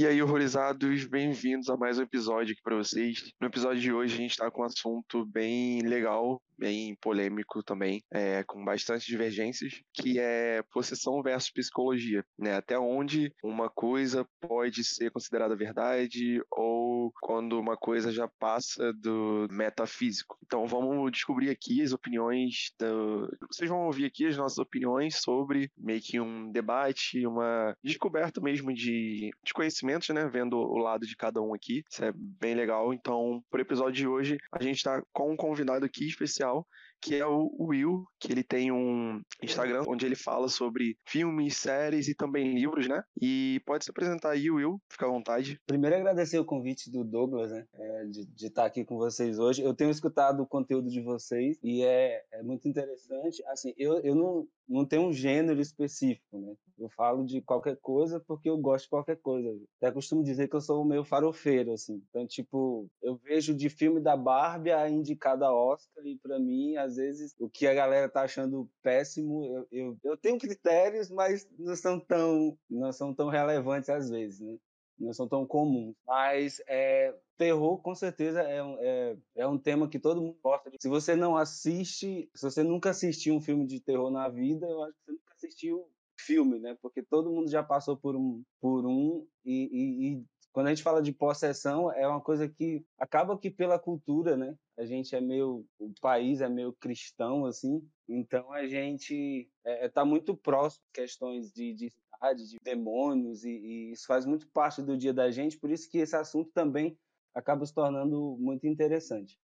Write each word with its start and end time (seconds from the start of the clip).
E 0.00 0.06
aí, 0.06 0.22
horrorizados, 0.22 1.04
bem-vindos 1.04 1.68
a 1.68 1.76
mais 1.76 1.98
um 1.98 2.02
episódio 2.02 2.54
aqui 2.54 2.62
para 2.62 2.74
vocês. 2.74 3.34
No 3.38 3.48
episódio 3.48 3.82
de 3.82 3.92
hoje 3.92 4.14
a 4.14 4.16
gente 4.16 4.30
está 4.30 4.50
com 4.50 4.62
um 4.62 4.64
assunto 4.64 5.26
bem 5.26 5.82
legal, 5.82 6.40
bem 6.60 6.94
polêmico 7.00 7.62
também, 7.62 8.02
é, 8.12 8.44
com 8.44 8.62
bastante 8.62 9.06
divergências, 9.06 9.80
que 9.94 10.18
é 10.18 10.62
possessão 10.70 11.22
versus 11.22 11.50
psicologia, 11.50 12.22
né? 12.38 12.54
Até 12.54 12.78
onde 12.78 13.32
uma 13.42 13.70
coisa 13.70 14.26
pode 14.40 14.84
ser 14.84 15.10
considerada 15.10 15.56
verdade 15.56 16.40
ou 16.50 17.10
quando 17.22 17.58
uma 17.58 17.76
coisa 17.76 18.12
já 18.12 18.28
passa 18.38 18.92
do 18.92 19.48
metafísico. 19.50 20.36
Então 20.44 20.66
vamos 20.66 21.10
descobrir 21.10 21.48
aqui 21.48 21.82
as 21.82 21.92
opiniões 21.92 22.72
do... 22.78 23.28
Vocês 23.50 23.70
vão 23.70 23.86
ouvir 23.86 24.04
aqui 24.04 24.26
as 24.26 24.36
nossas 24.36 24.58
opiniões 24.58 25.16
sobre 25.16 25.70
meio 25.78 26.00
que 26.02 26.20
um 26.20 26.52
debate, 26.52 27.26
uma 27.26 27.74
descoberta 27.82 28.40
mesmo 28.40 28.72
de, 28.74 29.30
de 29.42 29.52
conhecimentos, 29.54 30.08
né? 30.10 30.28
Vendo 30.28 30.58
o 30.58 30.76
lado 30.76 31.06
de 31.06 31.16
cada 31.16 31.40
um 31.40 31.54
aqui. 31.54 31.82
Isso 31.90 32.04
é 32.04 32.12
bem 32.14 32.54
legal. 32.54 32.92
Então, 32.92 33.42
pro 33.50 33.62
episódio 33.62 33.94
de 33.94 34.06
hoje, 34.06 34.38
a 34.52 34.62
gente 34.62 34.76
está 34.76 35.02
com 35.12 35.32
um 35.32 35.36
convidado 35.36 35.86
aqui 35.86 36.06
especial 36.06 36.49
go 36.50 36.66
que 37.00 37.16
é 37.16 37.26
o 37.26 37.50
Will, 37.58 38.04
que 38.18 38.30
ele 38.30 38.42
tem 38.42 38.70
um 38.70 39.20
Instagram 39.42 39.84
onde 39.88 40.04
ele 40.04 40.16
fala 40.16 40.48
sobre 40.48 40.96
filmes, 41.06 41.56
séries 41.56 42.08
e 42.08 42.14
também 42.14 42.54
livros, 42.54 42.88
né? 42.88 43.02
E 43.20 43.60
pode 43.64 43.84
se 43.84 43.90
apresentar 43.90 44.30
aí, 44.30 44.50
Will, 44.50 44.80
fica 44.90 45.06
à 45.06 45.08
vontade. 45.08 45.58
Primeiro 45.66 45.96
agradecer 45.96 46.38
o 46.38 46.44
convite 46.44 46.90
do 46.90 47.04
Douglas, 47.04 47.50
né? 47.50 47.64
É, 47.74 48.04
de, 48.04 48.26
de 48.26 48.46
estar 48.46 48.64
aqui 48.64 48.84
com 48.84 48.96
vocês 48.96 49.38
hoje. 49.38 49.62
Eu 49.62 49.74
tenho 49.74 49.90
escutado 49.90 50.42
o 50.42 50.46
conteúdo 50.46 50.88
de 50.88 51.00
vocês 51.00 51.58
e 51.62 51.82
é, 51.82 52.22
é 52.32 52.42
muito 52.42 52.68
interessante. 52.68 53.42
Assim, 53.46 53.72
eu, 53.76 54.00
eu 54.00 54.14
não, 54.14 54.46
não 54.68 54.84
tenho 54.84 55.02
um 55.02 55.12
gênero 55.12 55.60
específico, 55.60 56.38
né? 56.38 56.54
Eu 56.78 56.88
falo 56.88 57.24
de 57.24 57.42
qualquer 57.42 57.76
coisa 57.76 58.20
porque 58.26 58.48
eu 58.48 58.56
gosto 58.56 58.84
de 58.84 58.90
qualquer 58.90 59.16
coisa. 59.16 59.54
Até 59.76 59.92
costumo 59.92 60.24
dizer 60.24 60.48
que 60.48 60.56
eu 60.56 60.60
sou 60.60 60.84
meio 60.84 61.04
farofeiro, 61.04 61.72
assim. 61.72 62.02
Então, 62.08 62.26
tipo, 62.26 62.88
eu 63.02 63.16
vejo 63.16 63.54
de 63.54 63.68
filme 63.68 64.00
da 64.00 64.16
Barbie 64.16 64.70
a 64.70 64.88
indicada 64.88 65.52
Oscar 65.52 66.06
e 66.06 66.16
para 66.16 66.38
mim, 66.38 66.76
vezes, 66.96 67.34
o 67.38 67.48
que 67.48 67.66
a 67.66 67.74
galera 67.74 68.08
tá 68.08 68.22
achando 68.22 68.68
péssimo, 68.82 69.44
eu, 69.44 69.68
eu, 69.70 69.98
eu 70.02 70.16
tenho 70.16 70.38
critérios, 70.38 71.10
mas 71.10 71.48
não 71.58 71.76
são 71.76 71.98
tão, 71.98 72.58
não 72.68 72.92
são 72.92 73.14
tão 73.14 73.28
relevantes 73.28 73.88
às 73.90 74.10
vezes, 74.10 74.40
né? 74.40 74.58
Não 74.98 75.12
são 75.12 75.26
tão 75.26 75.46
comuns. 75.46 75.94
Mas 76.06 76.60
é, 76.66 77.14
terror, 77.38 77.78
com 77.80 77.94
certeza, 77.94 78.42
é 78.42 78.60
é, 78.80 79.16
é 79.36 79.46
um 79.46 79.58
tema 79.58 79.88
que 79.88 79.98
todo 79.98 80.20
mundo 80.20 80.38
gosta. 80.42 80.70
Se 80.78 80.88
você 80.88 81.16
não 81.16 81.36
assiste, 81.36 82.30
se 82.34 82.42
você 82.42 82.62
nunca 82.62 82.90
assistiu 82.90 83.34
um 83.34 83.40
filme 83.40 83.66
de 83.66 83.80
terror 83.80 84.10
na 84.10 84.28
vida, 84.28 84.66
eu 84.66 84.82
acho 84.82 84.92
que 84.92 85.04
você 85.04 85.12
nunca 85.12 85.34
assistiu 85.34 85.90
filme, 86.20 86.58
né? 86.58 86.76
Porque 86.82 87.02
todo 87.02 87.30
mundo 87.30 87.50
já 87.50 87.62
passou 87.62 87.96
por 87.96 88.14
um, 88.14 88.42
por 88.60 88.86
um 88.86 89.26
e, 89.44 89.70
e, 89.72 90.12
e 90.12 90.24
quando 90.52 90.66
a 90.66 90.70
gente 90.70 90.82
fala 90.82 91.00
de 91.00 91.12
possessão, 91.12 91.92
é 91.92 92.06
uma 92.06 92.20
coisa 92.20 92.48
que 92.48 92.84
acaba 92.98 93.38
que 93.38 93.50
pela 93.50 93.78
cultura, 93.78 94.36
né? 94.36 94.56
A 94.76 94.84
gente 94.84 95.14
é 95.14 95.20
meio, 95.20 95.64
o 95.78 95.92
país 96.00 96.40
é 96.40 96.48
meio 96.48 96.72
cristão, 96.72 97.46
assim, 97.46 97.86
então 98.08 98.52
a 98.52 98.66
gente 98.66 99.48
está 99.58 99.70
é, 99.70 99.84
é 99.84 99.88
tá 99.88 100.04
muito 100.04 100.36
próximo 100.36 100.82
de 100.86 101.00
questões 101.00 101.52
de, 101.52 101.72
de 101.74 101.92
de 102.36 102.58
demônios, 102.62 103.44
e, 103.44 103.50
e 103.50 103.92
isso 103.92 104.06
faz 104.06 104.26
muito 104.26 104.46
parte 104.48 104.82
do 104.82 104.94
dia 104.94 105.12
da 105.12 105.30
gente, 105.30 105.58
por 105.58 105.70
isso 105.70 105.88
que 105.88 105.96
esse 105.96 106.14
assunto 106.14 106.50
também 106.52 106.98
acaba 107.34 107.64
se 107.64 107.72
tornando 107.72 108.36
muito 108.38 108.66
interessante, 108.66 109.38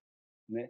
né? 0.46 0.68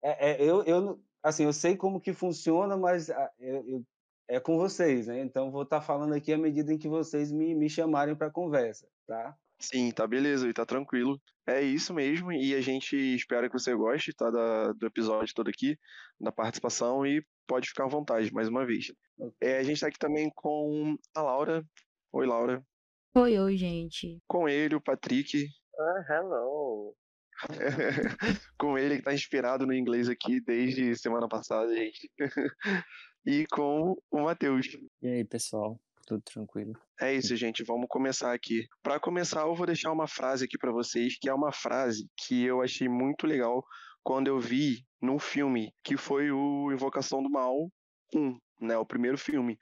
É, 0.00 0.30
é, 0.30 0.42
eu, 0.42 0.62
eu, 0.62 1.02
assim, 1.20 1.44
eu 1.44 1.52
sei 1.52 1.76
como 1.76 2.00
que 2.00 2.12
funciona, 2.12 2.76
mas 2.76 3.10
ah, 3.10 3.32
eu, 3.40 3.66
eu, 3.66 3.86
é 4.28 4.38
com 4.38 4.56
vocês, 4.56 5.08
né? 5.08 5.20
Então 5.20 5.50
vou 5.50 5.62
estar 5.62 5.80
tá 5.80 5.84
falando 5.84 6.14
aqui 6.14 6.32
à 6.32 6.38
medida 6.38 6.72
em 6.72 6.78
que 6.78 6.88
vocês 6.88 7.32
me, 7.32 7.54
me 7.54 7.68
chamarem 7.68 8.14
para 8.14 8.30
conversa, 8.30 8.88
tá? 9.06 9.36
Sim, 9.60 9.90
tá 9.90 10.06
beleza, 10.06 10.48
e 10.48 10.52
tá 10.52 10.64
tranquilo. 10.64 11.20
É 11.46 11.62
isso 11.62 11.92
mesmo, 11.94 12.30
e 12.30 12.54
a 12.54 12.60
gente 12.60 12.94
espera 12.96 13.48
que 13.48 13.58
você 13.58 13.74
goste, 13.74 14.12
tá, 14.12 14.30
da, 14.30 14.72
do 14.72 14.86
episódio 14.86 15.34
todo 15.34 15.48
aqui, 15.48 15.78
da 16.20 16.30
participação, 16.30 17.06
e 17.06 17.24
pode 17.46 17.68
ficar 17.68 17.84
à 17.84 17.88
vontade, 17.88 18.32
mais 18.32 18.48
uma 18.48 18.66
vez. 18.66 18.92
É, 19.40 19.58
a 19.58 19.62
gente 19.62 19.80
tá 19.80 19.88
aqui 19.88 19.98
também 19.98 20.30
com 20.34 20.96
a 21.14 21.22
Laura. 21.22 21.64
Oi, 22.12 22.26
Laura. 22.26 22.62
Oi, 23.14 23.38
oi, 23.38 23.56
gente. 23.56 24.18
Com 24.28 24.48
ele, 24.48 24.74
o 24.74 24.80
Patrick. 24.80 25.48
Ah, 25.78 26.04
hello. 26.10 26.94
com 28.58 28.76
ele 28.76 28.96
que 28.96 29.02
tá 29.02 29.14
inspirado 29.14 29.66
no 29.66 29.72
inglês 29.72 30.08
aqui 30.08 30.40
desde 30.40 30.94
semana 30.96 31.28
passada, 31.28 31.74
gente. 31.74 32.10
e 33.26 33.46
com 33.46 33.96
o 34.10 34.22
Matheus. 34.22 34.66
E 35.02 35.08
aí, 35.08 35.24
pessoal? 35.24 35.80
Tudo 36.08 36.22
tranquilo. 36.22 36.72
É 36.98 37.12
isso, 37.14 37.36
gente. 37.36 37.62
Vamos 37.62 37.86
começar 37.88 38.32
aqui. 38.32 38.66
Para 38.82 38.98
começar, 38.98 39.42
eu 39.42 39.54
vou 39.54 39.66
deixar 39.66 39.92
uma 39.92 40.08
frase 40.08 40.46
aqui 40.46 40.56
para 40.56 40.72
vocês, 40.72 41.18
que 41.20 41.28
é 41.28 41.34
uma 41.34 41.52
frase 41.52 42.08
que 42.16 42.44
eu 42.44 42.62
achei 42.62 42.88
muito 42.88 43.26
legal 43.26 43.62
quando 44.02 44.28
eu 44.28 44.40
vi 44.40 44.86
no 45.02 45.18
filme, 45.18 45.70
que 45.84 45.98
foi 45.98 46.30
o 46.30 46.72
Invocação 46.72 47.22
do 47.22 47.30
Mal 47.30 47.70
1, 48.14 48.38
né, 48.62 48.78
o 48.78 48.86
primeiro 48.86 49.18
filme, 49.18 49.58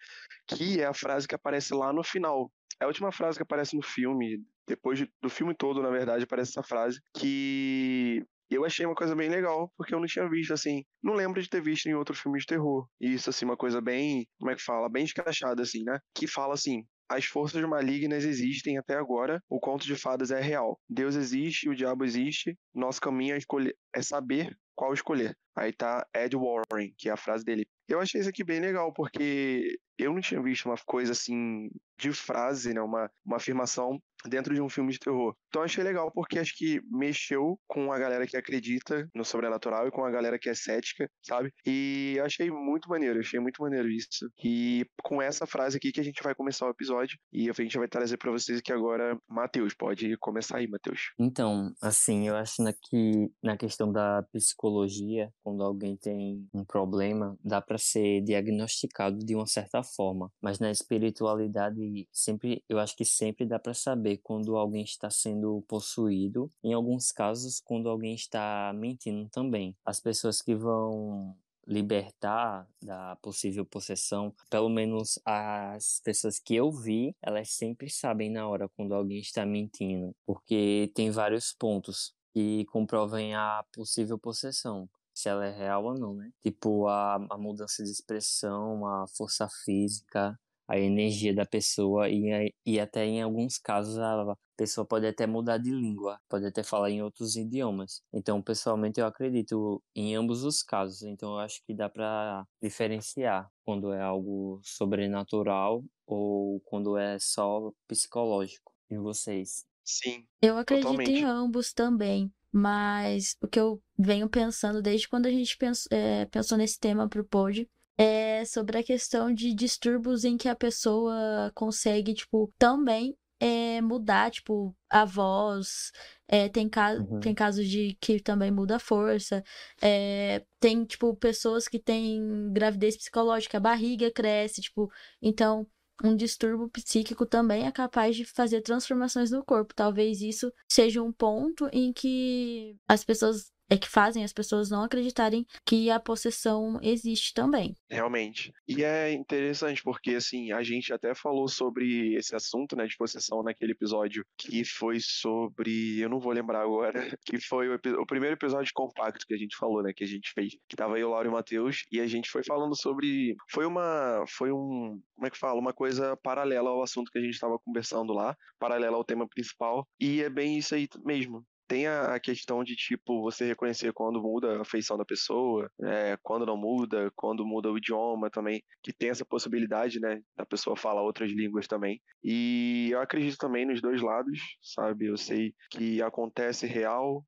que 0.47 0.81
é 0.81 0.87
a 0.87 0.95
frase 0.95 1.27
que 1.27 1.35
aparece 1.35 1.75
lá 1.75 1.93
no 1.93 2.05
final. 2.05 2.51
É 2.81 2.85
a 2.85 2.89
última 2.89 3.11
frase 3.11 3.37
que 3.37 3.43
aparece 3.43 3.75
no 3.75 3.83
filme, 3.83 4.41
depois 4.67 5.05
do 5.21 5.29
filme 5.29 5.55
todo, 5.55 5.83
na 5.83 5.91
verdade, 5.91 6.25
aparece 6.25 6.53
essa 6.53 6.63
frase, 6.63 7.01
que 7.13 8.25
eu 8.55 8.65
achei 8.65 8.87
uma 8.87 8.95
coisa 8.95 9.15
bem 9.15 9.29
legal, 9.29 9.73
porque 9.77 9.95
eu 9.95 10.01
não 10.01 10.07
tinha 10.07 10.29
visto, 10.29 10.53
assim, 10.53 10.85
não 11.03 11.15
lembro 11.15 11.43
de 11.43 11.49
ter 11.49 11.61
visto 11.61 11.87
em 11.87 11.95
outro 11.95 12.15
filme 12.15 12.39
de 12.39 12.47
terror. 12.47 12.87
E 13.01 13.13
isso, 13.13 13.31
assim, 13.31 13.45
uma 13.45 13.57
coisa 13.57 13.81
bem, 13.81 14.27
como 14.39 14.51
é 14.51 14.55
que 14.55 14.63
fala? 14.63 14.89
Bem 14.89 15.05
escrachada, 15.05 15.63
assim, 15.63 15.83
né? 15.85 15.99
Que 16.15 16.27
fala 16.27 16.55
assim, 16.55 16.85
as 17.09 17.25
forças 17.25 17.63
malignas 17.63 18.25
existem 18.25 18.79
até 18.79 18.95
agora, 18.97 19.43
o 19.49 19.61
conto 19.61 19.87
de 19.87 19.97
fadas 19.97 20.31
é 20.31 20.41
real. 20.41 20.79
Deus 20.89 21.15
existe, 21.15 21.69
o 21.69 21.75
diabo 21.75 22.05
existe, 22.05 22.57
nosso 22.75 23.01
caminho 23.01 23.35
é, 23.35 23.39
escolher, 23.39 23.77
é 23.95 24.03
saber 24.03 24.57
qual 24.75 24.93
escolher. 24.93 25.37
Aí 25.57 25.73
tá 25.73 26.07
Ed 26.15 26.37
Warren, 26.37 26.93
que 26.99 27.09
é 27.09 27.13
a 27.13 27.17
frase 27.17 27.45
dele. 27.45 27.67
Eu 27.89 28.01
achei 28.01 28.21
isso 28.21 28.29
aqui 28.29 28.45
bem 28.45 28.61
legal, 28.61 28.93
porque 28.93 29.79
eu 29.99 30.13
não 30.13 30.21
tinha 30.21 30.43
visto 30.43 30.67
uma 30.67 30.77
coisa 30.85 31.13
assim 31.13 31.71
de 31.99 32.13
frase, 32.13 32.75
né? 32.75 32.81
Uma, 32.83 33.11
uma 33.25 33.37
afirmação 33.37 33.99
dentro 34.25 34.55
de 34.55 34.61
um 34.61 34.69
filme 34.69 34.93
de 34.93 34.99
terror. 34.99 35.35
Então 35.49 35.63
achei 35.63 35.83
legal 35.83 36.11
porque 36.13 36.39
acho 36.39 36.55
que 36.57 36.81
mexeu 36.91 37.59
com 37.67 37.93
a 37.93 37.99
galera 37.99 38.27
que 38.27 38.37
acredita 38.37 39.09
no 39.15 39.25
sobrenatural 39.25 39.87
e 39.87 39.91
com 39.91 40.05
a 40.05 40.11
galera 40.11 40.39
que 40.39 40.49
é 40.49 40.55
cética, 40.55 41.09
sabe? 41.23 41.53
E 41.67 42.19
achei 42.25 42.51
muito 42.51 42.89
maneiro, 42.89 43.21
achei 43.21 43.41
muito 43.41 43.63
maneiro 43.63 43.89
isso. 43.89 44.31
E 44.45 44.85
com 45.03 45.21
essa 45.21 45.47
frase 45.47 45.77
aqui 45.77 45.93
que 45.93 46.01
a 46.01 46.05
gente 46.05 46.23
vai 46.23 46.35
começar 46.35 46.67
o 46.67 46.71
episódio 46.71 47.19
e 47.33 47.49
a 47.49 47.53
gente 47.53 47.79
vai 47.79 47.89
trazer 47.89 48.17
para 48.17 48.31
vocês 48.31 48.59
aqui 48.59 48.73
agora, 48.73 49.19
Matheus, 49.29 49.75
pode 49.75 50.17
começar 50.19 50.59
aí, 50.59 50.69
Matheus. 50.69 51.13
Então, 51.19 51.73
assim, 51.81 52.29
eu 52.29 52.37
acho 52.37 52.57
que 52.91 53.31
na 53.43 53.57
questão 53.57 53.93
da 53.93 54.23
psicologia, 54.33 55.31
quando 55.43 55.63
alguém 55.63 55.97
tem 55.97 56.47
um 56.55 56.65
problema, 56.65 57.37
dá 57.45 57.61
para 57.61 57.79
ser 57.79 58.23
diagnosticado 58.23 59.19
de 59.19 59.35
uma 59.35 59.47
certa 59.47 59.83
forma, 59.83 60.31
mas 60.43 60.59
na 60.59 60.71
espiritualidade 60.71 62.09
sempre, 62.13 62.63
eu 62.69 62.79
acho 62.79 62.97
que 62.97 63.05
sempre 63.05 63.47
dá 63.47 63.59
para 63.59 63.75
saber 63.75 64.16
quando 64.17 64.57
alguém 64.57 64.83
está 64.83 65.11
sendo 65.11 65.63
possuído, 65.69 66.51
em 66.63 66.73
alguns 66.73 67.13
casos 67.13 67.61
quando 67.61 67.89
alguém 67.89 68.15
está 68.15 68.73
mentindo 68.75 69.29
também. 69.31 69.77
As 69.85 70.01
pessoas 70.01 70.41
que 70.41 70.55
vão 70.55 71.37
libertar 71.67 72.67
da 72.81 73.17
possível 73.17 73.65
possessão, 73.67 74.33
pelo 74.49 74.69
menos 74.69 75.19
as 75.25 76.01
pessoas 76.05 76.39
que 76.39 76.55
eu 76.55 76.71
vi, 76.71 77.15
elas 77.21 77.51
sempre 77.51 77.91
sabem 77.91 78.31
na 78.31 78.49
hora 78.49 78.69
quando 78.77 78.95
alguém 78.95 79.19
está 79.19 79.45
mentindo, 79.45 80.15
porque 80.25 80.91
tem 80.95 81.11
vários 81.11 81.53
pontos 81.53 82.15
que 82.33 82.65
comprovem 82.67 83.35
a 83.35 83.65
possível 83.73 84.19
possessão 84.19 84.89
se 85.13 85.31
ela 85.31 85.47
é 85.47 85.51
real 85.51 85.83
ou 85.83 85.99
não, 85.99 86.15
né? 86.15 86.31
Tipo, 86.43 86.87
a, 86.89 87.15
a 87.15 87.39
mudança 87.39 87.83
de 87.83 87.91
expressão, 87.91 88.87
a 88.87 89.07
força 89.09 89.49
física, 89.65 90.39
a 90.69 90.79
energia 90.79 91.35
da 91.35 91.45
pessoa 91.45 92.09
e, 92.09 92.53
e 92.65 92.81
até 92.81 93.05
em 93.05 93.23
alguns 93.23 93.59
casos 93.59 93.99
a 93.99 94.37
pessoa 94.57 94.87
pode 94.87 95.07
até 95.07 95.27
mudar 95.27 95.59
de 95.59 95.71
língua, 95.71 96.19
pode 96.29 96.47
até 96.47 96.63
falar 96.63 96.91
em 96.91 97.03
outros 97.03 97.37
idiomas. 97.37 98.03
Então, 98.13 98.43
pessoalmente, 98.43 98.99
eu 98.99 99.07
acredito 99.07 99.83
em 99.95 100.17
ambos 100.17 100.45
os 100.45 100.63
casos. 100.63 101.03
Então, 101.03 101.33
eu 101.35 101.39
acho 101.39 101.63
que 101.67 101.75
dá 101.75 101.89
para 101.89 102.45
diferenciar 102.61 103.49
quando 103.65 103.93
é 103.93 104.01
algo 104.01 104.61
sobrenatural 104.63 105.85
ou 106.07 106.61
quando 106.61 106.97
é 106.97 107.19
só 107.19 107.71
psicológico. 107.87 108.73
E 108.91 108.97
vocês? 108.97 109.65
Sim. 109.85 110.25
Eu 110.41 110.57
acredito 110.57 110.87
totalmente. 110.87 111.11
em 111.11 111.25
ambos 111.25 111.73
também. 111.73 112.33
Mas 112.53 113.37
o 113.43 113.47
que 113.47 113.61
eu 113.61 113.83
venho 113.99 114.31
pensando 114.31 114.81
desde 114.81 115.09
quando 115.09 115.27
a 115.27 115.31
gente 115.31 115.59
pensou, 115.59 115.89
é, 115.91 116.25
pensou 116.27 116.57
nesse 116.57 116.79
tema 116.79 117.07
pro 117.07 117.23
pod 117.23 117.69
é 117.99 118.45
sobre 118.45 118.79
a 118.79 118.83
questão 118.83 119.33
de 119.33 119.55
distúrbios 119.55 120.25
em 120.25 120.37
que 120.37 120.49
a 120.49 120.57
pessoa 120.57 121.51
consegue, 121.55 122.15
tipo, 122.15 122.53
também 122.59 123.17
é, 123.41 123.81
mudar, 123.81 124.31
tipo, 124.31 124.75
a 124.89 125.05
voz. 125.05 125.93
É, 126.29 126.49
tem, 126.49 126.69
ca 126.69 126.95
uhum. 126.95 127.21
tem 127.21 127.35
casos 127.35 127.67
de 127.69 127.97
que 128.01 128.21
também 128.21 128.51
muda 128.51 128.77
a 128.77 128.81
força. 128.81 129.43
É, 129.81 130.45
tem, 130.61 130.85
tipo, 130.85 131.15
pessoas 131.17 131.69
que 131.69 131.79
têm 131.79 132.53
gravidez 132.53 132.97
psicológica, 132.97 133.59
a 133.59 133.61
barriga 133.61 134.11
cresce, 134.11 134.61
tipo. 134.63 134.91
Então, 135.21 135.67
um 136.05 136.15
distúrbio 136.15 136.69
psíquico 136.69 137.25
também 137.25 137.67
é 137.67 137.73
capaz 137.73 138.17
de 138.17 138.25
fazer 138.25 138.61
transformações 138.61 139.31
no 139.31 139.45
corpo. 139.45 139.75
Talvez 139.75 140.21
isso 140.21 140.53
seja 140.69 141.03
um 141.03 141.13
ponto 141.13 141.69
em 141.73 141.93
que 141.93 142.77
as 142.87 143.05
pessoas 143.05 143.51
é 143.69 143.77
que 143.77 143.89
fazem 143.89 144.25
as 144.25 144.33
pessoas 144.33 144.71
não 144.71 144.83
acreditarem 144.83 145.47
que 145.65 145.91
a 145.91 145.99
possessão 145.99 146.79
existe 146.83 147.35
também. 147.35 147.77
Realmente. 147.91 148.53
E 148.67 148.85
é 148.85 149.13
interessante 149.13 149.83
porque, 149.83 150.11
assim, 150.11 150.53
a 150.53 150.63
gente 150.63 150.93
até 150.93 151.15
falou 151.15 151.49
sobre 151.49 152.15
esse 152.15 152.35
assunto, 152.35 152.77
né, 152.77 152.87
de 152.87 152.97
possessão 152.97 153.43
naquele 153.43 153.73
episódio 153.73 154.25
que 154.39 154.65
foi 154.65 154.99
sobre. 155.01 155.99
Eu 156.01 156.09
não 156.09 156.21
vou 156.21 156.33
lembrar 156.33 156.63
agora. 156.63 156.97
Que 157.27 157.41
foi 157.41 157.69
o, 157.69 157.75
o 157.75 158.07
primeiro 158.07 158.37
episódio 158.37 158.71
compacto 158.73 159.27
que 159.27 159.35
a 159.35 159.37
gente 159.37 159.57
falou, 159.57 159.83
né, 159.83 159.93
que 159.93 160.05
a 160.05 160.07
gente 160.07 160.31
fez. 160.33 160.57
Que 160.69 160.77
tava 160.77 160.99
eu, 160.99 161.11
Lauro 161.11 161.27
e 161.27 161.31
o 161.31 161.33
Matheus. 161.33 161.85
E 161.91 162.01
a 162.01 162.07
gente 162.07 162.31
foi 162.31 162.45
falando 162.45 162.77
sobre. 162.77 163.35
Foi 163.51 163.67
uma. 163.67 164.25
Foi 164.29 164.53
um. 164.53 165.01
Como 165.15 165.27
é 165.27 165.31
que 165.31 165.39
fala? 165.39 165.59
Uma 165.59 165.73
coisa 165.73 166.17
paralela 166.19 166.71
ao 166.71 166.83
assunto 166.83 167.11
que 167.11 167.19
a 167.19 167.21
gente 167.21 167.35
estava 167.35 167.59
conversando 167.59 168.13
lá, 168.13 168.37
paralela 168.61 168.97
ao 168.97 169.05
tema 169.05 169.27
principal. 169.29 169.87
E 169.99 170.23
é 170.23 170.31
bem 170.31 170.57
isso 170.59 170.75
aí 170.75 170.89
mesmo 171.05 171.45
tem 171.67 171.87
a 171.87 172.19
questão 172.21 172.63
de, 172.63 172.75
tipo, 172.77 173.23
você 173.23 173.45
reconhecer 173.45 173.93
quando 173.93 174.21
muda 174.21 174.61
a 174.61 174.65
feição 174.65 174.97
da 174.97 175.05
pessoa, 175.05 175.71
é, 175.83 176.17
quando 176.23 176.47
não 176.47 176.57
muda, 176.57 177.11
quando 177.15 177.45
muda 177.45 177.71
o 177.71 177.79
idioma 177.79 178.31
também, 178.31 178.63
que 178.83 178.93
tem 178.93 179.11
essa 179.11 179.25
possibilidade, 179.25 180.01
né, 180.01 180.21
da 180.37 180.47
pessoa 180.47 180.77
falar 180.77 181.03
outras 181.03 181.31
línguas 181.31 181.67
também. 181.67 182.01
E 182.23 182.89
eu 182.91 183.01
acredito 183.01 183.37
também 183.37 183.67
nos 183.67 183.81
dois 183.81 184.01
lados, 184.01 184.39
sabe? 184.63 185.07
Eu 185.07 185.17
sei 185.17 185.55
que 185.71 186.01
acontece 186.03 186.67
real, 186.67 187.25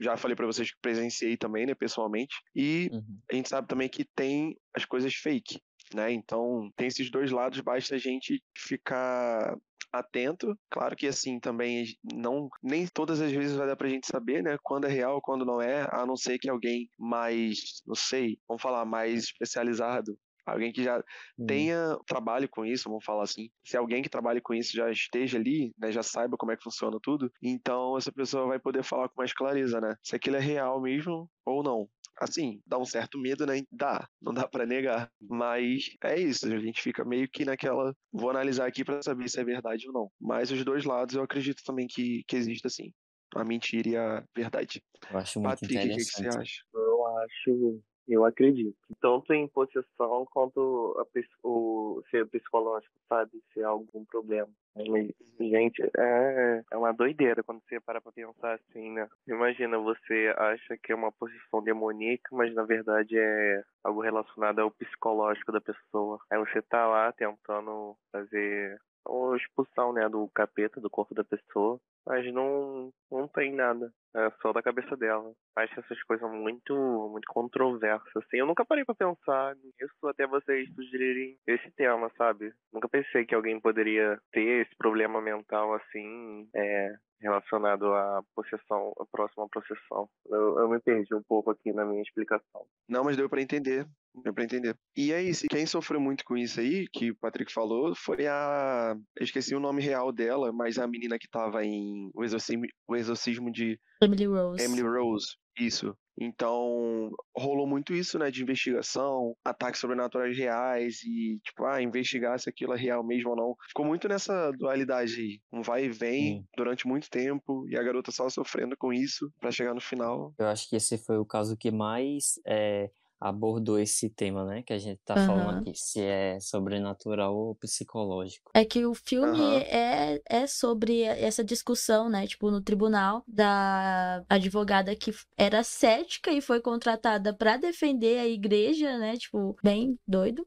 já 0.00 0.16
falei 0.16 0.36
para 0.36 0.46
vocês 0.46 0.70
que 0.70 0.78
presenciei 0.80 1.36
também, 1.36 1.66
né, 1.66 1.74
pessoalmente. 1.74 2.34
E 2.54 2.88
uhum. 2.92 3.18
a 3.30 3.34
gente 3.34 3.48
sabe 3.48 3.66
também 3.66 3.88
que 3.88 4.04
tem 4.14 4.56
as 4.74 4.84
coisas 4.84 5.14
fake, 5.14 5.60
né? 5.94 6.12
Então, 6.12 6.70
tem 6.76 6.86
esses 6.86 7.10
dois 7.10 7.30
lados, 7.30 7.60
basta 7.60 7.94
a 7.94 7.98
gente 7.98 8.42
ficar 8.56 9.56
atento. 9.92 10.56
Claro 10.70 10.96
que 10.96 11.06
assim 11.06 11.38
também 11.40 11.86
não 12.02 12.48
nem 12.62 12.86
todas 12.86 13.20
as 13.20 13.32
vezes 13.32 13.56
vai 13.56 13.66
dar 13.66 13.76
pra 13.76 13.88
gente 13.88 14.06
saber, 14.06 14.42
né, 14.42 14.56
quando 14.62 14.86
é 14.86 14.90
real, 14.90 15.20
quando 15.22 15.44
não 15.44 15.60
é, 15.60 15.86
a 15.90 16.06
não 16.06 16.16
ser 16.16 16.38
que 16.38 16.48
alguém 16.48 16.88
mais, 16.98 17.82
não 17.86 17.94
sei, 17.94 18.38
vamos 18.48 18.62
falar 18.62 18.84
mais 18.84 19.24
especializado 19.24 20.16
alguém 20.46 20.72
que 20.72 20.82
já 20.82 20.98
hum. 21.38 21.46
tenha 21.46 21.96
trabalho 22.06 22.48
com 22.48 22.64
isso, 22.64 22.88
vamos 22.88 23.04
falar 23.04 23.24
assim. 23.24 23.48
Se 23.64 23.76
alguém 23.76 24.02
que 24.02 24.08
trabalhe 24.08 24.40
com 24.40 24.54
isso 24.54 24.76
já 24.76 24.90
esteja 24.90 25.38
ali, 25.38 25.72
né, 25.78 25.92
já 25.92 26.02
saiba 26.02 26.36
como 26.36 26.52
é 26.52 26.56
que 26.56 26.62
funciona 26.62 26.98
tudo, 27.02 27.30
então 27.42 27.96
essa 27.96 28.12
pessoa 28.12 28.46
vai 28.46 28.58
poder 28.58 28.82
falar 28.82 29.08
com 29.08 29.14
mais 29.18 29.32
clareza, 29.32 29.80
né? 29.80 29.94
Se 30.02 30.16
aquilo 30.16 30.36
é 30.36 30.40
real 30.40 30.80
mesmo 30.80 31.30
ou 31.44 31.62
não 31.62 31.88
assim, 32.20 32.60
dá 32.66 32.78
um 32.78 32.84
certo 32.84 33.18
medo, 33.18 33.46
né? 33.46 33.62
Dá, 33.72 34.06
não 34.20 34.32
dá 34.32 34.46
para 34.46 34.66
negar. 34.66 35.10
Mas 35.20 35.96
é 36.04 36.18
isso, 36.18 36.46
a 36.46 36.58
gente 36.58 36.82
fica 36.82 37.04
meio 37.04 37.28
que 37.28 37.44
naquela. 37.44 37.94
Vou 38.12 38.30
analisar 38.30 38.66
aqui 38.66 38.84
para 38.84 39.02
saber 39.02 39.28
se 39.28 39.40
é 39.40 39.44
verdade 39.44 39.86
ou 39.88 39.92
não. 39.92 40.12
Mas 40.20 40.50
os 40.50 40.64
dois 40.64 40.84
lados 40.84 41.14
eu 41.14 41.22
acredito 41.22 41.62
também 41.64 41.86
que, 41.86 42.22
que 42.28 42.36
existe 42.36 42.66
assim. 42.66 42.92
A 43.34 43.44
mentira 43.44 43.88
e 43.88 43.96
a 43.96 44.24
verdade. 44.36 44.82
Eu 45.10 45.18
acho 45.18 45.40
muito 45.40 45.60
Patrick, 45.60 45.74
interessante. 45.74 46.02
o 46.02 46.04
que, 46.04 46.04
que 46.04 46.30
você 46.32 46.38
acha? 46.38 46.62
Eu 46.74 47.06
acho 47.18 47.82
eu 48.12 48.24
acredito. 48.24 48.76
Tanto 49.00 49.32
em 49.32 49.48
possessão 49.48 50.26
quanto 50.30 50.96
a, 50.98 51.46
o 51.46 52.02
ser 52.10 52.26
psicológico, 52.28 52.94
sabe? 53.08 53.30
Se 53.52 53.62
há 53.62 53.68
algum 53.68 54.04
problema. 54.04 54.48
Mas, 54.76 55.10
gente, 55.38 55.82
é, 55.96 56.62
é 56.70 56.76
uma 56.76 56.92
doideira 56.92 57.42
quando 57.42 57.60
você 57.68 57.80
para 57.80 58.00
pra 58.00 58.12
pensar 58.12 58.54
assim, 58.54 58.90
né? 58.92 59.08
Imagina, 59.26 59.78
você 59.78 60.32
acha 60.36 60.76
que 60.78 60.92
é 60.92 60.94
uma 60.94 61.12
possessão 61.12 61.62
demoníaca, 61.62 62.34
mas 62.34 62.54
na 62.54 62.64
verdade 62.64 63.18
é 63.18 63.62
algo 63.82 64.00
relacionado 64.00 64.60
ao 64.60 64.70
psicológico 64.70 65.52
da 65.52 65.60
pessoa. 65.60 66.18
Aí 66.30 66.38
você 66.38 66.62
tá 66.62 66.86
lá 66.86 67.12
tentando 67.12 67.96
fazer 68.12 68.80
a 69.06 69.36
expulsão, 69.36 69.92
né, 69.92 70.08
do 70.08 70.28
capeta 70.34 70.80
do 70.80 70.90
corpo 70.90 71.14
da 71.14 71.24
pessoa, 71.24 71.80
mas 72.06 72.26
não, 72.32 72.90
não 73.10 73.28
tem 73.28 73.54
nada. 73.54 73.92
É 74.14 74.30
só 74.42 74.52
da 74.52 74.62
cabeça 74.62 74.96
dela. 74.96 75.32
Acho 75.56 75.80
essas 75.80 76.02
coisas 76.02 76.28
muito, 76.30 76.74
muito 77.10 77.26
controversas, 77.28 78.10
assim. 78.16 78.38
Eu 78.38 78.46
nunca 78.46 78.64
parei 78.64 78.84
para 78.84 78.94
pensar 78.94 79.54
nisso 79.54 80.08
até 80.08 80.26
vocês 80.26 80.68
sugerirem 80.74 81.36
esse 81.46 81.70
tema, 81.72 82.10
sabe? 82.16 82.52
Nunca 82.72 82.88
pensei 82.88 83.24
que 83.24 83.34
alguém 83.34 83.60
poderia 83.60 84.18
ter 84.32 84.66
esse 84.66 84.76
problema 84.76 85.20
mental, 85.20 85.74
assim, 85.74 86.48
é, 86.54 86.94
relacionado 87.20 87.86
à 87.92 88.22
possessão, 88.34 88.92
a 88.98 89.04
próxima 89.06 89.48
possessão. 89.48 90.08
Eu, 90.26 90.58
eu 90.58 90.68
me 90.68 90.80
perdi 90.80 91.14
um 91.14 91.22
pouco 91.22 91.50
aqui 91.50 91.72
na 91.72 91.84
minha 91.84 92.02
explicação. 92.02 92.66
Não, 92.88 93.04
mas 93.04 93.16
deu 93.16 93.28
para 93.28 93.42
entender. 93.42 93.86
Deu 94.24 94.34
pra 94.34 94.44
entender. 94.44 94.74
E 94.96 95.12
é 95.12 95.22
isso. 95.22 95.46
Quem 95.48 95.66
sofreu 95.66 96.00
muito 96.00 96.24
com 96.24 96.36
isso 96.36 96.58
aí, 96.58 96.88
que 96.92 97.10
o 97.10 97.16
Patrick 97.16 97.52
falou, 97.52 97.94
foi 97.94 98.26
a. 98.26 98.96
Eu 99.16 99.24
esqueci 99.24 99.54
o 99.54 99.60
nome 99.60 99.82
real 99.82 100.10
dela, 100.10 100.52
mas 100.52 100.78
a 100.78 100.86
menina 100.86 101.18
que 101.18 101.28
tava 101.28 101.64
em 101.64 102.10
O 102.14 102.24
Exorcismo, 102.24 102.64
o 102.88 102.96
exorcismo 102.96 103.52
de. 103.52 103.78
Emily 104.00 104.26
Rose. 104.26 104.64
Emily 104.64 104.82
Rose. 104.82 105.36
Isso. 105.58 105.94
Então, 106.18 107.10
rolou 107.36 107.66
muito 107.66 107.94
isso, 107.94 108.18
né, 108.18 108.30
de 108.30 108.42
investigação, 108.42 109.34
ataques 109.44 109.80
sobrenaturais 109.80 110.36
reais 110.36 111.02
e, 111.02 111.38
tipo, 111.42 111.64
ah, 111.64 111.82
investigar 111.82 112.38
se 112.38 112.48
aquilo 112.48 112.74
é 112.74 112.76
real 112.76 113.02
mesmo 113.02 113.30
ou 113.30 113.36
não. 113.36 113.54
Ficou 113.68 113.86
muito 113.86 114.06
nessa 114.06 114.50
dualidade 114.52 115.14
aí, 115.18 115.40
um 115.52 115.62
vai 115.62 115.84
e 115.86 115.88
vem 115.88 116.38
Sim. 116.38 116.44
durante 116.56 116.86
muito 116.86 117.08
tempo 117.08 117.66
e 117.68 117.76
a 117.76 117.82
garota 117.82 118.10
só 118.10 118.28
sofrendo 118.28 118.76
com 118.76 118.92
isso 118.92 119.30
para 119.40 119.50
chegar 119.50 119.74
no 119.74 119.80
final. 119.80 120.34
Eu 120.38 120.46
acho 120.46 120.68
que 120.68 120.76
esse 120.76 120.98
foi 120.98 121.16
o 121.16 121.24
caso 121.24 121.56
que 121.56 121.70
mais 121.70 122.34
é, 122.46 122.90
abordou 123.20 123.78
esse 123.78 124.08
tema, 124.08 124.44
né? 124.44 124.62
Que 124.62 124.72
a 124.72 124.78
gente 124.78 125.00
tá 125.04 125.14
uhum. 125.14 125.26
falando 125.26 125.60
aqui, 125.60 125.72
se 125.74 126.00
é 126.00 126.38
sobrenatural 126.40 127.36
ou 127.36 127.54
psicológico. 127.54 128.50
É 128.54 128.64
que 128.64 128.86
o 128.86 128.94
filme 128.94 129.38
uhum. 129.38 129.58
é, 129.58 130.20
é 130.28 130.46
sobre 130.46 131.02
essa 131.02 131.44
discussão, 131.44 132.08
né? 132.08 132.26
Tipo, 132.26 132.50
no 132.50 132.62
tribunal, 132.62 133.22
da 133.28 134.24
advogada 134.28 134.96
que 134.96 135.12
era 135.36 135.62
cética 135.62 136.32
e 136.32 136.40
foi 136.40 136.60
contratada 136.60 137.34
para 137.34 137.58
defender 137.58 138.18
a 138.18 138.26
igreja, 138.26 138.96
né? 138.98 139.16
Tipo, 139.16 139.56
bem 139.62 139.98
doido. 140.08 140.46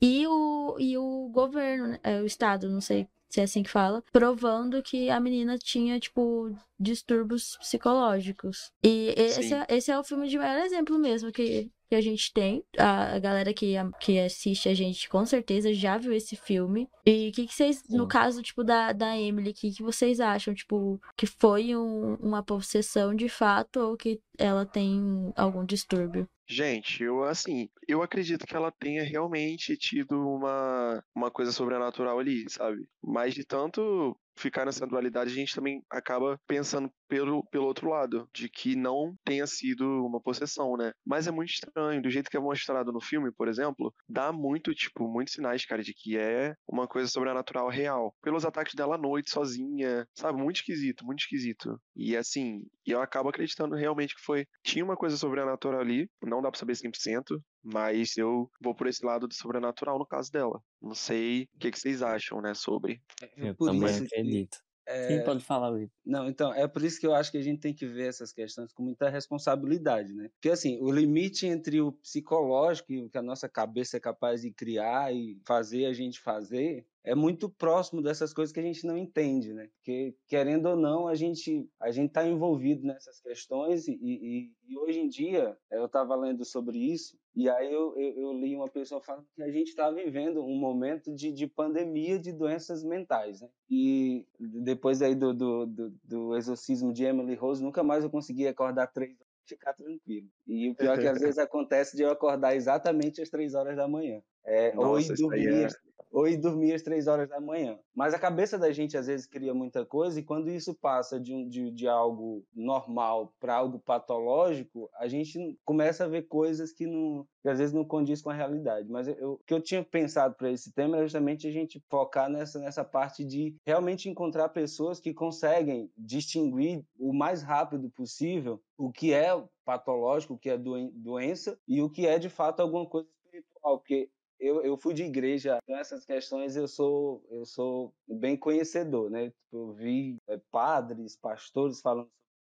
E 0.00 0.26
o, 0.26 0.76
e 0.78 0.96
o 0.96 1.28
governo, 1.32 1.88
né? 1.88 1.98
É, 2.04 2.20
o 2.20 2.26
Estado, 2.26 2.68
não 2.68 2.80
sei 2.80 3.08
se 3.28 3.40
é 3.40 3.44
assim 3.44 3.62
que 3.62 3.70
fala, 3.70 4.04
provando 4.12 4.82
que 4.82 5.08
a 5.08 5.18
menina 5.18 5.56
tinha, 5.56 5.98
tipo, 5.98 6.54
distúrbios 6.78 7.56
psicológicos. 7.56 8.70
E 8.84 9.14
esse, 9.16 9.54
é, 9.54 9.66
esse 9.70 9.90
é 9.90 9.98
o 9.98 10.04
filme 10.04 10.28
de 10.28 10.36
maior 10.36 10.62
exemplo 10.62 10.98
mesmo, 10.98 11.32
que 11.32 11.70
que 11.92 11.96
a 11.96 12.00
gente 12.00 12.32
tem. 12.32 12.64
A, 12.78 13.18
galera 13.18 13.52
que, 13.52 13.74
que 14.00 14.18
assiste 14.18 14.66
a 14.66 14.72
gente 14.72 15.10
com 15.10 15.26
certeza 15.26 15.74
já 15.74 15.98
viu 15.98 16.14
esse 16.14 16.34
filme. 16.34 16.88
E 17.04 17.28
o 17.28 17.32
que, 17.32 17.46
que 17.46 17.54
vocês, 17.54 17.82
Sim. 17.86 17.98
no 17.98 18.08
caso, 18.08 18.40
tipo, 18.40 18.64
da, 18.64 18.92
da 18.92 19.18
Emily, 19.18 19.50
o 19.50 19.54
que, 19.54 19.70
que 19.70 19.82
vocês 19.82 20.18
acham? 20.18 20.54
Tipo, 20.54 20.98
que 21.14 21.26
foi 21.26 21.76
um, 21.76 22.14
uma 22.14 22.42
possessão 22.42 23.14
de 23.14 23.28
fato 23.28 23.78
ou 23.78 23.96
que 23.96 24.18
ela 24.38 24.64
tem 24.64 25.30
algum 25.36 25.66
distúrbio? 25.66 26.26
Gente, 26.48 27.02
eu 27.02 27.24
assim, 27.24 27.68
eu 27.86 28.02
acredito 28.02 28.46
que 28.46 28.56
ela 28.56 28.72
tenha 28.72 29.04
realmente 29.04 29.76
tido 29.76 30.18
uma, 30.18 31.04
uma 31.14 31.30
coisa 31.30 31.52
sobrenatural 31.52 32.18
ali, 32.18 32.48
sabe? 32.48 32.88
Mas 33.02 33.34
de 33.34 33.44
tanto 33.44 34.16
ficar 34.36 34.64
nessa 34.64 34.86
dualidade, 34.86 35.30
a 35.30 35.34
gente 35.34 35.54
também 35.54 35.82
acaba 35.90 36.38
pensando 36.46 36.90
pelo, 37.08 37.44
pelo 37.50 37.66
outro 37.66 37.88
lado, 37.88 38.28
de 38.34 38.48
que 38.48 38.74
não 38.74 39.14
tenha 39.24 39.46
sido 39.46 39.84
uma 40.04 40.20
possessão, 40.20 40.76
né? 40.76 40.92
Mas 41.04 41.26
é 41.26 41.30
muito 41.30 41.50
estranho, 41.50 42.02
do 42.02 42.10
jeito 42.10 42.30
que 42.30 42.36
é 42.36 42.40
mostrado 42.40 42.92
no 42.92 43.00
filme, 43.00 43.30
por 43.32 43.48
exemplo, 43.48 43.94
dá 44.08 44.32
muito, 44.32 44.74
tipo, 44.74 45.06
muitos 45.06 45.34
sinais, 45.34 45.64
cara, 45.64 45.82
de 45.82 45.92
que 45.92 46.16
é 46.16 46.54
uma 46.66 46.88
coisa 46.88 47.08
sobrenatural 47.08 47.68
real. 47.68 48.14
Pelos 48.22 48.44
ataques 48.44 48.74
dela 48.74 48.94
à 48.94 48.98
noite, 48.98 49.30
sozinha, 49.30 50.06
sabe? 50.14 50.40
Muito 50.40 50.56
esquisito, 50.56 51.04
muito 51.04 51.20
esquisito. 51.20 51.78
E 51.94 52.16
assim, 52.16 52.62
eu 52.86 53.00
acabo 53.00 53.28
acreditando 53.28 53.76
realmente 53.76 54.14
que 54.14 54.22
foi. 54.22 54.46
Tinha 54.64 54.84
uma 54.84 54.96
coisa 54.96 55.16
sobrenatural 55.16 55.80
ali, 55.80 56.08
não 56.22 56.40
dá 56.40 56.50
pra 56.50 56.58
saber 56.58 56.74
100%, 56.74 57.38
mas 57.62 58.16
eu 58.16 58.50
vou 58.60 58.74
por 58.74 58.86
esse 58.86 59.04
lado 59.04 59.28
do 59.28 59.34
sobrenatural 59.34 59.98
no 59.98 60.06
caso 60.06 60.30
dela. 60.30 60.62
Não 60.80 60.94
sei 60.94 61.48
o 61.54 61.58
que, 61.58 61.70
que 61.70 61.78
vocês 61.78 62.02
acham, 62.02 62.40
né, 62.40 62.54
sobre. 62.54 63.00
É, 63.36 63.50
eu 63.50 63.54
também 63.54 63.94
acredito. 63.94 64.58
É... 64.86 65.08
Quem 65.08 65.24
pode 65.24 65.44
falar, 65.44 65.68
Luiz? 65.68 65.90
Não, 66.04 66.28
então, 66.28 66.52
é 66.52 66.66
por 66.66 66.82
isso 66.82 66.98
que 66.98 67.06
eu 67.06 67.14
acho 67.14 67.30
que 67.30 67.38
a 67.38 67.42
gente 67.42 67.60
tem 67.60 67.72
que 67.72 67.86
ver 67.86 68.08
essas 68.08 68.32
questões 68.32 68.72
com 68.72 68.82
muita 68.82 69.08
responsabilidade, 69.08 70.12
né? 70.12 70.28
Porque, 70.34 70.50
assim, 70.50 70.78
o 70.80 70.90
limite 70.90 71.46
entre 71.46 71.80
o 71.80 71.92
psicológico 71.92 72.92
e 72.92 73.00
o 73.00 73.08
que 73.08 73.18
a 73.18 73.22
nossa 73.22 73.48
cabeça 73.48 73.96
é 73.96 74.00
capaz 74.00 74.42
de 74.42 74.52
criar 74.52 75.14
e 75.14 75.38
fazer 75.46 75.86
a 75.86 75.92
gente 75.92 76.20
fazer 76.20 76.84
é 77.04 77.14
muito 77.14 77.48
próximo 77.48 78.00
dessas 78.00 78.32
coisas 78.32 78.52
que 78.52 78.60
a 78.60 78.62
gente 78.62 78.86
não 78.86 78.96
entende, 78.96 79.52
né? 79.52 79.68
Porque, 79.76 80.14
querendo 80.28 80.66
ou 80.66 80.76
não, 80.76 81.08
a 81.08 81.14
gente 81.14 81.68
a 81.80 81.90
gente 81.90 82.08
está 82.08 82.26
envolvido 82.26 82.86
nessas 82.86 83.20
questões 83.20 83.88
e, 83.88 83.98
e, 84.00 84.52
e, 84.68 84.78
hoje 84.78 85.00
em 85.00 85.08
dia, 85.08 85.56
eu 85.70 85.86
estava 85.86 86.14
lendo 86.14 86.44
sobre 86.44 86.78
isso 86.78 87.16
e 87.34 87.48
aí 87.48 87.72
eu, 87.72 87.98
eu, 87.98 88.12
eu, 88.18 88.32
li 88.34 88.54
uma 88.54 88.68
pessoa 88.68 89.00
falando 89.00 89.26
que 89.34 89.42
a 89.42 89.50
gente 89.50 89.68
está 89.68 89.90
vivendo 89.90 90.44
um 90.44 90.54
momento 90.54 91.14
de, 91.14 91.32
de 91.32 91.46
pandemia 91.46 92.18
de 92.18 92.30
doenças 92.30 92.84
mentais, 92.84 93.40
né? 93.40 93.48
E 93.70 94.26
depois 94.38 95.00
aí 95.00 95.14
do, 95.14 95.32
do, 95.32 95.66
do, 95.66 95.90
do 96.04 96.36
exorcismo 96.36 96.92
de 96.92 97.04
Emily 97.04 97.34
Rose, 97.34 97.62
nunca 97.62 97.82
mais 97.82 98.04
eu 98.04 98.10
consegui 98.10 98.46
acordar 98.46 98.88
três 98.88 99.12
horas 99.12 99.32
e 99.46 99.48
ficar 99.48 99.72
tranquilo. 99.72 100.28
E 100.46 100.68
o 100.68 100.74
pior 100.74 100.98
é 100.98 101.00
que 101.00 101.08
às 101.08 101.18
vezes 101.20 101.38
acontece 101.38 101.96
de 101.96 102.02
eu 102.02 102.10
acordar 102.10 102.54
exatamente 102.54 103.22
às 103.22 103.30
três 103.30 103.54
horas 103.54 103.76
da 103.76 103.88
manhã. 103.88 104.22
É, 104.44 104.74
Nossa, 104.74 104.88
ou 104.88 105.00
ir 105.00 105.14
dormir, 105.14 105.64
é 105.64 105.68
ou 106.12 106.28
ir 106.28 106.36
dormir 106.36 106.74
às 106.74 106.82
três 106.82 107.06
horas 107.06 107.28
da 107.28 107.40
manhã. 107.40 107.78
Mas 107.94 108.12
a 108.12 108.18
cabeça 108.18 108.58
da 108.58 108.70
gente 108.70 108.96
às 108.96 109.06
vezes 109.06 109.26
cria 109.26 109.54
muita 109.54 109.84
coisa 109.84 110.20
e 110.20 110.22
quando 110.22 110.50
isso 110.50 110.74
passa 110.74 111.18
de, 111.18 111.34
um, 111.34 111.48
de, 111.48 111.70
de 111.70 111.88
algo 111.88 112.44
normal 112.54 113.34
para 113.40 113.54
algo 113.56 113.78
patológico, 113.78 114.90
a 114.98 115.08
gente 115.08 115.58
começa 115.64 116.04
a 116.04 116.08
ver 116.08 116.28
coisas 116.28 116.70
que, 116.70 116.86
não, 116.86 117.26
que 117.40 117.48
às 117.48 117.58
vezes 117.58 117.72
não 117.72 117.84
condiz 117.84 118.20
com 118.20 118.28
a 118.28 118.34
realidade. 118.34 118.88
Mas 118.90 119.08
eu, 119.08 119.32
o 119.32 119.38
que 119.38 119.54
eu 119.54 119.60
tinha 119.60 119.82
pensado 119.82 120.34
para 120.34 120.50
esse 120.50 120.70
tema 120.72 120.96
era 120.96 121.06
justamente 121.06 121.48
a 121.48 121.50
gente 121.50 121.82
focar 121.88 122.28
nessa, 122.28 122.58
nessa 122.58 122.84
parte 122.84 123.24
de 123.24 123.56
realmente 123.64 124.08
encontrar 124.08 124.50
pessoas 124.50 125.00
que 125.00 125.14
conseguem 125.14 125.90
distinguir 125.96 126.84
o 126.98 127.14
mais 127.14 127.42
rápido 127.42 127.88
possível 127.90 128.60
o 128.76 128.92
que 128.92 129.14
é 129.14 129.30
patológico, 129.64 130.34
o 130.34 130.38
que 130.38 130.50
é 130.50 130.58
doença 130.58 131.58
e 131.66 131.80
o 131.80 131.88
que 131.88 132.06
é 132.06 132.18
de 132.18 132.28
fato 132.28 132.60
alguma 132.60 132.84
coisa 132.84 133.08
espiritual, 133.24 133.78
porque 133.78 134.10
eu, 134.42 134.60
eu 134.62 134.76
fui 134.76 134.92
de 134.92 135.04
igreja, 135.04 135.58
então 135.62 135.76
essas 135.76 136.04
questões 136.04 136.56
eu 136.56 136.66
sou 136.66 137.24
eu 137.30 137.44
sou 137.46 137.94
bem 138.08 138.36
conhecedor, 138.36 139.08
né? 139.08 139.30
Tipo, 139.30 139.56
eu 139.56 139.72
vi 139.72 140.16
é, 140.28 140.36
padres, 140.50 141.16
pastores 141.16 141.80
falando 141.80 142.10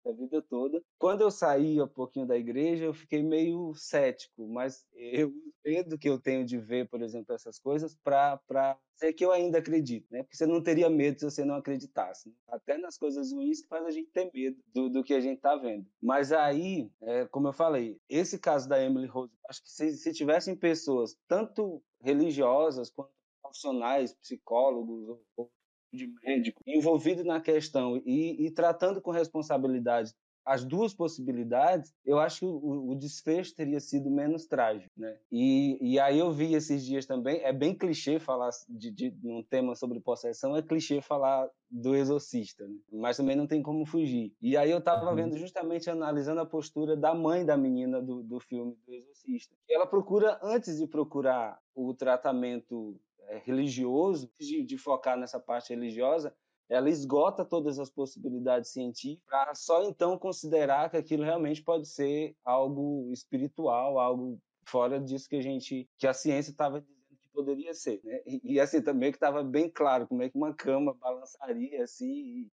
a 0.09 0.11
vida 0.11 0.41
toda. 0.41 0.81
Quando 0.97 1.21
eu 1.21 1.31
saí 1.31 1.81
um 1.81 1.87
pouquinho 1.87 2.25
da 2.25 2.37
igreja, 2.37 2.85
eu 2.85 2.93
fiquei 2.93 3.23
meio 3.23 3.73
cético, 3.75 4.47
mas 4.47 4.85
eu 4.93 5.31
medo 5.63 5.97
que 5.97 6.09
eu 6.09 6.19
tenho 6.19 6.45
de 6.45 6.57
ver, 6.57 6.89
por 6.89 7.01
exemplo, 7.01 7.35
essas 7.35 7.59
coisas 7.59 7.95
para 8.03 8.77
dizer 8.95 9.13
que 9.13 9.23
eu 9.23 9.31
ainda 9.31 9.59
acredito, 9.59 10.07
né? 10.11 10.23
Porque 10.23 10.35
você 10.35 10.45
não 10.45 10.61
teria 10.61 10.89
medo 10.89 11.19
se 11.19 11.25
você 11.25 11.45
não 11.45 11.55
acreditasse. 11.55 12.29
Né? 12.29 12.35
Até 12.49 12.77
nas 12.77 12.97
coisas 12.97 13.31
ruins 13.31 13.61
que 13.61 13.67
faz 13.67 13.85
a 13.85 13.91
gente 13.91 14.09
ter 14.11 14.31
medo 14.33 14.57
do, 14.73 14.89
do 14.89 15.03
que 15.03 15.13
a 15.13 15.21
gente 15.21 15.37
está 15.37 15.55
vendo. 15.55 15.85
Mas 16.01 16.31
aí, 16.31 16.89
é, 17.01 17.25
como 17.27 17.47
eu 17.47 17.53
falei, 17.53 17.99
esse 18.09 18.39
caso 18.39 18.67
da 18.67 18.83
Emily 18.83 19.07
Rose, 19.07 19.33
acho 19.47 19.63
que 19.63 19.69
se, 19.69 19.97
se 19.97 20.13
tivessem 20.13 20.55
pessoas 20.55 21.15
tanto 21.27 21.81
religiosas 21.99 22.89
quanto 22.89 23.11
profissionais, 23.41 24.13
psicólogos 24.13 25.09
ou 25.35 25.51
de 25.91 26.13
médico 26.23 26.61
envolvido 26.65 27.23
na 27.23 27.41
questão 27.41 28.01
e, 28.05 28.45
e, 28.45 28.51
tratando 28.51 29.01
com 29.01 29.11
responsabilidade 29.11 30.13
as 30.45 30.63
duas 30.63 30.93
possibilidades, 30.93 31.93
eu 32.05 32.19
acho 32.19 32.39
que 32.39 32.45
o, 32.45 32.91
o 32.91 32.95
desfecho 32.95 33.55
teria 33.55 33.79
sido 33.79 34.09
menos 34.09 34.45
trágico, 34.45 34.91
né? 34.97 35.17
E, 35.31 35.77
e, 35.81 35.99
aí 35.99 36.17
eu 36.17 36.31
vi 36.31 36.53
esses 36.53 36.83
dias 36.83 37.05
também, 37.05 37.41
é 37.41 37.53
bem 37.53 37.75
clichê 37.75 38.19
falar 38.19 38.49
de, 38.67 38.91
de 38.91 39.13
um 39.23 39.43
tema 39.43 39.75
sobre 39.75 39.99
possessão, 39.99 40.55
é 40.55 40.61
clichê 40.61 41.01
falar 41.01 41.49
do 41.69 41.95
exorcista, 41.95 42.67
né? 42.67 42.75
mas 42.91 43.17
também 43.17 43.35
não 43.35 43.47
tem 43.47 43.61
como 43.61 43.85
fugir. 43.85 44.33
E 44.41 44.57
aí 44.57 44.71
eu 44.71 44.79
estava 44.79 45.09
uhum. 45.09 45.15
vendo 45.15 45.37
justamente 45.37 45.89
analisando 45.89 46.41
a 46.41 46.45
postura 46.45 46.97
da 46.97 47.13
mãe 47.13 47.45
da 47.45 47.55
menina 47.55 48.01
do, 48.01 48.23
do 48.23 48.39
filme 48.39 48.75
do 48.85 48.93
exorcista. 48.93 49.55
Ela 49.69 49.85
procura 49.85 50.39
antes 50.41 50.77
de 50.77 50.87
procurar 50.87 51.59
o 51.73 51.93
tratamento 51.93 52.99
religioso, 53.39 54.29
de, 54.39 54.63
de 54.63 54.77
focar 54.77 55.17
nessa 55.17 55.39
parte 55.39 55.73
religiosa, 55.73 56.33
ela 56.69 56.89
esgota 56.89 57.43
todas 57.43 57.79
as 57.79 57.89
possibilidades 57.89 58.71
científicas 58.71 59.29
para 59.29 59.53
só 59.53 59.83
então 59.83 60.17
considerar 60.17 60.89
que 60.89 60.97
aquilo 60.97 61.23
realmente 61.23 61.61
pode 61.61 61.87
ser 61.87 62.35
algo 62.45 63.09
espiritual, 63.11 63.99
algo 63.99 64.39
fora 64.65 64.99
disso 64.99 65.27
que 65.27 65.35
a 65.35 65.41
gente, 65.41 65.89
que 65.97 66.07
a 66.07 66.13
ciência 66.13 66.51
estava 66.51 66.79
dizendo 66.79 67.17
que 67.21 67.29
poderia 67.33 67.73
ser, 67.73 67.99
né? 68.03 68.21
E, 68.25 68.53
e 68.53 68.59
assim 68.59 68.81
também 68.81 69.11
que 69.11 69.17
estava 69.17 69.43
bem 69.43 69.69
claro 69.69 70.07
como 70.07 70.23
é 70.23 70.29
que 70.29 70.37
uma 70.37 70.53
cama 70.53 70.93
balançaria 70.93 71.83
assim 71.83 72.07
e 72.07 72.51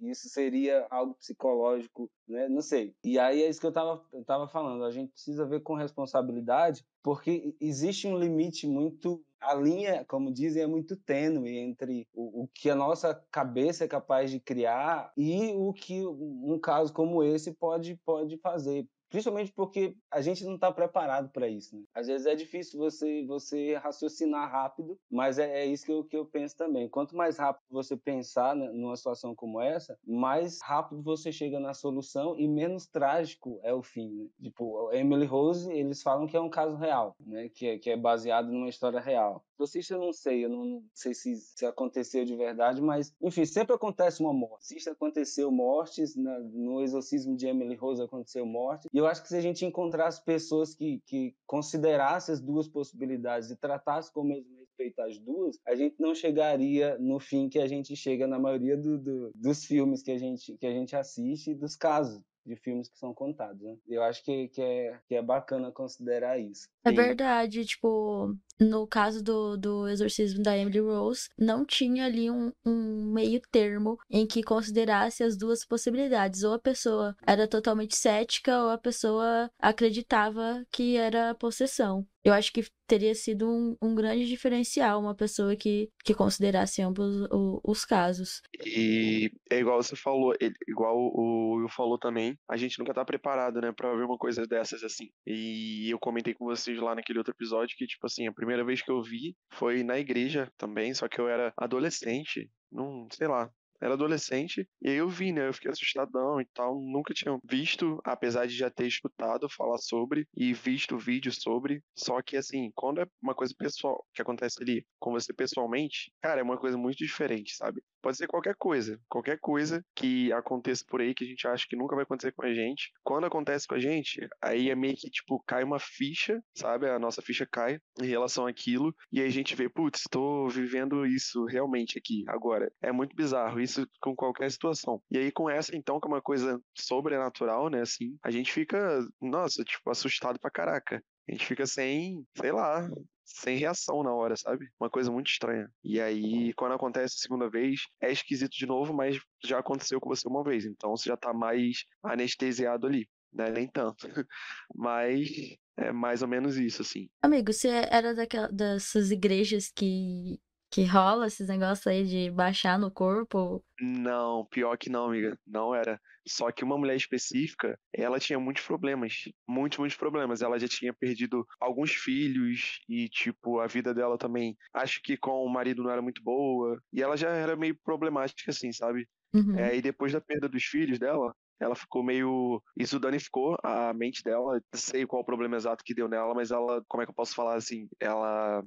isso 0.00 0.28
seria 0.28 0.86
algo 0.90 1.14
psicológico, 1.14 2.10
né? 2.26 2.48
Não 2.48 2.62
sei. 2.62 2.94
E 3.04 3.18
aí 3.18 3.42
é 3.42 3.48
isso 3.48 3.60
que 3.60 3.66
eu 3.66 3.70
estava 3.70 4.02
tava 4.24 4.48
falando. 4.48 4.84
A 4.84 4.90
gente 4.90 5.12
precisa 5.12 5.44
ver 5.44 5.60
com 5.60 5.74
responsabilidade, 5.74 6.84
porque 7.02 7.54
existe 7.60 8.06
um 8.06 8.18
limite 8.18 8.66
muito 8.66 9.22
a 9.40 9.54
linha, 9.54 10.04
como 10.06 10.32
dizem, 10.32 10.62
é 10.62 10.66
muito 10.66 10.96
tênue 10.96 11.56
entre 11.56 12.06
o, 12.12 12.42
o, 12.42 12.48
que 12.48 12.68
a 12.68 12.74
nossa 12.74 13.14
cabeça 13.30 13.84
é 13.84 13.88
capaz 13.88 14.30
de 14.30 14.38
criar 14.38 15.12
e 15.16 15.52
o 15.54 15.72
que 15.72 16.06
um 16.06 16.58
caso 16.58 16.92
como 16.92 17.22
esse 17.22 17.52
pode, 17.52 17.96
pode 18.04 18.36
fazer. 18.38 18.86
Principalmente 19.10 19.52
porque 19.52 19.96
a 20.10 20.20
gente 20.20 20.44
não 20.44 20.54
está 20.54 20.70
preparado 20.72 21.30
para 21.30 21.48
isso. 21.48 21.76
Né? 21.76 21.82
Às 21.92 22.06
vezes 22.06 22.26
é 22.26 22.34
difícil 22.34 22.78
você 22.78 23.24
você 23.26 23.74
raciocinar 23.74 24.50
rápido, 24.50 24.98
mas 25.10 25.38
é, 25.38 25.62
é, 25.62 25.66
isso 25.66 25.84
que 25.84 25.92
eu, 25.92 26.04
que 26.04 26.16
eu 26.16 26.24
penso 26.24 26.56
também. 26.56 26.88
Quanto 26.88 27.16
mais 27.16 27.36
rápido 27.36 27.64
você 27.70 27.96
pensar 27.96 28.54
né, 28.54 28.68
numa 28.68 28.96
situação 28.96 29.34
como 29.34 29.60
essa, 29.60 29.98
mais 30.06 30.60
rápido 30.62 31.02
você 31.02 31.32
chega 31.32 31.58
na 31.58 31.74
solução 31.74 32.38
e 32.38 32.46
menos 32.46 32.86
trágico 32.86 33.60
é 33.62 33.74
o 33.74 33.82
fim. 33.82 34.10
Né? 34.10 34.28
Tipo, 34.42 34.90
Emily 34.92 35.26
Rose, 35.26 35.70
eles 35.72 36.02
falam 36.02 36.26
que 36.26 36.36
é 36.36 36.40
um 36.40 36.50
caso 36.50 36.76
real, 36.76 37.16
né? 37.18 37.48
que, 37.48 37.66
é, 37.66 37.78
que 37.78 37.90
é 37.90 37.96
baseado 37.96 38.50
numa 38.50 38.68
história 38.68 39.00
real. 39.00 39.44
Exorcista 39.56 39.94
eu 39.94 40.00
não 40.00 40.12
sei, 40.12 40.44
eu 40.44 40.48
não 40.48 40.82
sei 40.94 41.12
se, 41.12 41.36
se 41.36 41.66
aconteceu 41.66 42.24
de 42.24 42.34
verdade, 42.34 42.80
mas 42.80 43.14
enfim, 43.20 43.44
sempre 43.44 43.74
acontece 43.74 44.22
uma 44.22 44.32
morte. 44.32 44.64
Exorcista 44.64 44.92
aconteceu 44.92 45.50
mortes, 45.50 46.16
na, 46.16 46.38
no 46.38 46.80
exorcismo 46.80 47.36
de 47.36 47.46
Emily 47.46 47.74
Rose 47.74 48.02
aconteceu 48.02 48.46
morte, 48.46 48.88
e 48.92 48.99
eu 49.00 49.06
acho 49.06 49.22
que 49.22 49.28
se 49.28 49.36
a 49.36 49.40
gente 49.40 49.64
encontrasse 49.64 50.22
pessoas 50.24 50.74
que, 50.74 51.02
que 51.06 51.34
considerassem 51.46 52.32
as 52.32 52.40
duas 52.40 52.68
possibilidades 52.68 53.50
e 53.50 53.56
tratassem 53.56 54.12
com 54.12 54.20
o 54.20 54.24
mesmo 54.24 54.54
respeito 54.58 55.00
as 55.00 55.18
duas, 55.18 55.58
a 55.66 55.74
gente 55.74 55.96
não 55.98 56.14
chegaria 56.14 56.98
no 56.98 57.18
fim 57.18 57.48
que 57.48 57.58
a 57.58 57.66
gente 57.66 57.96
chega 57.96 58.26
na 58.26 58.38
maioria 58.38 58.76
do, 58.76 58.98
do, 58.98 59.32
dos 59.34 59.64
filmes 59.64 60.02
que 60.02 60.10
a 60.10 60.18
gente, 60.18 60.56
que 60.56 60.66
a 60.66 60.72
gente 60.72 60.94
assiste 60.94 61.50
e 61.50 61.54
dos 61.54 61.76
casos 61.76 62.22
de 62.44 62.56
filmes 62.56 62.88
que 62.88 62.98
são 62.98 63.12
contados, 63.14 63.60
né? 63.60 63.76
Eu 63.86 64.02
acho 64.02 64.24
que, 64.24 64.48
que, 64.48 64.62
é, 64.62 64.98
que 65.06 65.14
é 65.14 65.22
bacana 65.22 65.70
considerar 65.70 66.38
isso. 66.38 66.68
É 66.84 66.90
verdade, 66.90 67.64
tipo, 67.64 68.34
no 68.58 68.86
caso 68.86 69.22
do, 69.22 69.56
do 69.56 69.88
exorcismo 69.88 70.42
da 70.42 70.56
Emily 70.56 70.80
Rose, 70.80 71.28
não 71.38 71.64
tinha 71.64 72.06
ali 72.06 72.30
um, 72.30 72.50
um 72.64 73.12
meio 73.12 73.40
termo 73.50 73.98
em 74.08 74.26
que 74.26 74.42
considerasse 74.42 75.22
as 75.22 75.36
duas 75.36 75.64
possibilidades. 75.64 76.42
Ou 76.42 76.54
a 76.54 76.58
pessoa 76.58 77.14
era 77.26 77.46
totalmente 77.46 77.96
cética, 77.96 78.62
ou 78.62 78.70
a 78.70 78.78
pessoa 78.78 79.50
acreditava 79.58 80.64
que 80.70 80.96
era 80.96 81.34
possessão. 81.34 82.06
Eu 82.24 82.32
acho 82.32 82.52
que 82.52 82.62
teria 82.86 83.14
sido 83.14 83.48
um, 83.48 83.76
um 83.80 83.94
grande 83.94 84.26
diferencial 84.26 85.00
uma 85.00 85.14
pessoa 85.14 85.56
que, 85.56 85.88
que 86.04 86.14
considerasse 86.14 86.82
ambos 86.82 87.22
o, 87.30 87.60
os 87.64 87.84
casos. 87.84 88.42
E 88.64 89.30
é 89.50 89.60
igual 89.60 89.82
você 89.82 89.96
falou, 89.96 90.34
ele, 90.40 90.54
igual 90.68 90.96
o 90.96 91.56
Will 91.56 91.68
falou 91.68 91.98
também, 91.98 92.36
a 92.48 92.56
gente 92.56 92.78
nunca 92.78 92.92
tá 92.92 93.04
preparado, 93.04 93.60
né, 93.60 93.72
pra 93.72 93.94
ver 93.94 94.04
uma 94.04 94.18
coisa 94.18 94.46
dessas 94.46 94.82
assim. 94.82 95.08
E 95.26 95.88
eu 95.90 95.98
comentei 95.98 96.34
com 96.34 96.44
vocês 96.44 96.78
lá 96.78 96.94
naquele 96.94 97.18
outro 97.18 97.32
episódio 97.32 97.76
que, 97.76 97.86
tipo 97.86 98.06
assim, 98.06 98.26
a 98.26 98.32
primeira 98.32 98.64
vez 98.64 98.82
que 98.82 98.90
eu 98.90 99.02
vi 99.02 99.34
foi 99.52 99.82
na 99.82 99.98
igreja 99.98 100.50
também, 100.58 100.92
só 100.92 101.08
que 101.08 101.20
eu 101.20 101.28
era 101.28 101.52
adolescente, 101.56 102.50
não, 102.70 103.08
sei 103.12 103.28
lá, 103.28 103.50
era 103.80 103.94
adolescente, 103.94 104.68
e 104.82 104.90
aí 104.90 104.96
eu 104.96 105.08
vi, 105.08 105.32
né? 105.32 105.48
Eu 105.48 105.54
fiquei 105.54 105.70
assustadão 105.70 106.40
e 106.40 106.46
tal. 106.54 106.80
Nunca 106.80 107.14
tinha 107.14 107.38
visto, 107.44 108.00
apesar 108.04 108.46
de 108.46 108.56
já 108.56 108.70
ter 108.70 108.86
escutado 108.86 109.48
falar 109.48 109.78
sobre 109.78 110.26
e 110.36 110.52
visto 110.52 110.98
vídeos 110.98 111.36
sobre. 111.40 111.82
Só 111.96 112.20
que, 112.22 112.36
assim, 112.36 112.70
quando 112.74 113.00
é 113.00 113.06
uma 113.22 113.34
coisa 113.34 113.54
pessoal 113.56 114.06
que 114.14 114.22
acontece 114.22 114.62
ali 114.62 114.86
com 114.98 115.12
você 115.12 115.32
pessoalmente, 115.32 116.12
cara, 116.22 116.40
é 116.40 116.44
uma 116.44 116.58
coisa 116.58 116.76
muito 116.76 116.98
diferente, 116.98 117.54
sabe? 117.56 117.82
Pode 118.02 118.16
ser 118.16 118.26
qualquer 118.26 118.54
coisa, 118.56 119.00
qualquer 119.08 119.38
coisa 119.38 119.84
que 119.94 120.32
aconteça 120.32 120.84
por 120.88 121.00
aí 121.00 121.14
que 121.14 121.24
a 121.24 121.26
gente 121.26 121.46
acha 121.46 121.66
que 121.68 121.76
nunca 121.76 121.94
vai 121.94 122.04
acontecer 122.04 122.32
com 122.32 122.44
a 122.44 122.52
gente. 122.52 122.90
Quando 123.02 123.26
acontece 123.26 123.66
com 123.66 123.74
a 123.74 123.78
gente, 123.78 124.26
aí 124.42 124.70
é 124.70 124.74
meio 124.74 124.96
que, 124.96 125.10
tipo, 125.10 125.42
cai 125.46 125.62
uma 125.62 125.78
ficha, 125.78 126.42
sabe? 126.54 126.88
A 126.88 126.98
nossa 126.98 127.22
ficha 127.22 127.46
cai 127.46 127.78
em 128.00 128.06
relação 128.06 128.46
àquilo, 128.46 128.94
e 129.12 129.20
aí 129.20 129.26
a 129.26 129.30
gente 129.30 129.54
vê, 129.54 129.68
putz, 129.68 130.00
estou 130.00 130.48
vivendo 130.48 131.06
isso 131.06 131.44
realmente 131.44 131.98
aqui, 131.98 132.24
agora. 132.28 132.72
É 132.82 132.92
muito 132.92 133.14
bizarro. 133.14 133.60
Isso 133.60 133.86
com 134.00 134.14
qualquer 134.14 134.50
situação. 134.50 135.02
E 135.10 135.18
aí, 135.18 135.30
com 135.30 135.48
essa, 135.48 135.76
então, 135.76 136.00
que 136.00 136.06
é 136.06 136.10
uma 136.10 136.22
coisa 136.22 136.60
sobrenatural, 136.76 137.68
né, 137.68 137.82
assim, 137.82 138.16
a 138.22 138.30
gente 138.30 138.52
fica, 138.52 139.06
nossa, 139.20 139.62
tipo, 139.64 139.90
assustado 139.90 140.38
pra 140.38 140.50
caraca. 140.50 141.02
A 141.28 141.32
gente 141.32 141.46
fica 141.46 141.66
sem, 141.66 142.26
sei 142.36 142.50
lá, 142.50 142.88
sem 143.34 143.56
reação 143.56 144.02
na 144.02 144.12
hora, 144.12 144.36
sabe? 144.36 144.68
Uma 144.78 144.90
coisa 144.90 145.10
muito 145.10 145.30
estranha. 145.30 145.70
E 145.82 146.00
aí, 146.00 146.52
quando 146.54 146.74
acontece 146.74 147.16
a 147.18 147.22
segunda 147.22 147.48
vez, 147.48 147.86
é 148.00 148.10
esquisito 148.10 148.52
de 148.52 148.66
novo, 148.66 148.92
mas 148.92 149.18
já 149.44 149.58
aconteceu 149.58 150.00
com 150.00 150.08
você 150.08 150.28
uma 150.28 150.42
vez. 150.42 150.64
Então 150.64 150.96
você 150.96 151.08
já 151.08 151.16
tá 151.16 151.32
mais 151.32 151.84
anestesiado 152.02 152.86
ali, 152.86 153.08
né? 153.32 153.50
Nem 153.50 153.66
tanto. 153.68 154.06
mas 154.74 155.56
é 155.76 155.92
mais 155.92 156.22
ou 156.22 156.28
menos 156.28 156.56
isso, 156.56 156.82
assim. 156.82 157.08
Amigo, 157.22 157.52
você 157.52 157.68
era 157.90 158.14
daquela, 158.14 158.48
dessas 158.48 159.10
igrejas 159.10 159.70
que 159.74 160.40
que 160.72 160.84
rola 160.84 161.26
esses 161.26 161.48
negócios 161.48 161.84
aí 161.88 162.06
de 162.06 162.30
baixar 162.30 162.78
no 162.78 162.92
corpo? 162.92 163.60
Não, 163.80 164.46
pior 164.46 164.78
que 164.78 164.88
não, 164.88 165.06
amiga. 165.06 165.36
Não 165.44 165.74
era. 165.74 166.00
Só 166.26 166.50
que 166.52 166.64
uma 166.64 166.76
mulher 166.76 166.96
específica, 166.96 167.78
ela 167.92 168.18
tinha 168.18 168.38
muitos 168.38 168.64
problemas. 168.64 169.24
Muitos, 169.48 169.78
muitos 169.78 169.96
problemas. 169.96 170.42
Ela 170.42 170.58
já 170.58 170.68
tinha 170.68 170.92
perdido 170.92 171.46
alguns 171.58 171.92
filhos 171.92 172.80
e, 172.88 173.08
tipo, 173.08 173.60
a 173.60 173.66
vida 173.66 173.94
dela 173.94 174.18
também. 174.18 174.56
Acho 174.72 175.00
que 175.02 175.16
com 175.16 175.44
o 175.44 175.48
marido 175.48 175.82
não 175.82 175.90
era 175.90 176.02
muito 176.02 176.22
boa. 176.22 176.80
E 176.92 177.02
ela 177.02 177.16
já 177.16 177.30
era 177.30 177.56
meio 177.56 177.76
problemática, 177.82 178.50
assim, 178.50 178.72
sabe? 178.72 179.08
Uhum. 179.32 179.58
É, 179.58 179.76
e 179.76 179.82
depois 179.82 180.12
da 180.12 180.20
perda 180.20 180.48
dos 180.48 180.64
filhos 180.64 180.98
dela, 180.98 181.34
ela 181.60 181.74
ficou 181.74 182.02
meio. 182.02 182.62
Isso 182.76 182.98
danificou 182.98 183.56
a 183.62 183.92
mente 183.92 184.22
dela. 184.22 184.60
Não 184.72 184.80
sei 184.80 185.06
qual 185.06 185.22
o 185.22 185.24
problema 185.24 185.56
exato 185.56 185.84
que 185.84 185.94
deu 185.94 186.08
nela, 186.08 186.34
mas 186.34 186.50
ela, 186.50 186.82
como 186.88 187.02
é 187.02 187.06
que 187.06 187.10
eu 187.10 187.14
posso 187.14 187.34
falar 187.34 187.54
assim? 187.54 187.88
Ela 188.00 188.64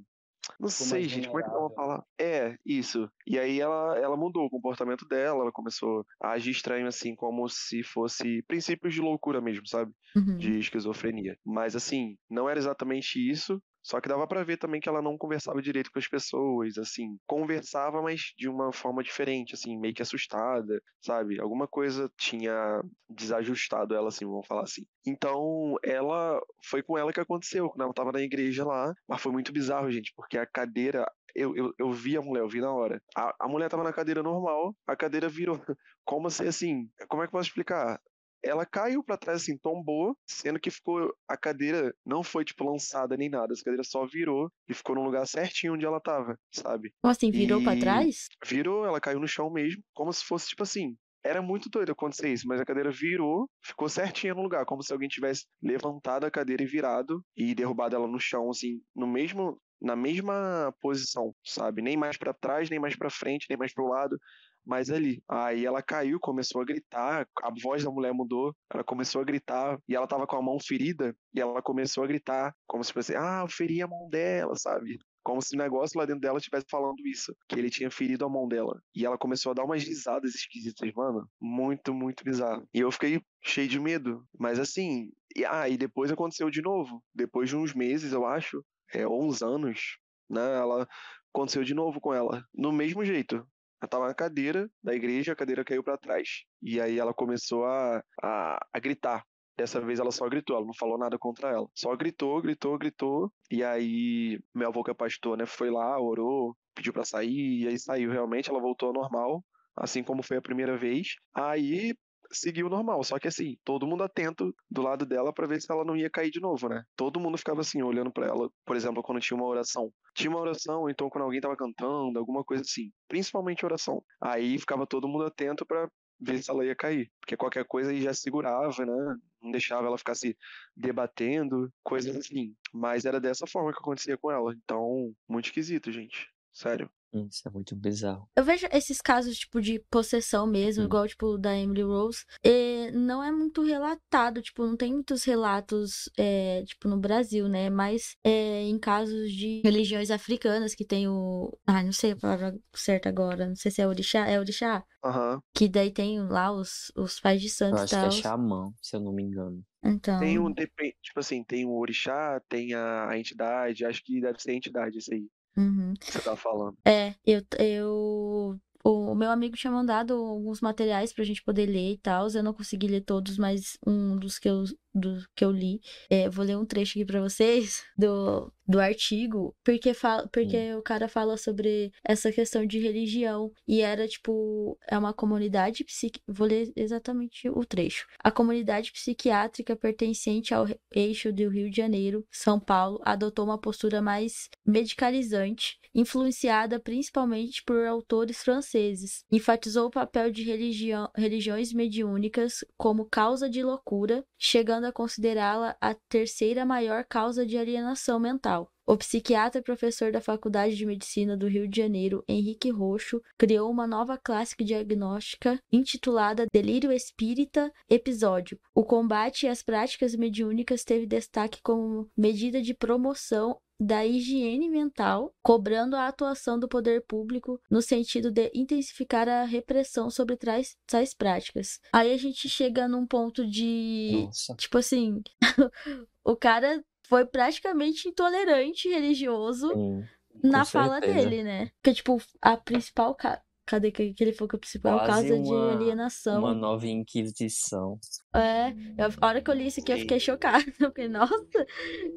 não 0.59 0.69
Ficou 0.69 0.87
sei, 0.87 1.07
gente, 1.07 1.27
como 1.27 1.39
é 1.39 1.43
que 1.43 1.49
eu 1.49 1.59
vou 1.59 1.73
falar? 1.73 2.03
É, 2.19 2.57
isso. 2.65 3.09
E 3.25 3.39
aí 3.39 3.59
ela, 3.59 3.97
ela 3.97 4.17
mudou 4.17 4.45
o 4.45 4.49
comportamento 4.49 5.05
dela, 5.07 5.41
ela 5.41 5.51
começou 5.51 6.05
a 6.21 6.31
agir 6.31 6.51
estranho, 6.51 6.87
assim, 6.87 7.15
como 7.15 7.47
se 7.47 7.83
fosse 7.83 8.43
princípios 8.43 8.93
de 8.93 9.01
loucura 9.01 9.41
mesmo, 9.41 9.67
sabe? 9.67 9.91
Uhum. 10.15 10.37
De 10.37 10.59
esquizofrenia. 10.59 11.37
Mas, 11.45 11.75
assim, 11.75 12.17
não 12.29 12.49
era 12.49 12.59
exatamente 12.59 13.17
isso. 13.19 13.61
Só 13.83 13.99
que 13.99 14.07
dava 14.07 14.25
pra 14.25 14.43
ver 14.43 14.57
também 14.57 14.79
que 14.79 14.87
ela 14.87 15.01
não 15.01 15.17
conversava 15.17 15.61
direito 15.61 15.91
com 15.91 15.99
as 15.99 16.07
pessoas, 16.07 16.77
assim, 16.77 17.17
conversava, 17.27 18.01
mas 18.01 18.33
de 18.37 18.47
uma 18.47 18.71
forma 18.71 19.03
diferente, 19.03 19.53
assim, 19.53 19.77
meio 19.77 19.93
que 19.93 20.01
assustada, 20.01 20.81
sabe? 21.01 21.39
Alguma 21.39 21.67
coisa 21.67 22.09
tinha 22.17 22.81
desajustado 23.09 23.93
ela, 23.93 24.07
assim, 24.07 24.25
vamos 24.25 24.47
falar 24.47 24.63
assim. 24.63 24.83
Então, 25.05 25.75
ela 25.83 26.41
foi 26.63 26.81
com 26.81 26.97
ela 26.97 27.11
que 27.11 27.19
aconteceu, 27.19 27.69
quando 27.69 27.83
ela 27.83 27.93
tava 27.93 28.11
na 28.13 28.21
igreja 28.21 28.63
lá, 28.63 28.93
mas 29.07 29.21
foi 29.21 29.31
muito 29.31 29.51
bizarro, 29.51 29.91
gente, 29.91 30.13
porque 30.15 30.37
a 30.37 30.45
cadeira 30.45 31.05
eu, 31.35 31.55
eu, 31.55 31.73
eu 31.79 31.91
vi 31.91 32.15
a 32.15 32.21
mulher, 32.21 32.41
eu 32.41 32.47
vi 32.47 32.61
na 32.61 32.71
hora. 32.71 33.01
A, 33.15 33.33
a 33.39 33.47
mulher 33.47 33.69
tava 33.69 33.83
na 33.83 33.91
cadeira 33.93 34.21
normal, 34.21 34.75
a 34.87 34.95
cadeira 34.95 35.27
virou. 35.27 35.55
Como 36.05 36.29
se 36.29 36.47
assim. 36.47 36.89
Como 37.09 37.23
é 37.23 37.25
que 37.25 37.29
eu 37.29 37.39
posso 37.39 37.49
explicar? 37.49 37.99
Ela 38.43 38.65
caiu 38.65 39.03
pra 39.03 39.17
trás, 39.17 39.41
assim, 39.41 39.57
tombou, 39.57 40.17
sendo 40.27 40.59
que 40.59 40.69
ficou. 40.69 41.13
A 41.27 41.37
cadeira 41.37 41.93
não 42.05 42.21
foi, 42.23 42.43
tipo, 42.43 42.63
lançada 42.69 43.15
nem 43.15 43.29
nada. 43.29 43.53
Essa 43.53 43.63
cadeira 43.63 43.83
só 43.83 44.05
virou 44.05 44.51
e 44.67 44.73
ficou 44.73 44.95
no 44.95 45.03
lugar 45.03 45.25
certinho 45.27 45.73
onde 45.73 45.85
ela 45.85 45.99
tava, 46.01 46.37
sabe? 46.51 46.93
Como 47.01 47.11
assim, 47.11 47.31
virou 47.31 47.61
pra 47.61 47.73
E- 47.73 47.79
trás? 47.79 48.27
Virou, 48.45 48.85
ela 48.85 48.99
caiu 48.99 49.19
no 49.19 49.27
chão 49.27 49.49
mesmo, 49.49 49.81
como 49.93 50.11
se 50.11 50.23
fosse, 50.25 50.47
tipo 50.49 50.63
assim. 50.63 50.95
Era 51.25 51.41
muito 51.41 51.69
doido 51.69 51.89
acontecer 51.93 52.27
isso, 52.33 52.45
mas 52.45 52.59
a 52.59 52.65
cadeira 52.65 52.91
virou, 52.91 53.49
ficou 53.63 53.87
certinha 53.87 54.33
no 54.35 54.41
lugar, 54.43 54.65
como 54.65 54.83
se 54.83 54.91
alguém 54.91 55.07
tivesse 55.07 55.45
levantado 55.61 56.25
a 56.25 56.31
cadeira 56.31 56.61
e 56.63 56.65
virado 56.65 57.23
e 57.37 57.55
derrubado 57.55 57.95
ela 57.95 58.07
no 58.09 58.19
chão, 58.19 58.49
assim, 58.49 58.81
no 58.93 59.07
mesmo, 59.07 59.57
na 59.81 59.95
mesma 59.95 60.73
posição, 60.81 61.33
sabe? 61.41 61.81
Nem 61.81 61.95
mais 61.95 62.17
pra 62.17 62.33
trás, 62.33 62.69
nem 62.69 62.77
mais 62.77 62.97
pra 62.97 63.09
frente, 63.09 63.45
nem 63.49 63.57
mais 63.57 63.73
pro 63.73 63.87
lado, 63.87 64.17
mas 64.65 64.89
ali. 64.89 65.21
Aí 65.27 65.65
ela 65.65 65.81
caiu, 65.81 66.19
começou 66.19 66.61
a 66.61 66.65
gritar, 66.65 67.27
a 67.41 67.51
voz 67.61 67.83
da 67.83 67.91
mulher 67.91 68.13
mudou, 68.13 68.55
ela 68.71 68.83
começou 68.83 69.21
a 69.21 69.25
gritar 69.25 69.79
e 69.87 69.95
ela 69.95 70.07
tava 70.07 70.27
com 70.27 70.35
a 70.35 70.41
mão 70.41 70.57
ferida 70.59 71.15
e 71.33 71.39
ela 71.39 71.61
começou 71.61 72.03
a 72.03 72.07
gritar, 72.07 72.55
como 72.67 72.83
se 72.83 72.93
fosse, 72.93 73.15
ah, 73.15 73.41
eu 73.43 73.47
feri 73.47 73.81
a 73.81 73.87
mão 73.87 74.09
dela, 74.09 74.55
sabe? 74.55 74.97
Como 75.23 75.41
se 75.41 75.55
o 75.55 75.57
negócio 75.57 75.97
lá 75.97 76.05
dentro 76.05 76.21
dela 76.21 76.37
estivesse 76.37 76.65
falando 76.69 76.99
isso, 77.05 77.33
que 77.47 77.57
ele 77.57 77.69
tinha 77.69 77.89
ferido 77.89 78.25
a 78.25 78.29
mão 78.29 78.45
dela. 78.45 78.81
E 78.93 79.05
ela 79.05 79.17
começou 79.17 79.51
a 79.51 79.53
dar 79.55 79.63
umas 79.63 79.81
risadas 79.81 80.35
esquisitas, 80.35 80.91
mano. 80.93 81.25
Muito, 81.41 81.93
muito 81.93 82.25
bizarro. 82.25 82.67
E 82.73 82.79
eu 82.81 82.91
fiquei 82.91 83.21
cheio 83.41 83.69
de 83.69 83.79
medo. 83.79 84.25
Mas 84.37 84.59
assim, 84.59 85.09
e, 85.33 85.45
ah, 85.45 85.69
e 85.69 85.77
depois 85.77 86.11
aconteceu 86.11 86.49
de 86.49 86.61
novo. 86.61 87.01
Depois 87.15 87.49
de 87.49 87.55
uns 87.55 87.73
meses, 87.73 88.11
eu 88.11 88.25
acho, 88.25 88.63
é, 88.93 89.07
ou 89.07 89.23
uns 89.25 89.41
anos, 89.41 89.97
né? 90.29 90.57
Ela 90.57 90.85
aconteceu 91.33 91.63
de 91.63 91.73
novo 91.73 92.01
com 92.01 92.13
ela. 92.13 92.43
No 92.53 92.71
mesmo 92.73 93.05
jeito. 93.05 93.47
Ela 93.83 93.89
tava 93.89 94.07
na 94.07 94.13
cadeira 94.13 94.71
da 94.81 94.95
igreja, 94.95 95.33
a 95.33 95.35
cadeira 95.35 95.65
caiu 95.65 95.83
pra 95.83 95.97
trás. 95.97 96.45
E 96.61 96.79
aí 96.79 96.97
ela 96.97 97.13
começou 97.13 97.65
a, 97.65 98.01
a, 98.23 98.65
a 98.71 98.79
gritar. 98.79 99.25
Dessa 99.57 99.81
vez 99.81 99.99
ela 99.99 100.09
só 100.09 100.27
gritou, 100.29 100.55
ela 100.55 100.65
não 100.65 100.73
falou 100.73 100.97
nada 100.97 101.19
contra 101.19 101.49
ela. 101.49 101.67
Só 101.75 101.93
gritou, 101.93 102.41
gritou, 102.41 102.77
gritou. 102.77 103.33
E 103.51 103.61
aí 103.61 104.39
meu 104.55 104.69
avô 104.69 104.85
que 104.85 104.91
é 104.91 104.93
pastor, 104.93 105.37
né, 105.37 105.45
foi 105.45 105.69
lá, 105.69 105.99
orou, 105.99 106.55
pediu 106.73 106.93
pra 106.93 107.03
sair, 107.03 107.63
e 107.63 107.67
aí 107.67 107.77
saiu 107.77 108.09
realmente, 108.09 108.49
ela 108.49 108.61
voltou 108.61 108.87
ao 108.87 108.93
normal, 108.93 109.43
assim 109.75 110.01
como 110.01 110.23
foi 110.23 110.37
a 110.37 110.41
primeira 110.41 110.77
vez. 110.77 111.15
Aí 111.35 111.93
seguiu 112.33 112.69
normal, 112.69 113.03
só 113.03 113.19
que 113.19 113.27
assim, 113.27 113.57
todo 113.63 113.87
mundo 113.87 114.03
atento 114.03 114.53
do 114.69 114.81
lado 114.81 115.05
dela 115.05 115.33
pra 115.33 115.47
ver 115.47 115.61
se 115.61 115.71
ela 115.71 115.85
não 115.85 115.95
ia 115.95 116.09
cair 116.09 116.29
de 116.31 116.39
novo, 116.39 116.67
né? 116.67 116.83
Todo 116.95 117.19
mundo 117.19 117.37
ficava 117.37 117.61
assim, 117.61 117.81
olhando 117.81 118.11
pra 118.11 118.27
ela, 118.27 118.49
por 118.65 118.75
exemplo, 118.75 119.03
quando 119.03 119.21
tinha 119.21 119.37
uma 119.37 119.47
oração. 119.47 119.91
Tinha 120.13 120.29
uma 120.29 120.39
oração, 120.39 120.89
então 120.89 121.09
quando 121.09 121.23
alguém 121.23 121.41
tava 121.41 121.55
cantando, 121.55 122.17
alguma 122.19 122.43
coisa 122.43 122.63
assim, 122.63 122.91
principalmente 123.07 123.65
oração. 123.65 124.03
Aí 124.21 124.57
ficava 124.57 124.87
todo 124.87 125.07
mundo 125.07 125.25
atento 125.25 125.65
pra 125.65 125.89
ver 126.19 126.41
se 126.41 126.49
ela 126.49 126.65
ia 126.65 126.75
cair, 126.75 127.11
porque 127.19 127.35
qualquer 127.35 127.65
coisa 127.65 127.91
aí 127.91 128.01
já 128.01 128.13
segurava, 128.13 128.85
né? 128.85 129.17
Não 129.41 129.51
deixava 129.51 129.87
ela 129.87 129.97
ficar 129.97 130.15
se 130.15 130.37
debatendo, 130.75 131.71
coisas 131.83 132.15
assim. 132.15 132.55
Mas 132.73 133.05
era 133.05 133.19
dessa 133.19 133.45
forma 133.45 133.71
que 133.71 133.79
acontecia 133.79 134.17
com 134.17 134.31
ela. 134.31 134.53
Então, 134.63 135.13
muito 135.27 135.45
esquisito, 135.45 135.91
gente. 135.91 136.29
Sério. 136.53 136.89
Isso 137.29 137.47
é 137.47 137.51
muito 137.51 137.75
bizarro. 137.75 138.27
Eu 138.35 138.43
vejo 138.43 138.67
esses 138.71 138.99
casos, 139.01 139.37
tipo, 139.37 139.61
de 139.61 139.79
possessão 139.91 140.47
mesmo, 140.47 140.83
Hum. 140.83 140.85
igual, 140.87 141.07
tipo, 141.07 141.37
da 141.37 141.55
Emily 141.57 141.83
Rose, 141.83 142.25
e 142.43 142.89
não 142.91 143.23
é 143.23 143.31
muito 143.31 143.61
relatado, 143.61 144.41
tipo, 144.41 144.65
não 144.65 144.75
tem 144.75 144.93
muitos 144.93 145.23
relatos, 145.23 146.09
é, 146.17 146.63
tipo, 146.65 146.87
no 146.87 146.97
Brasil, 146.97 147.47
né? 147.47 147.69
Mas 147.69 148.15
é, 148.23 148.63
em 148.63 148.79
casos 148.79 149.31
de 149.31 149.61
religiões 149.63 150.09
africanas 150.09 150.73
que 150.73 150.85
tem 150.85 151.07
o... 151.07 151.55
Ah, 151.67 151.83
não 151.83 151.91
sei 151.91 152.11
a 152.13 152.17
palavra 152.17 152.55
certa 152.73 153.09
agora, 153.09 153.47
não 153.47 153.55
sei 153.55 153.69
se 153.71 153.81
é 153.81 153.87
orixá, 153.87 154.27
é 154.27 154.39
orixá? 154.39 154.83
Aham. 155.03 155.39
Que 155.53 155.67
daí 155.69 155.91
tem 155.91 156.19
lá 156.27 156.51
os, 156.51 156.91
os 156.95 157.19
pais 157.19 157.39
de 157.41 157.47
Eu 157.47 157.51
santos 157.51 157.79
e 157.91 157.95
acho 157.95 157.99
que 157.99 158.05
é 158.19 158.21
xamã, 158.21 158.71
se 158.81 158.95
eu 158.95 159.01
não 159.01 159.11
me 159.13 159.21
engano. 159.21 159.63
Então, 159.83 160.17
Tem 160.19 160.39
um, 160.39 160.51
tipo 160.53 161.19
assim, 161.19 161.43
tem 161.43 161.65
o 161.65 161.73
orixá, 161.77 162.41
tem 162.49 162.73
a, 162.73 163.09
a 163.09 163.19
entidade, 163.19 163.85
acho 163.85 164.01
que 164.03 164.21
deve 164.21 164.39
ser 164.41 164.51
a 164.51 164.55
entidade 164.55 164.97
isso 164.97 165.13
aí 165.13 165.27
uhum. 165.57 165.93
que 165.99 166.11
você 166.11 166.19
tá 166.19 166.35
falando. 166.35 166.77
É, 166.85 167.15
eu, 167.25 167.41
eu. 167.59 168.59
O 168.85 169.15
meu 169.15 169.31
amigo 169.31 169.55
tinha 169.55 169.71
mandado 169.71 170.13
alguns 170.13 170.59
materiais 170.59 171.13
pra 171.13 171.23
gente 171.23 171.41
poder 171.41 171.65
ler 171.65 171.93
e 171.93 171.97
tal. 171.97 172.27
Eu 172.27 172.43
não 172.43 172.53
consegui 172.53 172.87
ler 172.87 173.01
todos, 173.01 173.37
mas 173.37 173.77
um 173.87 174.17
dos 174.17 174.37
que 174.37 174.49
eu, 174.49 174.65
do 174.93 175.25
que 175.33 175.45
eu 175.45 175.51
li. 175.51 175.79
é, 176.09 176.29
vou 176.29 176.43
ler 176.43 176.57
um 176.57 176.65
trecho 176.65 176.99
aqui 176.99 177.05
pra 177.05 177.21
vocês 177.21 177.81
do, 177.97 178.51
do 178.67 178.79
artigo, 178.79 179.55
porque, 179.63 179.93
fala, 179.93 180.27
porque 180.31 180.73
o 180.75 180.81
cara 180.81 181.07
fala 181.07 181.37
sobre 181.37 181.91
essa 182.03 182.31
questão 182.31 182.65
de 182.65 182.79
religião. 182.79 183.51
E 183.67 183.81
era 183.81 184.07
tipo. 184.07 184.77
É 184.87 184.97
uma 184.97 185.13
comunidade 185.13 185.83
psiquiátrica. 185.83 186.23
Vou 186.27 186.47
ler 186.47 186.71
exatamente 186.75 187.49
o 187.49 187.65
trecho. 187.65 188.07
A 188.19 188.31
comunidade 188.31 188.91
psiquiátrica 188.91 189.75
pertencente 189.75 190.53
ao 190.53 190.67
eixo 190.93 191.31
do 191.31 191.49
Rio 191.49 191.69
de 191.69 191.77
Janeiro, 191.77 192.25
São 192.31 192.59
Paulo, 192.59 192.99
adotou 193.03 193.45
uma 193.45 193.57
postura 193.57 194.01
mais 194.01 194.49
medicalizante, 194.65 195.77
influenciada 195.93 196.79
principalmente 196.79 197.63
por 197.63 197.85
autores 197.85 198.43
franceses. 198.43 199.23
Enfatizou 199.31 199.87
o 199.87 199.91
papel 199.91 200.31
de 200.31 200.43
religião, 200.43 201.09
religiões 201.15 201.73
mediúnicas 201.73 202.63
como 202.77 203.05
causa 203.05 203.49
de 203.49 203.63
loucura, 203.63 204.25
chegando 204.37 204.85
a 204.85 204.91
considerá-la 204.91 205.75
a 205.79 205.93
terceira 206.09 206.65
maior 206.65 207.05
causa 207.05 207.45
de 207.45 207.57
alienação 207.57 208.19
mental. 208.19 208.62
O 208.85 208.97
psiquiatra 208.97 209.59
e 209.61 209.63
professor 209.63 210.11
da 210.11 210.19
Faculdade 210.19 210.75
de 210.75 210.85
Medicina 210.85 211.37
do 211.37 211.47
Rio 211.47 211.67
de 211.67 211.77
Janeiro, 211.77 212.23
Henrique 212.27 212.69
Roxo, 212.69 213.21
criou 213.37 213.71
uma 213.71 213.87
nova 213.87 214.17
classe 214.17 214.55
diagnóstica 214.59 215.57
intitulada 215.71 216.45
Delírio 216.51 216.91
Espírita 216.91 217.71
Episódio. 217.89 218.59
O 218.75 218.83
combate 218.83 219.47
às 219.47 219.63
práticas 219.63 220.15
mediúnicas 220.15 220.83
teve 220.83 221.05
destaque 221.05 221.61
como 221.63 222.09
medida 222.17 222.61
de 222.61 222.73
promoção 222.73 223.57
da 223.79 224.05
higiene 224.05 224.69
mental, 224.69 225.33
cobrando 225.41 225.95
a 225.95 226.07
atuação 226.07 226.59
do 226.59 226.67
poder 226.67 227.05
público 227.05 227.59
no 227.69 227.81
sentido 227.81 228.31
de 228.31 228.51
intensificar 228.53 229.27
a 229.27 229.43
repressão 229.43 230.09
sobre 230.09 230.37
tais, 230.37 230.77
tais 230.85 231.13
práticas. 231.13 231.79
Aí 231.91 232.13
a 232.13 232.17
gente 232.17 232.47
chega 232.47 232.87
num 232.87 233.05
ponto 233.05 233.45
de. 233.45 234.23
Nossa. 234.25 234.55
Tipo 234.55 234.77
assim, 234.77 235.21
o 236.23 236.35
cara 236.35 236.83
foi 237.07 237.25
praticamente 237.25 238.07
intolerante 238.07 238.87
religioso 238.89 239.69
Sim, 239.69 240.03
na 240.43 240.65
fala 240.65 240.99
certeza. 240.99 241.29
dele, 241.29 241.43
né? 241.43 241.69
Porque, 241.81 241.93
tipo, 241.95 242.21
a 242.41 242.57
principal. 242.57 243.15
Ca... 243.15 243.41
Cadê 243.65 243.91
que 243.93 244.13
ele 244.19 244.33
falou 244.33 244.49
que 244.49 244.57
a 244.57 244.59
principal 244.59 244.99
Quase 244.99 245.07
causa 245.29 245.41
de 245.41 245.49
uma- 245.49 245.71
alienação? 245.71 246.39
Uma 246.39 246.53
nova 246.53 246.85
inquisição. 246.85 247.97
É, 248.35 248.71
eu- 248.97 249.09
a 249.21 249.27
hora 249.27 249.41
que 249.41 249.49
eu 249.49 249.53
li 249.55 249.67
isso 249.67 249.79
aqui, 249.79 249.93
eu 249.93 249.99
fiquei 249.99 250.19
chocada. 250.19 250.65
Eu 250.81 250.89
fiquei, 250.89 251.07
nossa, 251.07 251.65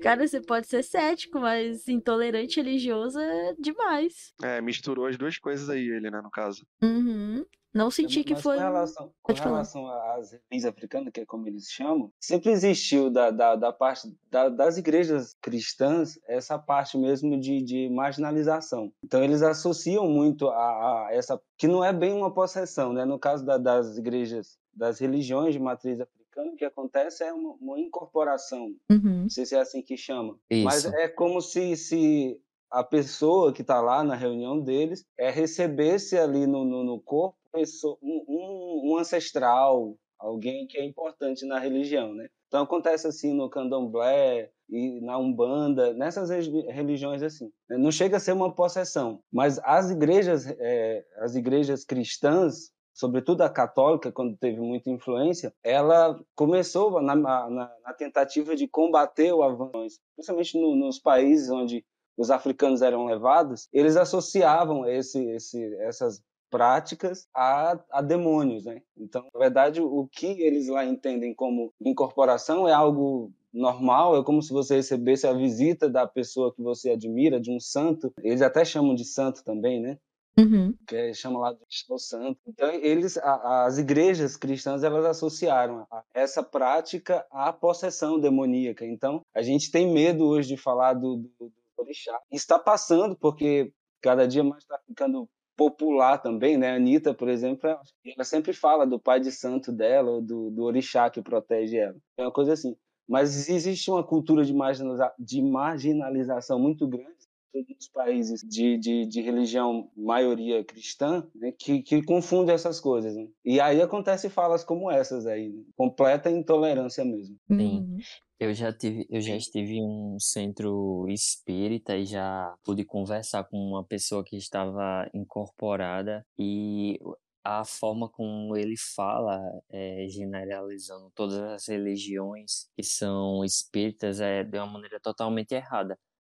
cara, 0.03 0.27
você 0.27 0.41
pode 0.41 0.67
ser 0.67 0.83
cético, 0.83 1.39
mas 1.39 1.87
intolerante 1.87 2.57
religioso 2.61 3.21
é 3.21 3.55
demais. 3.61 4.35
É, 4.43 4.61
misturou 4.61 5.07
as 5.07 5.17
duas 5.17 5.39
coisas 5.39 5.71
aí, 5.71 5.87
ele, 5.89 6.11
né, 6.11 6.21
no 6.21 6.31
caso. 6.33 6.67
Uhum. 6.83 7.45
Não 7.77 7.91
senti 7.91 8.25
que 8.25 8.33
Mas 8.33 8.43
foi. 8.43 8.57
Com 8.57 8.63
relação, 8.63 9.13
com 9.23 9.33
relação 9.35 9.87
às 9.87 10.31
religiões 10.33 10.65
africanas, 10.65 11.13
que 11.13 11.21
é 11.21 11.27
como 11.27 11.47
eles 11.47 11.71
chamam, 11.71 12.11
sempre 12.19 12.51
existiu 12.51 13.11
da, 13.11 13.31
da, 13.31 13.55
da 13.55 13.73
parte 13.73 14.09
da- 14.31 14.49
das 14.49 14.79
igrejas 14.79 15.37
cristãs 15.43 16.19
essa 16.27 16.59
parte 16.59 16.97
mesmo 16.97 17.39
de, 17.39 17.61
de 17.63 17.89
marginalização. 17.91 18.91
Então 19.05 19.23
eles 19.23 19.43
associam 19.43 20.09
muito 20.09 20.49
a, 20.49 21.07
a 21.07 21.09
essa 21.13 21.41
que 21.59 21.69
não 21.69 21.85
é 21.85 21.93
bem 21.93 22.13
uma 22.15 22.33
possessão, 22.33 22.93
né? 22.93 23.05
No 23.05 23.19
caso 23.19 23.45
da- 23.45 23.59
das 23.59 23.97
igrejas, 23.99 24.59
das 24.75 24.99
religiões 24.99 25.53
de 25.55 25.61
matriz 25.61 26.01
africana, 26.01 26.53
o 26.53 26.57
que 26.57 26.65
acontece 26.65 27.25
é 27.25 27.33
uma, 27.33 27.55
uma 27.61 27.79
incorporação. 27.79 28.75
Uhum. 28.91 29.23
Não 29.23 29.31
sei 29.31 29.45
se 29.47 29.55
é 29.55 29.61
assim 29.61 29.83
que 29.83 29.97
chama. 29.97 30.39
Isso. 30.51 30.65
Mas 30.65 30.85
é 30.87 31.09
como 31.09 31.41
se, 31.41 31.77
se 31.77 32.41
a 32.71 32.83
pessoa 32.85 33.53
que 33.53 33.63
está 33.63 33.81
lá 33.81 34.03
na 34.03 34.15
reunião 34.15 34.61
deles 34.61 35.05
é 35.19 35.31
recebesse 35.31 36.19
ali 36.19 36.47
no, 36.47 36.65
no, 36.65 36.85
no 36.85 37.01
corpo 37.01 37.39
pessoa- 37.57 37.99
um, 38.03 38.93
um, 38.93 38.99
ancestral, 38.99 39.97
alguém 40.19 40.67
que 40.67 40.79
é 40.79 40.85
importante 40.85 41.45
na 41.47 41.59
religião, 41.59 42.15
né? 42.15 42.29
Então 42.49 42.63
acontece 42.63 43.07
assim 43.07 43.35
no 43.35 43.51
candomblé 43.51 44.51
e 44.69 45.01
na 45.01 45.19
umbanda, 45.19 45.93
nessas 45.95 46.31
religiões 46.31 47.23
assim. 47.23 47.51
Né? 47.69 47.77
Não 47.77 47.91
chega 47.91 48.17
a 48.17 48.21
ser 48.21 48.33
uma 48.33 48.55
possessão, 48.55 49.21
mas 49.33 49.59
as 49.65 49.91
igrejas, 49.91 50.47
é, 50.47 51.05
as 51.19 51.35
igrejas 51.35 51.85
cristãs, 51.85 52.71
sobretudo 52.95 53.43
a 53.43 53.51
católica, 53.51 54.13
quando 54.13 54.37
teve 54.37 54.61
muita 54.61 54.91
influência, 54.91 55.53
ela 55.63 56.19
começou 56.35 57.01
na, 57.03 57.15
na, 57.15 57.51
na 57.51 57.95
tentativa 57.95 58.55
de 58.57 58.67
combater 58.69 59.33
o 59.33 59.43
avanço, 59.43 59.99
principalmente 60.15 60.59
no, 60.59 60.77
nos 60.77 60.99
países 60.99 61.51
onde 61.51 61.85
os 62.17 62.31
africanos 62.31 62.81
eram 62.81 63.05
levados, 63.05 63.69
eles 63.73 63.97
associavam 63.97 64.87
esse, 64.89 65.23
esse, 65.33 65.75
essas 65.81 66.23
práticas 66.51 67.27
a, 67.35 67.79
a 67.91 68.03
demônios, 68.03 68.65
né? 68.65 68.83
Então, 68.97 69.27
na 69.33 69.41
verdade, 69.41 69.81
o 69.81 70.09
que 70.11 70.41
eles 70.41 70.69
lá 70.69 70.85
entendem 70.85 71.35
como 71.35 71.73
incorporação 71.81 72.69
é 72.69 72.73
algo 72.73 73.33
normal, 73.53 74.19
é 74.19 74.25
como 74.25 74.43
se 74.43 74.53
você 74.53 74.77
recebesse 74.77 75.27
a 75.27 75.33
visita 75.33 75.89
da 75.89 76.07
pessoa 76.07 76.55
que 76.55 76.63
você 76.63 76.91
admira, 76.91 77.41
de 77.41 77.51
um 77.51 77.59
santo. 77.59 78.13
Eles 78.23 78.43
até 78.43 78.65
chamam 78.65 78.95
de 78.95 79.05
santo 79.05 79.43
também, 79.43 79.81
né? 79.81 79.99
Uhum. 80.39 80.75
Que 80.87 80.97
é, 80.97 81.15
chama 81.15 81.41
lá 81.41 81.53
de 81.53 81.59
santo. 81.99 82.39
Então, 82.47 82.71
eles, 82.71 83.17
a, 83.17 83.65
as 83.65 83.79
igrejas 83.79 84.37
cristãs, 84.37 84.83
elas 84.83 85.07
associaram 85.07 85.87
essa 86.13 86.43
prática 86.43 87.27
à 87.31 87.51
possessão 87.53 88.21
demoníaca. 88.21 88.85
Então, 88.85 89.23
a 89.35 89.41
gente 89.41 89.71
tem 89.71 89.91
medo 89.91 90.27
hoje 90.27 90.49
de 90.49 90.57
falar 90.59 90.93
do, 90.93 91.17
do, 91.17 91.31
do 91.41 91.53
orixá. 91.79 92.21
Está 92.31 92.59
passando, 92.59 93.17
porque 93.17 93.73
cada 94.03 94.29
dia 94.29 94.45
mais 94.45 94.63
está 94.63 94.79
ficando 94.87 95.27
popular 95.57 96.19
também, 96.19 96.57
né? 96.57 96.73
A 96.73 96.77
Anitta, 96.77 97.15
por 97.15 97.29
exemplo, 97.29 97.69
ela 97.69 98.25
sempre 98.25 98.53
fala 98.53 98.87
do 98.87 98.99
pai 98.99 99.21
de 99.21 99.33
santo 99.33 99.73
dela, 99.73 100.11
ou 100.11 100.23
do, 100.23 100.51
do 100.51 100.65
orixá 100.65 101.09
que 101.11 101.23
protege 101.23 101.79
ela. 101.79 101.97
É 102.17 102.23
uma 102.23 102.33
coisa 102.33 102.53
assim. 102.53 102.77
Mas 103.09 103.49
existe 103.49 103.91
uma 103.91 104.05
cultura 104.05 104.45
de, 104.45 104.53
marginaliza 104.53 105.13
de 105.19 105.41
marginalização 105.41 106.59
muito 106.59 106.87
grande 106.87 107.26
nos 107.69 107.89
países 107.89 108.41
de, 108.43 108.79
de, 108.79 109.07
de, 109.07 109.21
religião 109.21 109.91
maioria 109.97 110.65
cristã 110.65 111.27
né, 111.35 111.53
que, 111.59 111.83
que 111.83 112.03
confunde 112.03 112.51
essas 112.51 112.81
coisas. 112.81 113.15
Né? 113.15 113.29
E 113.45 113.61
aí 113.61 113.81
acontece 113.81 114.29
falas 114.29 114.65
como 114.65 114.91
essas 114.91 115.27
aí, 115.27 115.49
né? 115.49 115.63
completa 115.77 116.31
intolerância 116.31 117.05
mesmo. 117.05 117.37
Sim. 117.49 117.79
Uhum. 117.79 117.99
Eu 118.39 118.53
já 118.53 118.71
tive, 118.71 119.07
eu 119.09 119.21
já 119.21 119.35
estive 119.35 119.77
em 119.77 119.83
um 119.83 120.19
centro 120.21 121.07
espírita 121.09 121.97
e 121.97 122.05
já 122.05 122.55
pude 122.63 122.85
conversar 122.85 123.45
com 123.45 123.57
uma 123.57 123.83
pessoa 123.83 124.23
que 124.23 124.37
estava 124.37 125.09
incorporada 125.15 126.23
e 126.39 127.01
a 127.47 127.65
forma 127.65 128.09
como 128.09 128.57
ele 128.57 128.75
fala, 128.77 129.41
é, 129.71 130.07
generalizando 130.09 131.11
todas 131.15 131.39
as 131.39 131.69
religiões 131.69 132.69
que 132.77 132.83
são 132.83 133.45
espíritas, 133.45 134.21
é 134.21 134.43
de 134.43 134.59
uma 134.59 134.67
maneira 134.67 134.99
totalmente 135.01 135.53
errada, 135.53 135.97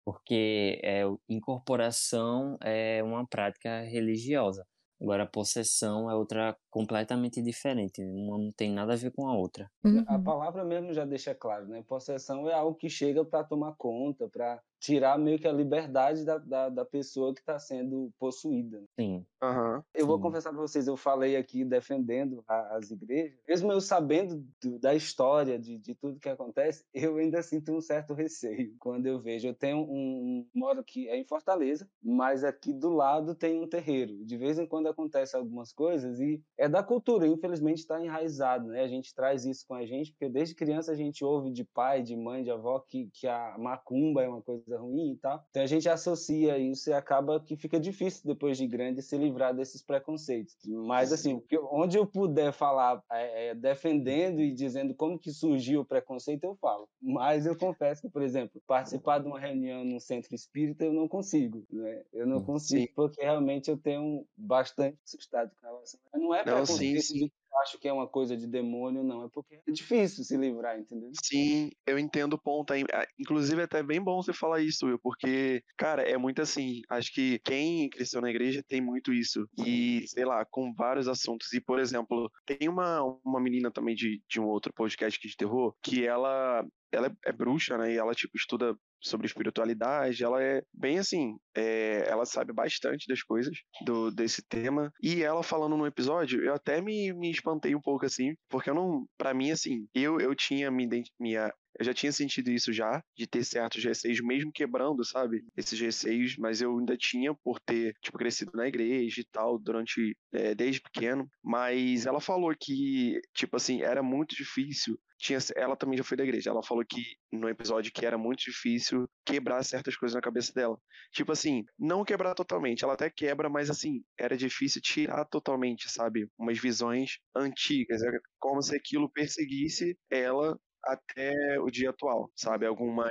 porque 0.08 0.80
é, 0.82 1.02
incorporação 1.28 2.58
é 2.64 3.04
uma 3.04 3.28
prática 3.28 3.82
religiosa. 3.82 4.66
Agora, 5.02 5.24
a 5.24 5.28
possessão 5.28 6.10
é 6.10 6.16
outra 6.16 6.56
completamente 6.72 7.42
diferente, 7.42 8.02
uma 8.02 8.38
não 8.38 8.50
tem 8.56 8.72
nada 8.72 8.94
a 8.94 8.96
ver 8.96 9.12
com 9.12 9.28
a 9.28 9.36
outra. 9.36 9.70
Uhum. 9.84 10.06
A 10.08 10.18
palavra 10.18 10.64
mesmo 10.64 10.94
já 10.94 11.04
deixa 11.04 11.36
claro, 11.36 11.68
né? 11.68 11.84
Possessão 11.86 12.50
é 12.50 12.54
algo 12.54 12.78
que 12.78 12.90
chega 12.90 13.26
para 13.26 13.44
tomar 13.44 13.76
conta, 13.78 14.30
para 14.30 14.62
tirar 14.80 15.18
meio 15.18 15.40
que 15.40 15.48
a 15.48 15.52
liberdade 15.52 16.24
da, 16.24 16.38
da, 16.38 16.70
da 16.70 16.86
pessoa 16.86 17.34
que 17.34 17.40
está 17.40 17.58
sendo 17.60 18.12
possuída. 18.20 18.84
Sim. 19.00 19.26
Uhum. 19.42 19.82
Eu 19.94 20.08
vou 20.08 20.20
confessar 20.20 20.52
para 20.52 20.62
vocês, 20.62 20.88
eu 20.88 20.98
falei 20.98 21.36
aqui 21.36 21.64
defendendo 21.64 22.44
a, 22.48 22.78
as 22.78 22.92
igrejas, 22.92 23.38
mesmo 23.48 23.72
eu 23.72 23.82
sabendo 23.82 24.44
do, 24.62 24.80
da 24.80 24.96
história, 24.96 25.60
de, 25.60 25.78
de 25.78 25.96
tudo 25.96 26.20
que 26.20 26.30
acontece, 26.30 26.86
eu 26.94 27.18
ainda 27.18 27.42
sinto 27.42 27.72
um 27.72 27.82
certo 27.82 28.14
receio 28.14 28.76
quando 28.80 29.06
eu 29.08 29.20
vejo. 29.20 29.48
Eu 29.48 29.54
tenho 29.54 29.78
um, 29.78 29.84
um 29.84 30.48
moro 30.54 30.80
aqui 30.80 31.08
é 31.08 31.18
em 31.18 31.26
Fortaleza, 31.26 31.90
mas 32.02 32.44
aqui 32.44 32.74
do 32.74 32.90
lado 32.90 33.36
tem 33.36 33.62
um 33.62 33.68
terreiro. 33.68 34.24
De 34.26 34.38
vez 34.38 34.58
em 34.58 34.66
quando 34.66 34.88
acontece 34.88 35.36
algumas 35.36 35.72
coisas 35.72 36.20
e 36.20 36.42
é 36.58 36.68
da 36.68 36.84
cultura, 36.84 37.28
infelizmente 37.28 37.80
está 37.80 38.04
enraizado, 38.04 38.70
né? 38.70 38.82
A 38.82 38.88
gente 38.88 39.14
traz 39.14 39.46
isso 39.46 39.66
com 39.68 39.76
a 39.76 39.86
gente 39.86 40.12
porque 40.12 40.30
desde 40.30 40.56
criança 40.56 40.92
a 40.92 40.96
gente 40.96 41.24
ouve 41.24 41.52
de 41.52 41.64
pai, 41.64 42.02
de 42.02 42.16
mãe, 42.16 42.44
de 42.44 42.52
avó 42.52 42.80
que, 42.80 43.10
que 43.14 43.28
a 43.28 43.56
macumba 43.58 44.24
é 44.24 44.28
uma 44.28 44.42
coisa 44.42 44.67
coisa 44.68 44.82
ruim 44.82 45.14
e 45.14 45.18
tal. 45.18 45.44
Então 45.50 45.64
a 45.64 45.66
gente 45.66 45.88
associa 45.88 46.58
isso 46.58 46.90
e 46.90 46.94
acaba 46.94 47.40
que 47.40 47.56
fica 47.56 47.80
difícil 47.80 48.22
depois 48.26 48.58
de 48.58 48.68
grande 48.68 49.02
se 49.02 49.18
livrar 49.18 49.56
desses 49.56 49.82
preconceitos. 49.82 50.56
Mas 50.66 51.14
assim, 51.14 51.42
onde 51.72 51.98
eu 51.98 52.06
puder 52.06 52.52
falar 52.52 53.02
é, 53.12 53.48
é, 53.48 53.56
defendendo 53.56 54.42
e 54.42 54.52
dizendo 54.52 54.94
como 54.94 55.18
que 55.18 55.32
surgiu 55.32 55.82
o 55.82 55.86
preconceito, 55.86 56.44
eu 56.44 56.56
falo. 56.56 56.88
Mas 57.02 57.46
eu 57.46 57.58
confesso 57.58 58.02
que, 58.02 58.10
por 58.10 58.22
exemplo, 58.22 58.62
participar 58.68 59.20
de 59.20 59.28
uma 59.28 59.40
reunião 59.40 59.86
num 59.86 60.00
centro 60.00 60.36
espírita 60.36 60.84
eu 60.84 60.94
não 60.94 61.08
consigo, 61.08 61.66
né? 61.72 62.04
Eu 62.12 62.28
não 62.28 62.44
consigo 62.44 62.88
Sim. 62.88 62.94
porque 62.96 63.22
realmente 63.22 63.70
eu 63.70 63.78
tenho 63.78 64.26
bastante 64.36 64.98
assustado 65.04 65.52
com 65.56 65.66
relação. 65.66 66.00
Não 66.14 66.36
é 66.36 66.44
preconceito 66.44 67.02
sim, 67.02 67.20
sim 67.20 67.32
acho 67.62 67.78
que 67.80 67.88
é 67.88 67.94
uma 67.94 68.08
coisa 68.08 68.36
de 68.36 68.48
demônio, 68.48 69.04
não. 69.04 69.26
É 69.26 69.30
porque 69.30 69.56
é 69.56 69.72
difícil 69.72 70.24
se 70.24 70.38
livrar, 70.38 70.80
entendeu? 70.80 71.12
Sim, 71.24 71.70
eu 71.86 71.98
entendo 71.98 72.34
o 72.34 72.42
ponto 72.42 72.74
inclusive, 73.20 73.62
é 73.62 73.64
até 73.66 73.84
bem 73.84 74.02
bom 74.02 74.22
você 74.22 74.34
falar 74.34 74.62
isso, 74.62 74.86
Will, 74.86 75.00
porque, 75.00 75.64
cara, 75.78 76.02
é 76.04 76.18
muito 76.18 76.42
assim. 76.42 76.82
Acho 76.90 77.14
que 77.14 77.40
quem 77.40 77.90
cresceu 77.90 78.22
na 78.22 78.30
igreja 78.30 78.64
tem 78.68 78.82
muito 78.82 79.14
isso. 79.14 79.48
E, 79.58 80.06
sei 80.08 80.26
lá, 80.26 80.46
com 80.46 80.74
vários 80.74 81.08
assuntos. 81.08 81.52
E, 81.54 81.62
por 81.62 81.80
exemplo, 81.80 82.32
tem 82.46 82.68
uma, 82.68 83.02
uma 83.24 83.40
menina 83.40 83.72
também 83.72 83.96
de, 83.96 84.22
de 84.30 84.40
um 84.40 84.46
outro 84.46 84.74
podcast 84.74 85.18
aqui 85.18 85.28
de 85.28 85.38
terror 85.38 85.74
que 85.82 86.06
ela 86.06 86.66
ela 86.92 87.08
é, 87.08 87.30
é, 87.30 87.32
bruxa, 87.32 87.78
né? 87.78 87.94
E 87.94 87.98
ela, 87.98 88.14
tipo, 88.14 88.38
estuda 88.38 88.76
sobre 89.02 89.28
espiritualidade. 89.28 90.24
Ela 90.24 90.44
é 90.44 90.62
bem 90.74 91.00
assim, 91.00 91.36
é, 91.56 92.06
ela 92.08 92.26
sabe 92.26 92.54
bastante 92.54 93.08
das 93.08 93.22
coisas 93.24 93.58
do, 93.86 94.12
desse 94.12 94.42
tema. 94.48 94.92
E 95.02 95.24
ela 95.24 95.44
falando 95.44 95.78
no 95.78 95.88
episódio, 95.88 96.44
eu 96.44 96.54
até 96.54 96.82
me, 96.82 97.14
me 97.14 97.32
espantei 97.32 97.76
um 97.76 97.82
pouco 97.82 98.06
assim, 98.06 98.34
porque 98.50 98.70
eu 98.70 98.76
não, 98.76 99.06
para 99.18 99.34
mim 99.34 99.52
assim, 99.52 99.88
eu 99.94 100.20
eu 100.20 100.34
tinha 100.36 100.72
me, 100.72 100.88
minha 101.20 101.52
eu 101.80 101.86
já 101.86 101.94
tinha 101.94 102.12
sentido 102.12 102.50
isso 102.50 102.74
já, 102.74 103.04
de 103.16 103.28
ter 103.28 103.44
certos 103.44 103.84
receios, 103.84 104.20
mesmo 104.22 104.52
quebrando, 104.52 105.06
sabe? 105.06 105.46
Esses 105.56 105.80
receios, 105.80 106.36
mas 106.38 106.60
eu 106.60 106.78
ainda 106.78 106.98
tinha 106.98 107.34
por 107.36 107.60
ter, 107.60 107.94
tipo, 108.02 108.18
crescido 108.18 108.52
na 108.56 108.68
igreja 108.68 109.22
e 109.22 109.26
tal, 109.26 109.60
durante, 109.60 110.18
é, 110.34 110.56
desde 110.56 110.82
pequeno. 110.82 111.30
Mas 111.44 112.06
ela 112.06 112.20
falou 112.20 112.54
que, 112.60 113.20
tipo 113.34 113.56
assim, 113.56 113.82
era 113.84 114.02
muito 114.02 114.36
difícil 114.36 114.98
tinha, 115.18 115.40
ela 115.56 115.76
também 115.76 115.98
já 115.98 116.04
foi 116.04 116.18
da 116.18 116.24
igreja. 116.24 116.50
Ela 116.50 116.64
falou 116.64 116.84
que 116.86 117.02
no 117.32 117.50
episódio 117.50 117.92
que 117.92 118.06
era 118.06 118.18
muito 118.18 118.40
difícil 118.40 119.08
quebrar 119.26 119.64
certas 119.64 119.96
coisas 119.96 120.16
na 120.16 120.22
cabeça 120.22 120.54
dela. 120.54 120.78
Tipo 121.12 121.32
assim, 121.32 121.64
não 121.78 122.04
quebrar 122.04 122.34
totalmente, 122.36 122.84
ela 122.84 122.94
até 122.94 123.10
quebra, 123.10 123.50
mas 123.50 123.70
assim, 123.70 124.04
era 124.18 124.38
difícil 124.38 124.82
tirar 124.82 125.26
totalmente, 125.26 125.90
sabe? 125.90 126.30
Umas 126.38 126.60
visões 126.60 127.20
antigas. 127.36 128.02
É 128.04 128.12
como 128.40 128.62
se 128.62 128.76
aquilo 128.76 129.12
perseguisse 129.12 129.98
ela 130.10 130.58
até 130.88 131.60
o 131.60 131.70
dia 131.70 131.90
atual, 131.92 132.32
sabe? 132.36 132.66
Algumas, 132.66 133.10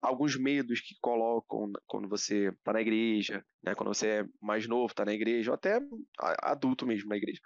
alguns 0.00 0.36
medos 0.38 0.80
que 0.80 0.94
colocam 1.00 1.70
quando 1.86 2.08
você 2.08 2.52
tá 2.64 2.72
na 2.72 2.80
igreja, 2.80 3.44
né? 3.64 3.74
Quando 3.74 3.88
você 3.88 4.08
é 4.20 4.24
mais 4.40 4.66
novo, 4.68 4.94
tá 4.94 5.04
na 5.04 5.12
igreja, 5.12 5.50
ou 5.50 5.54
até 5.54 5.80
adulto 6.42 6.86
mesmo 6.86 7.08
na 7.08 7.16
igreja. 7.16 7.40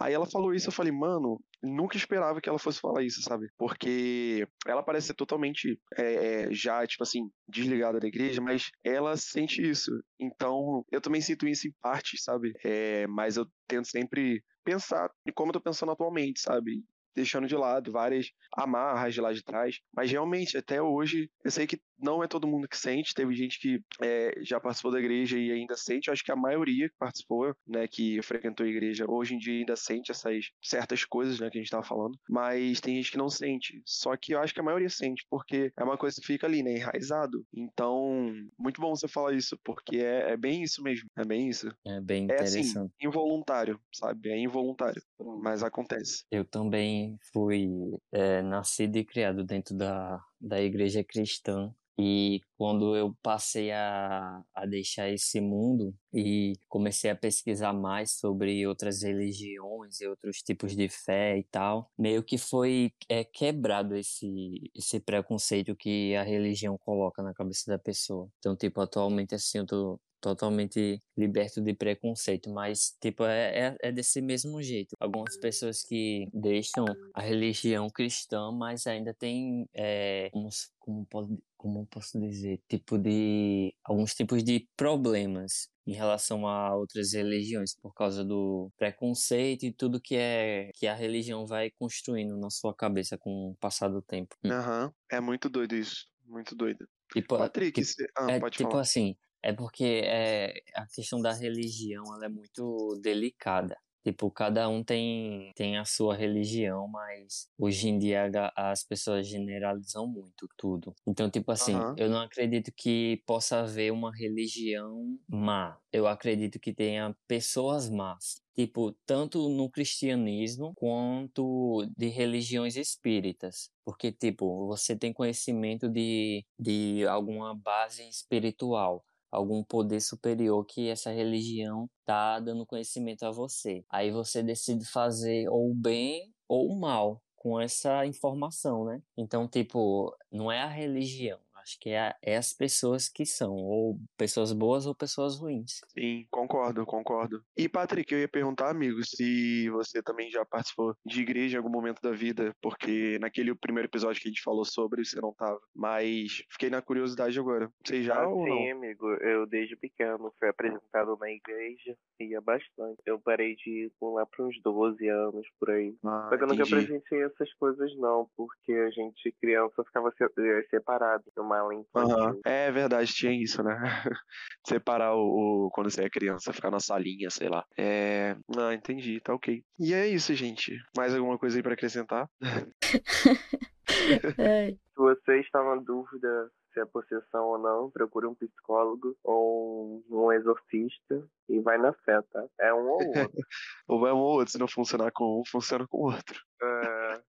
Aí 0.00 0.12
ela 0.12 0.26
falou 0.26 0.52
isso, 0.52 0.68
eu 0.68 0.72
falei, 0.72 0.92
mano, 0.92 1.40
nunca 1.62 1.96
esperava 1.96 2.40
que 2.40 2.48
ela 2.48 2.58
fosse 2.58 2.80
falar 2.80 3.02
isso, 3.04 3.22
sabe? 3.22 3.46
Porque 3.56 4.46
ela 4.66 4.82
parece 4.82 5.08
ser 5.08 5.14
totalmente 5.14 5.78
é, 5.96 6.48
já, 6.52 6.84
tipo 6.86 7.02
assim, 7.04 7.30
desligada 7.48 8.00
da 8.00 8.06
igreja, 8.08 8.40
mas 8.40 8.70
ela 8.82 9.16
sente 9.16 9.62
isso. 9.62 9.90
Então, 10.18 10.84
eu 10.90 11.00
também 11.00 11.20
sinto 11.20 11.46
isso 11.46 11.68
em 11.68 11.72
parte, 11.80 12.20
sabe? 12.20 12.52
É, 12.64 13.06
mas 13.06 13.36
eu 13.36 13.46
tento 13.68 13.86
sempre 13.88 14.42
pensar 14.64 15.08
em 15.26 15.32
como 15.32 15.50
eu 15.50 15.54
tô 15.54 15.60
pensando 15.60 15.92
atualmente, 15.92 16.40
sabe? 16.40 16.82
Deixando 17.14 17.46
de 17.46 17.56
lado 17.56 17.92
várias 17.92 18.30
amarras 18.56 19.14
de 19.14 19.20
lá 19.20 19.32
de 19.32 19.42
trás. 19.42 19.80
Mas 19.94 20.10
realmente, 20.10 20.56
até 20.56 20.82
hoje, 20.82 21.30
eu 21.44 21.50
sei 21.50 21.66
que 21.66 21.80
não 21.98 22.22
é 22.22 22.28
todo 22.28 22.46
mundo 22.46 22.68
que 22.68 22.76
sente. 22.76 23.14
Teve 23.14 23.34
gente 23.34 23.58
que 23.58 23.80
é, 24.02 24.34
já 24.42 24.60
participou 24.60 24.92
da 24.92 24.98
igreja 24.98 25.38
e 25.38 25.50
ainda 25.50 25.76
sente. 25.76 26.08
Eu 26.08 26.12
acho 26.12 26.24
que 26.24 26.32
a 26.32 26.36
maioria 26.36 26.88
que 26.88 26.96
participou, 26.98 27.54
né, 27.66 27.86
que 27.88 28.20
frequentou 28.22 28.66
a 28.66 28.68
igreja, 28.68 29.04
hoje 29.08 29.34
em 29.34 29.38
dia 29.38 29.58
ainda 29.60 29.76
sente 29.76 30.10
essas 30.10 30.46
certas 30.62 31.04
coisas, 31.04 31.40
né, 31.40 31.50
que 31.50 31.58
a 31.58 31.60
gente 31.60 31.66
estava 31.66 31.82
falando. 31.82 32.18
Mas 32.28 32.80
tem 32.80 32.96
gente 32.96 33.10
que 33.10 33.18
não 33.18 33.28
sente. 33.28 33.82
Só 33.84 34.16
que 34.16 34.32
eu 34.32 34.40
acho 34.40 34.54
que 34.54 34.60
a 34.60 34.64
maioria 34.64 34.88
sente, 34.88 35.24
porque 35.30 35.72
é 35.76 35.84
uma 35.84 35.96
coisa 35.96 36.20
que 36.20 36.26
fica 36.26 36.46
ali, 36.46 36.62
né, 36.62 36.76
enraizado. 36.76 37.44
Então, 37.52 38.32
muito 38.58 38.80
bom 38.80 38.94
você 38.94 39.08
falar 39.08 39.34
isso, 39.34 39.58
porque 39.64 39.98
é, 39.98 40.32
é 40.32 40.36
bem 40.36 40.62
isso 40.62 40.82
mesmo. 40.82 41.08
É 41.16 41.24
bem 41.24 41.48
isso. 41.48 41.68
É 41.86 42.00
bem 42.00 42.24
interessante. 42.24 42.76
É 42.76 42.80
assim, 42.80 42.90
involuntário, 43.00 43.80
sabe? 43.92 44.30
É 44.30 44.38
involuntário. 44.38 45.02
Mas 45.42 45.62
acontece. 45.62 46.24
Eu 46.30 46.44
também 46.44 47.18
fui 47.32 47.68
é, 48.12 48.42
nascido 48.42 48.96
e 48.96 49.04
criado 49.04 49.44
dentro 49.44 49.76
da 49.76 50.20
da 50.44 50.60
igreja 50.60 51.02
cristã 51.02 51.74
e 51.96 52.40
quando 52.58 52.96
eu 52.96 53.14
passei 53.22 53.70
a, 53.70 54.42
a 54.52 54.66
deixar 54.66 55.08
esse 55.10 55.40
mundo 55.40 55.94
e 56.12 56.54
comecei 56.68 57.10
a 57.10 57.14
pesquisar 57.16 57.72
mais 57.72 58.12
sobre 58.18 58.66
outras 58.66 59.02
religiões 59.02 60.00
e 60.00 60.06
outros 60.06 60.38
tipos 60.38 60.74
de 60.74 60.88
fé 60.88 61.38
e 61.38 61.44
tal, 61.44 61.88
meio 61.96 62.22
que 62.22 62.36
foi 62.36 62.92
é, 63.08 63.22
quebrado 63.22 63.94
esse, 63.94 64.70
esse 64.74 64.98
preconceito 64.98 65.76
que 65.76 66.16
a 66.16 66.24
religião 66.24 66.76
coloca 66.78 67.22
na 67.22 67.32
cabeça 67.32 67.70
da 67.70 67.78
pessoa. 67.78 68.28
Então, 68.38 68.56
tipo, 68.56 68.80
atualmente 68.80 69.34
assim, 69.34 69.58
eu 69.58 69.66
tô 69.66 70.00
totalmente 70.24 70.98
liberto 71.14 71.60
de 71.60 71.74
preconceito, 71.74 72.50
mas 72.50 72.96
tipo 72.98 73.24
é, 73.24 73.68
é, 73.68 73.76
é, 73.82 73.92
desse 73.92 74.22
mesmo 74.22 74.62
jeito. 74.62 74.96
Algumas 74.98 75.36
pessoas 75.36 75.82
que 75.82 76.26
deixam 76.32 76.86
a 77.12 77.20
religião 77.20 77.90
cristã, 77.90 78.50
mas 78.50 78.86
ainda 78.86 79.12
tem 79.12 79.68
é, 79.74 80.30
como, 80.32 80.48
como, 80.78 81.06
pode, 81.06 81.38
como 81.58 81.86
posso 81.86 82.18
dizer, 82.18 82.58
tipo 82.66 82.98
de 82.98 83.74
alguns 83.84 84.14
tipos 84.14 84.42
de 84.42 84.66
problemas 84.74 85.68
em 85.86 85.92
relação 85.92 86.48
a 86.48 86.74
outras 86.74 87.12
religiões 87.12 87.74
por 87.78 87.92
causa 87.92 88.24
do 88.24 88.72
preconceito 88.78 89.64
e 89.64 89.72
tudo 89.72 90.00
que 90.00 90.16
é 90.16 90.70
que 90.74 90.86
a 90.86 90.94
religião 90.94 91.46
vai 91.46 91.70
construindo 91.78 92.38
na 92.38 92.48
sua 92.48 92.74
cabeça 92.74 93.18
com 93.18 93.50
o 93.50 93.56
passar 93.56 93.88
do 93.88 94.00
tempo. 94.00 94.34
Aham, 94.46 94.86
uhum. 94.86 94.92
é 95.10 95.20
muito 95.20 95.50
doido 95.50 95.74
isso, 95.74 96.06
muito 96.24 96.56
doido. 96.56 96.88
Tipo, 97.12 97.36
Patrick, 97.36 97.82
que, 97.82 98.04
ah, 98.16 98.30
é, 98.30 98.40
tipo 98.50 98.70
falar. 98.70 98.80
assim, 98.80 99.14
é 99.44 99.52
porque 99.52 100.00
é, 100.04 100.54
a 100.74 100.86
questão 100.86 101.20
da 101.20 101.32
religião 101.32 102.02
ela 102.14 102.24
é 102.24 102.28
muito 102.30 102.98
delicada. 103.02 103.76
Tipo, 104.02 104.30
cada 104.30 104.68
um 104.68 104.84
tem, 104.84 105.50
tem 105.54 105.78
a 105.78 105.84
sua 105.86 106.14
religião, 106.14 106.86
mas 106.88 107.48
hoje 107.58 107.88
em 107.88 107.98
dia 107.98 108.30
as 108.54 108.84
pessoas 108.84 109.26
generalizam 109.26 110.06
muito 110.06 110.46
tudo. 110.58 110.94
Então, 111.06 111.30
tipo 111.30 111.50
assim, 111.50 111.74
uhum. 111.74 111.94
eu 111.96 112.10
não 112.10 112.20
acredito 112.20 112.70
que 112.76 113.22
possa 113.26 113.60
haver 113.60 113.90
uma 113.92 114.14
religião 114.14 115.18
má. 115.26 115.78
Eu 115.90 116.06
acredito 116.06 116.60
que 116.60 116.74
tenha 116.74 117.16
pessoas 117.26 117.88
más. 117.88 118.42
Tipo, 118.54 118.92
tanto 119.06 119.48
no 119.48 119.70
cristianismo 119.70 120.74
quanto 120.76 121.86
de 121.96 122.08
religiões 122.08 122.76
espíritas. 122.76 123.70
Porque, 123.84 124.12
tipo, 124.12 124.66
você 124.66 124.94
tem 124.94 125.14
conhecimento 125.14 125.88
de, 125.88 126.44
de 126.58 127.06
alguma 127.06 127.54
base 127.54 128.06
espiritual 128.06 129.02
algum 129.34 129.62
poder 129.64 130.00
superior 130.00 130.64
que 130.64 130.88
essa 130.88 131.10
religião 131.10 131.88
tá 132.04 132.38
dando 132.40 132.66
conhecimento 132.66 133.24
a 133.24 133.30
você. 133.30 133.84
Aí 133.90 134.10
você 134.10 134.42
decide 134.42 134.84
fazer 134.84 135.48
ou 135.48 135.70
o 135.70 135.74
bem 135.74 136.32
ou 136.48 136.70
o 136.70 136.78
mal 136.80 137.20
com 137.36 137.60
essa 137.60 138.06
informação, 138.06 138.84
né? 138.84 139.02
Então, 139.16 139.46
tipo, 139.46 140.16
não 140.32 140.50
é 140.50 140.62
a 140.62 140.68
religião, 140.68 141.38
Acho 141.64 141.80
que 141.80 141.90
é, 141.90 142.14
é 142.22 142.36
as 142.36 142.52
pessoas 142.52 143.08
que 143.08 143.24
são, 143.24 143.54
ou 143.54 143.98
pessoas 144.18 144.52
boas 144.52 144.84
ou 144.84 144.94
pessoas 144.94 145.38
ruins. 145.38 145.80
Sim, 145.88 146.26
concordo, 146.30 146.84
concordo. 146.84 147.42
E, 147.56 147.68
Patrick, 147.68 148.12
eu 148.12 148.20
ia 148.20 148.28
perguntar, 148.28 148.68
amigo, 148.68 149.02
se 149.02 149.70
você 149.70 150.02
também 150.02 150.30
já 150.30 150.44
participou 150.44 150.94
de 151.06 151.22
igreja 151.22 151.54
em 151.54 151.58
algum 151.58 151.70
momento 151.70 152.02
da 152.02 152.12
vida, 152.12 152.54
porque 152.60 153.18
naquele 153.18 153.54
primeiro 153.54 153.88
episódio 153.88 154.20
que 154.20 154.28
a 154.28 154.30
gente 154.30 154.42
falou 154.42 154.64
sobre, 154.64 155.02
você 155.02 155.18
não 155.22 155.32
tava. 155.32 155.58
Mas 155.74 156.42
fiquei 156.50 156.68
na 156.68 156.82
curiosidade 156.82 157.38
agora. 157.38 157.70
Você 157.82 158.02
já 158.02 158.22
ah, 158.22 158.28
ou 158.28 158.44
sim, 158.44 158.70
amigo. 158.70 159.08
Eu, 159.14 159.46
desde 159.46 159.74
pequeno, 159.74 160.32
fui 160.38 160.48
apresentado 160.48 161.16
na 161.18 161.30
igreja, 161.30 161.96
ia 162.20 162.40
bastante. 162.42 163.00
Eu 163.06 163.18
parei 163.18 163.56
de 163.56 163.86
ir 163.86 163.92
lá 164.02 164.26
para 164.26 164.44
uns 164.44 164.60
12 164.62 165.08
anos, 165.08 165.46
por 165.58 165.70
aí. 165.70 165.96
Ah, 166.04 166.28
Só 166.28 166.36
que 166.36 166.42
eu 166.42 166.48
nunca 166.48 166.66
presenciei 166.66 167.22
essas 167.22 167.52
coisas, 167.54 167.96
não, 167.96 168.28
porque 168.36 168.72
a 168.72 168.90
gente, 168.90 169.32
criança, 169.40 169.82
ficava 169.84 170.12
eh, 170.20 170.66
separado. 170.70 171.24
Uma 171.38 171.53
mala 171.54 171.74
infantil. 171.74 172.16
Uhum. 172.16 172.40
É 172.44 172.70
verdade, 172.70 173.12
tinha 173.12 173.32
isso, 173.32 173.62
né? 173.62 173.74
Separar 174.66 175.14
o, 175.14 175.66
o, 175.66 175.70
quando 175.70 175.90
você 175.90 176.04
é 176.04 176.10
criança, 176.10 176.52
ficar 176.52 176.70
na 176.70 176.80
salinha, 176.80 177.30
sei 177.30 177.48
lá. 177.48 177.64
É. 177.78 178.36
Ah, 178.56 178.74
entendi, 178.74 179.20
tá 179.20 179.34
ok. 179.34 179.62
E 179.78 179.94
é 179.94 180.06
isso, 180.06 180.34
gente. 180.34 180.76
Mais 180.96 181.14
alguma 181.14 181.38
coisa 181.38 181.58
aí 181.58 181.62
pra 181.62 181.74
acrescentar? 181.74 182.28
Se 183.86 184.96
você 184.96 185.40
está 185.40 185.62
na 185.62 185.76
dúvida 185.76 186.50
se 186.74 186.80
é 186.80 186.84
possessão 186.84 187.46
ou 187.46 187.58
não, 187.58 187.90
procure 187.90 188.26
um 188.26 188.34
psicólogo 188.34 189.16
ou 189.22 190.04
um 190.10 190.32
exorcista 190.32 191.24
e 191.48 191.60
vai 191.60 191.78
na 191.78 191.92
fé, 191.92 192.20
tá? 192.32 192.44
É 192.58 192.74
um 192.74 192.88
ou 192.88 193.06
outro. 193.06 193.12
ou 193.88 194.06
é 194.08 194.12
um 194.12 194.18
ou 194.18 194.38
outro, 194.38 194.52
se 194.52 194.58
não 194.58 194.66
funcionar 194.66 195.12
com 195.12 195.40
um, 195.40 195.42
funciona 195.46 195.86
com 195.86 195.98
o 195.98 196.12
outro. 196.12 196.40
É... 196.62 197.22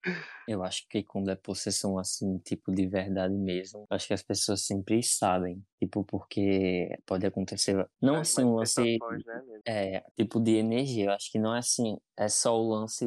Eu 0.49 0.63
acho 0.63 0.87
que 0.89 1.03
quando 1.03 1.31
é 1.31 1.35
possessão 1.37 1.99
assim, 1.99 2.39
tipo 2.39 2.73
de 2.73 2.87
verdade 2.87 3.35
mesmo, 3.35 3.87
acho 3.91 4.07
que 4.07 4.15
as 4.15 4.23
pessoas 4.23 4.65
sempre 4.65 5.03
sabem, 5.03 5.63
tipo, 5.79 6.05
porque 6.05 6.97
pode 7.07 7.27
acontecer, 7.27 7.87
não 8.01 8.17
assim 8.17 8.45
um 8.45 8.57
lance, 8.57 8.99
né, 9.27 9.61
é, 9.67 10.05
tipo 10.17 10.41
de 10.41 10.57
energia, 10.57 11.07
eu 11.07 11.13
acho 11.13 11.31
que 11.31 11.39
não 11.39 11.55
é 11.55 11.59
assim, 11.59 11.97
é 12.17 12.29
só 12.29 12.59
o 12.59 12.69
lance 12.69 13.07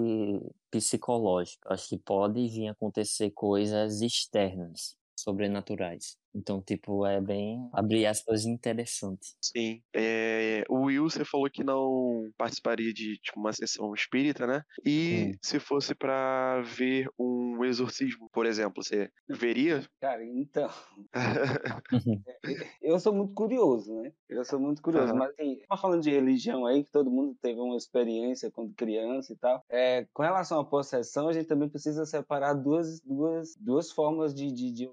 psicológico, 0.69 1.71
acho 1.71 1.89
que 1.89 1.97
pode 1.97 2.47
vir 2.47 2.67
acontecer 2.67 3.32
coisas 3.32 4.02
externas, 4.02 4.97
sobrenaturais. 5.17 6.17
Então, 6.38 6.62
tipo, 6.62 7.06
é 7.06 7.19
bem, 7.19 7.67
abre 7.73 8.06
aspas, 8.06 8.45
interessante. 8.45 9.36
Sim. 9.41 9.82
É, 9.93 10.63
o 10.69 10.86
Will, 10.86 11.10
você 11.10 11.26
falou 11.26 11.50
que 11.50 11.63
não 11.63 12.30
participaria 12.38 12.93
de 12.93 13.17
tipo, 13.17 13.39
uma 13.39 13.52
sessão 13.52 13.91
espírita, 13.93 14.45
né? 14.45 14.62
E 14.86 15.32
hum. 15.32 15.38
se 15.41 15.60
fosse 15.60 15.95
para 15.95 16.62
ver 16.62 17.10
um 17.19 17.65
exorcismo, 17.65 18.30
por 18.32 18.45
exemplo, 18.45 18.84
você 18.84 19.10
veria? 19.28 19.84
Cara, 20.00 20.23
então. 20.23 20.69
eu 22.82 23.00
sou 23.00 23.13
muito 23.13 23.34
curioso, 23.34 23.93
né? 23.95 24.13
Eu 24.30 24.45
sou 24.45 24.60
muito 24.60 24.82
curioso. 24.82 25.13
Uhum. 25.13 25.19
Mas, 25.19 25.32
assim, 25.32 25.60
falando 25.80 26.04
de 26.04 26.12
religião 26.12 26.65
aí, 26.65 26.84
que 26.84 26.91
todo 26.91 27.10
mundo 27.10 27.36
teve 27.41 27.60
uma 27.60 27.76
experiência 27.76 28.52
quando 28.52 28.76
criança 28.76 29.34
e 29.34 29.36
tal. 29.38 29.63
É, 29.69 30.06
com 30.13 30.21
relação 30.21 30.60
à 30.60 30.65
possessão, 30.65 31.28
a 31.28 31.34
gente 31.34 31.47
também 31.47 31.67
precisa 31.67 32.06
separar 32.06 32.54
duas, 32.54 33.02
duas, 33.02 33.56
duas 33.60 33.91
formas 33.91 34.34
de, 34.36 34.52
de, 34.52 34.71
de 34.71 34.89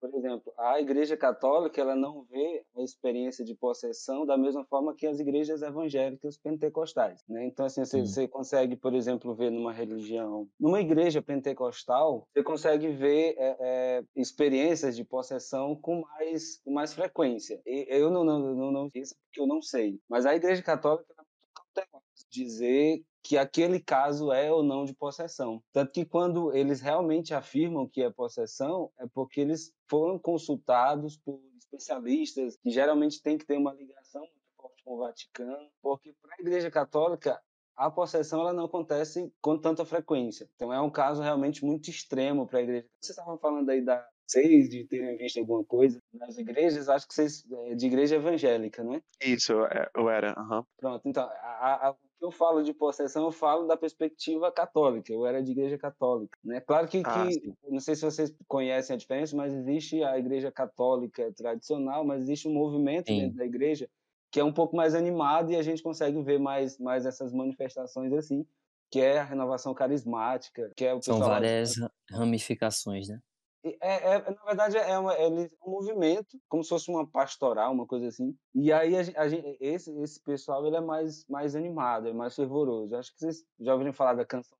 por 0.00 0.14
exemplo, 0.14 0.52
a 0.56 0.80
Igreja 0.80 1.16
Católica 1.16 1.80
ela 1.80 1.96
não 1.96 2.22
vê 2.24 2.64
a 2.76 2.82
experiência 2.82 3.44
de 3.44 3.54
possessão 3.54 4.24
da 4.24 4.36
mesma 4.36 4.64
forma 4.64 4.94
que 4.94 5.06
as 5.06 5.18
igrejas 5.18 5.62
evangélicas 5.62 6.36
pentecostais. 6.36 7.24
Né? 7.28 7.46
Então, 7.46 7.66
assim, 7.66 7.84
você, 7.84 8.00
você, 8.00 8.28
consegue, 8.28 8.76
por 8.76 8.94
exemplo, 8.94 9.34
ver 9.34 9.50
numa 9.50 9.72
religião, 9.72 10.48
numa 10.58 10.80
igreja 10.80 11.20
pentecostal, 11.20 12.26
você 12.32 12.42
consegue 12.42 12.88
ver 12.88 13.34
é, 13.38 13.56
é, 13.60 14.04
experiências 14.16 14.96
de 14.96 15.04
possessão 15.04 15.74
com 15.76 16.00
mais, 16.00 16.60
com 16.64 16.72
mais 16.72 16.92
frequência. 16.94 17.60
E, 17.66 17.86
eu 17.88 18.10
não, 18.10 18.24
não, 18.24 18.38
não, 18.54 18.72
não 18.72 18.88
isso 18.94 19.14
porque 19.24 19.40
eu 19.40 19.46
não 19.46 19.60
sei, 19.60 20.00
mas 20.08 20.26
a 20.26 20.34
Igreja 20.34 20.62
Católica 20.62 21.14
dizer 22.30 23.02
que 23.22 23.36
aquele 23.36 23.80
caso 23.80 24.32
é 24.32 24.50
ou 24.50 24.62
não 24.62 24.84
de 24.84 24.94
possessão. 24.94 25.62
Tanto 25.72 25.92
que 25.92 26.04
quando 26.04 26.54
eles 26.54 26.80
realmente 26.80 27.34
afirmam 27.34 27.88
que 27.88 28.02
é 28.02 28.10
possessão, 28.10 28.90
é 28.98 29.06
porque 29.06 29.40
eles 29.40 29.72
foram 29.88 30.18
consultados 30.18 31.16
por 31.16 31.40
especialistas 31.58 32.56
que 32.56 32.70
geralmente 32.70 33.22
tem 33.22 33.36
que 33.36 33.46
ter 33.46 33.58
uma 33.58 33.74
ligação 33.74 34.22
muito 34.22 34.48
forte 34.56 34.82
com 34.84 34.94
o 34.94 34.98
Vaticano, 34.98 35.70
porque 35.82 36.14
para 36.22 36.36
a 36.38 36.40
Igreja 36.40 36.70
Católica 36.70 37.40
a 37.76 37.88
possessão 37.88 38.40
ela 38.40 38.52
não 38.52 38.64
acontece 38.64 39.32
com 39.40 39.56
tanta 39.56 39.84
frequência. 39.84 40.48
Então 40.56 40.72
é 40.72 40.80
um 40.80 40.90
caso 40.90 41.22
realmente 41.22 41.64
muito 41.64 41.88
extremo 41.88 42.46
para 42.46 42.58
a 42.58 42.62
igreja. 42.62 42.86
Vocês 43.00 43.16
estavam 43.16 43.38
falando 43.38 43.70
aí 43.70 43.80
da 43.80 44.04
vocês 44.26 44.68
de 44.68 44.84
terem 44.84 45.16
visto 45.16 45.38
alguma 45.38 45.64
coisa 45.64 46.02
nas 46.12 46.36
igrejas, 46.36 46.88
acho 46.88 47.08
que 47.08 47.14
vocês 47.14 47.44
é 47.50 47.74
de 47.74 47.86
igreja 47.86 48.16
evangélica, 48.16 48.84
não 48.84 48.94
é? 48.94 49.02
Isso, 49.22 49.54
eu 49.94 50.10
era. 50.10 50.38
Uhum. 50.38 50.62
Pronto, 50.76 51.08
então 51.08 51.24
a, 51.24 51.88
a, 51.88 51.96
eu 52.20 52.30
falo 52.30 52.62
de 52.62 52.72
possessão, 52.72 53.24
eu 53.24 53.32
falo 53.32 53.66
da 53.66 53.76
perspectiva 53.76 54.50
católica. 54.50 55.12
Eu 55.12 55.26
era 55.26 55.42
de 55.42 55.52
igreja 55.52 55.78
católica, 55.78 56.38
né? 56.44 56.60
Claro 56.60 56.88
que, 56.88 57.02
ah, 57.04 57.26
que 57.28 57.54
não 57.68 57.80
sei 57.80 57.94
se 57.94 58.02
vocês 58.02 58.34
conhecem 58.46 58.94
a 58.94 58.98
diferença, 58.98 59.36
mas 59.36 59.54
existe 59.54 60.02
a 60.02 60.18
igreja 60.18 60.50
católica 60.50 61.32
tradicional, 61.32 62.04
mas 62.04 62.22
existe 62.22 62.48
um 62.48 62.52
movimento 62.52 63.06
sim. 63.06 63.20
dentro 63.20 63.36
da 63.36 63.46
igreja 63.46 63.88
que 64.30 64.40
é 64.40 64.44
um 64.44 64.52
pouco 64.52 64.76
mais 64.76 64.94
animado 64.94 65.50
e 65.50 65.56
a 65.56 65.62
gente 65.62 65.82
consegue 65.82 66.20
ver 66.22 66.38
mais, 66.38 66.78
mais 66.78 67.06
essas 67.06 67.32
manifestações 67.32 68.12
assim, 68.12 68.46
que 68.90 69.00
é 69.00 69.18
a 69.18 69.24
renovação 69.24 69.74
carismática, 69.74 70.70
que 70.76 70.84
é 70.84 70.94
o 70.94 71.02
São 71.02 71.18
várias 71.18 71.74
ramificações, 72.10 73.08
né? 73.08 73.20
É, 73.64 74.14
é, 74.14 74.30
na 74.30 74.44
verdade, 74.44 74.76
é, 74.76 74.98
uma, 74.98 75.14
é 75.14 75.28
um 75.28 75.70
movimento, 75.70 76.38
como 76.48 76.62
se 76.62 76.68
fosse 76.68 76.90
uma 76.90 77.06
pastoral, 77.06 77.72
uma 77.72 77.86
coisa 77.86 78.06
assim. 78.06 78.36
E 78.54 78.72
aí, 78.72 78.96
a, 78.96 79.00
a 79.16 79.28
gente, 79.28 79.56
esse, 79.60 79.90
esse 80.00 80.22
pessoal 80.22 80.64
ele 80.66 80.76
é 80.76 80.80
mais, 80.80 81.26
mais 81.28 81.56
animado, 81.56 82.08
é 82.08 82.12
mais 82.12 82.34
fervoroso. 82.36 82.94
Acho 82.94 83.12
que 83.12 83.18
vocês 83.18 83.44
já 83.58 83.72
ouviram 83.72 83.92
falar 83.92 84.14
da 84.14 84.24
canção. 84.24 84.56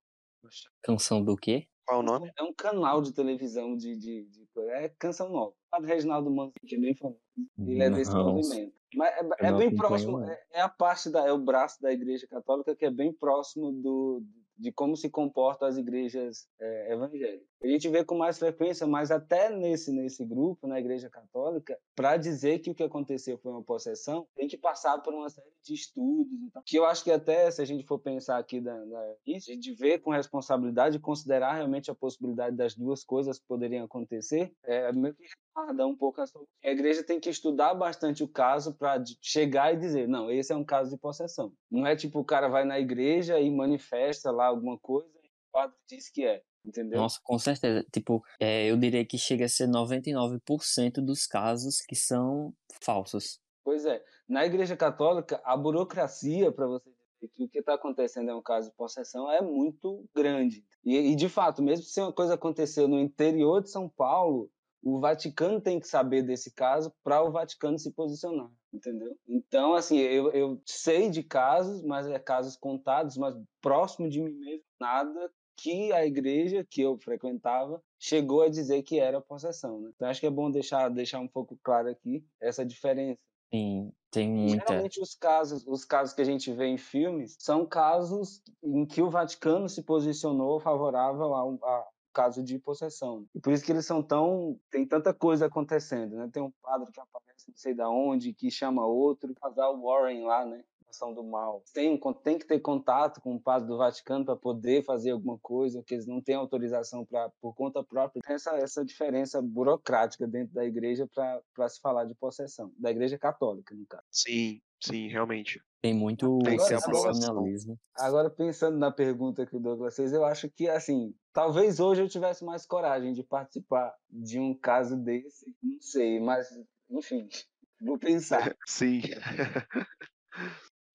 Canção 0.83 1.23
do 1.23 1.37
quê? 1.37 1.69
Qual 1.87 2.01
o 2.01 2.03
nome? 2.03 2.31
É 2.37 2.43
um 2.43 2.53
canal 2.53 3.01
de 3.01 3.13
televisão 3.13 3.77
de. 3.77 3.97
de, 3.97 4.25
de 4.27 4.47
é 4.71 4.91
Canção 4.99 5.31
Nova. 5.31 5.55
O 5.73 5.83
Reginaldo 5.83 6.31
Manzi, 6.31 6.53
que 6.67 6.77
é 6.77 6.79
bem 6.79 6.95
famoso. 6.95 7.21
Ele 7.59 7.83
é 7.83 7.91
desse 7.91 8.13
Não. 8.13 8.35
movimento. 8.35 8.75
Mas 8.95 9.15
é, 9.15 9.47
é 9.47 9.53
bem 9.53 9.75
próximo, 9.75 10.21
é, 10.23 10.43
é, 10.53 10.61
a 10.61 10.69
parte 10.69 11.11
da. 11.11 11.27
É 11.27 11.33
o 11.33 11.39
braço 11.39 11.81
da 11.81 11.93
Igreja 11.93 12.27
Católica 12.27 12.75
que 12.77 12.85
é 12.85 12.91
bem 12.91 13.13
próximo 13.13 13.73
do, 13.73 14.23
de 14.59 14.73
como 14.73 14.97
se 14.97 15.09
comportam 15.09 15.69
as 15.69 15.77
igrejas 15.77 16.49
é, 16.61 16.93
evangélicas. 16.93 17.47
A 17.63 17.67
gente 17.67 17.89
vê 17.89 18.05
com 18.05 18.17
mais 18.17 18.39
frequência, 18.39 18.87
mas 18.87 19.11
até 19.11 19.51
nesse, 19.51 19.93
nesse 19.93 20.25
grupo, 20.25 20.67
na 20.67 20.79
Igreja 20.79 21.09
Católica, 21.09 21.79
para 21.95 22.17
dizer 22.17 22.59
que 22.61 22.71
o 22.71 22.75
que 22.75 22.83
aconteceu 22.83 23.39
foi 23.39 23.53
uma 23.53 23.63
possessão, 23.63 24.27
tem 24.35 24.49
que 24.49 24.57
passar 24.57 24.99
por 24.99 25.15
uma 25.15 25.29
série 25.29 25.51
de 25.65 25.75
estudos. 25.75 26.51
Que 26.67 26.79
eu 26.79 26.85
acho 26.85 27.05
que 27.05 27.11
até, 27.11 27.51
se 27.51 27.63
a 27.63 27.65
gente 27.65 27.85
for 27.85 27.99
pensar 27.99 28.39
aqui 28.39 28.61
da, 28.61 28.77
da, 28.85 29.15
isso, 29.27 29.57
de 29.57 29.75
ver 29.75 30.01
com 30.01 30.11
responsabilidade 30.11 30.99
considerar 30.99 31.55
realmente 31.55 31.91
a 31.91 31.95
possibilidade 31.95 32.57
das 32.57 32.75
duas 32.75 33.05
coisas 33.05 33.39
que 33.39 33.47
poderiam 33.47 33.85
acontecer, 33.85 34.53
é 34.65 34.93
meio 34.93 35.15
que 35.15 35.25
dá 35.73 35.87
um 35.87 35.97
pouco 35.97 36.21
a 36.21 36.25
A 36.65 36.71
igreja 36.71 37.03
tem 37.03 37.21
que 37.21 37.31
estudar 37.31 37.75
bastante 37.75 38.23
o 38.23 38.29
caso 38.29 38.75
para 38.75 39.03
chegar 39.21 39.75
e 39.75 39.79
dizer, 39.79 40.09
não, 40.09 40.31
esse 40.31 40.53
é 40.53 40.57
um 40.57 40.65
caso 40.65 40.91
de 40.91 40.99
possessão. 40.99 41.53
Não 41.71 41.87
é 41.87 41.95
tipo 41.97 42.21
o 42.21 42.25
cara 42.25 42.49
vai 42.49 42.65
na 42.65 42.79
igreja 42.79 43.39
e 43.41 43.51
manifesta 43.51 44.31
lá 44.31 44.47
alguma 44.47 44.79
coisa 44.79 45.09
e 45.23 45.29
o 45.29 45.53
padre 45.53 45.77
diz 45.89 46.11
que 46.11 46.25
é. 46.25 46.43
Entendeu? 46.65 47.01
Nossa, 47.01 47.19
com 47.23 47.39
certeza. 47.39 47.87
Tipo, 47.93 48.23
é, 48.39 48.71
eu 48.71 48.77
diria 48.77 49.05
que 49.05 49.17
chega 49.17 49.47
a 49.47 49.49
ser 49.49 49.69
99% 49.69 51.01
dos 51.05 51.27
casos 51.27 51.81
que 51.81 51.97
são 51.97 52.53
falsos. 52.83 53.41
Pois 53.65 53.87
é. 53.87 54.03
Na 54.29 54.45
Igreja 54.45 54.77
Católica, 54.77 55.41
a 55.45 55.57
burocracia 55.57 56.53
para 56.53 56.67
você 56.67 56.91
dizer 56.91 57.33
que 57.35 57.45
o 57.45 57.49
que 57.49 57.59
está 57.61 57.75
acontecendo 57.75 58.31
é 58.31 58.35
um 58.35 58.43
caso 58.43 58.71
de 58.71 58.77
possessão 58.77 59.31
é 59.31 59.41
muito 59.41 60.05
grande. 60.15 60.65
E, 60.85 60.97
e, 61.13 61.17
de 61.17 61.29
fato, 61.29 61.63
mesmo 61.63 61.85
se 61.85 62.01
uma 62.01 62.13
coisa 62.13 62.35
aconteceu 62.35 62.87
no 62.87 62.99
interior 62.99 63.63
de 63.63 63.71
São 63.71 63.89
Paulo, 63.89 64.51
o 64.83 65.01
Vaticano 65.01 65.61
tem 65.61 65.81
que 65.81 65.89
saber 65.89 66.23
desse 66.23 66.53
caso 66.53 66.93
para 67.03 67.23
o 67.23 67.31
Vaticano 67.31 67.79
se 67.79 67.91
posicionar, 67.93 68.51
entendeu? 68.73 69.17
Então, 69.27 69.75
assim, 69.75 69.99
eu, 69.99 70.31
eu 70.33 70.61
sei 70.65 71.11
de 71.11 71.23
casos, 71.23 71.83
mas 71.83 72.07
é 72.07 72.19
casos 72.19 72.57
contados, 72.57 73.17
mas 73.17 73.35
próximo 73.61 74.09
de 74.09 74.21
mim 74.21 74.33
mesmo, 74.33 74.65
nada 74.81 75.31
que 75.57 75.93
a 75.93 76.07
igreja 76.07 76.65
que 76.65 76.81
eu 76.81 76.97
frequentava 76.97 77.83
chegou 77.99 78.43
a 78.43 78.49
dizer 78.49 78.83
que 78.83 79.01
era 79.01 79.21
possessão. 79.21 79.81
Né? 79.81 79.91
Então 79.95 80.09
acho 80.09 80.21
que 80.21 80.27
é 80.27 80.31
bom 80.31 80.51
deixar, 80.51 80.89
deixar 80.89 81.19
um 81.19 81.27
pouco 81.27 81.59
claro 81.63 81.89
aqui 81.89 82.25
essa 82.41 82.65
diferença. 82.65 83.19
Sim, 83.53 83.93
tem 84.11 84.29
muita. 84.31 84.67
Geralmente 84.67 85.01
os 85.01 85.15
casos, 85.15 85.67
os 85.67 85.85
casos 85.85 86.15
que 86.15 86.23
a 86.23 86.25
gente 86.25 86.53
vê 86.53 86.67
em 86.67 86.79
filmes 86.79 87.35
são 87.41 87.67
casos 87.67 88.43
em 88.63 88.87
que 88.87 89.03
o 89.03 89.11
Vaticano 89.11 89.69
se 89.69 89.83
posicionou 89.83 90.61
favorável 90.61 91.35
ao, 91.35 91.55
a 91.65 91.89
caso 92.13 92.43
de 92.43 92.59
possessão. 92.59 93.27
E 93.35 93.41
por 93.41 93.53
isso 93.53 93.65
que 93.65 93.73
eles 93.73 93.87
são 93.87 94.03
tão 94.03 94.59
tem 94.71 94.87
tanta 94.87 95.13
coisa 95.13 95.47
acontecendo, 95.47 96.17
né? 96.17 96.29
Tem 96.33 96.43
um 96.43 96.53
padre 96.63 96.91
que 96.93 97.01
aparece 97.01 97.49
não 97.49 97.57
sei 97.57 97.75
da 97.75 97.89
onde, 97.89 98.35
que 98.35 98.51
chama 98.51 98.87
outro, 98.87 99.33
o 99.33 99.35
casal 99.35 99.81
Warren 99.81 100.25
lá, 100.25 100.45
né? 100.45 100.63
ação 100.89 101.13
do 101.13 101.23
mal. 101.23 101.63
Tem, 101.73 101.99
tem 102.23 102.39
que 102.39 102.47
ter 102.47 102.61
contato 102.61 103.21
com 103.21 103.35
o 103.37 103.41
padre 103.41 103.69
do 103.69 103.79
Vaticano 103.79 104.25
para 104.25 104.37
poder 104.37 104.85
fazer 104.85 105.11
alguma 105.11 105.39
coisa, 105.39 105.83
que 105.87 105.95
eles 105.95 106.07
não 106.07 106.21
têm 106.21 106.35
autorização 106.35 107.05
para 107.05 107.31
por 107.41 107.55
conta 107.55 107.83
própria. 107.85 108.21
Tem 108.23 108.35
essa, 108.35 108.57
essa 108.57 108.85
diferença 108.85 109.41
burocrática 109.41 110.27
dentro 110.27 110.55
da 110.55 110.65
igreja 110.65 111.09
para 111.55 111.69
se 111.69 111.81
falar 111.81 112.05
de 112.05 112.15
possessão, 112.15 112.73
da 112.79 112.91
igreja 112.91 113.19
católica, 113.19 113.75
no 113.75 113.87
caso. 113.87 114.05
Sim, 114.11 114.61
sim, 114.81 115.09
realmente. 115.09 115.63
Tem 115.81 115.95
muito 115.95 116.39
profissionalismo. 116.41 117.79
Agora, 117.97 118.29
pensando 118.29 118.77
na 118.79 118.91
pergunta 118.91 119.47
que 119.47 119.57
o 119.57 119.61
Douglas 119.61 119.95
fez, 119.95 120.13
eu 120.13 120.25
acho 120.25 120.51
que, 120.51 120.69
assim, 120.69 121.15
talvez 121.39 121.79
hoje 121.79 122.03
eu 122.03 122.09
tivesse 122.09 122.45
mais 122.45 122.67
coragem 122.67 123.13
de 123.13 123.23
participar 123.23 123.95
de 124.11 124.41
um 124.41 124.53
caso 124.53 124.97
desse, 124.97 125.47
não 125.63 125.81
sei, 125.81 126.19
mas, 126.19 126.49
enfim, 126.91 127.29
vou 127.81 127.97
pensar. 127.97 128.57
Sim. 128.67 129.03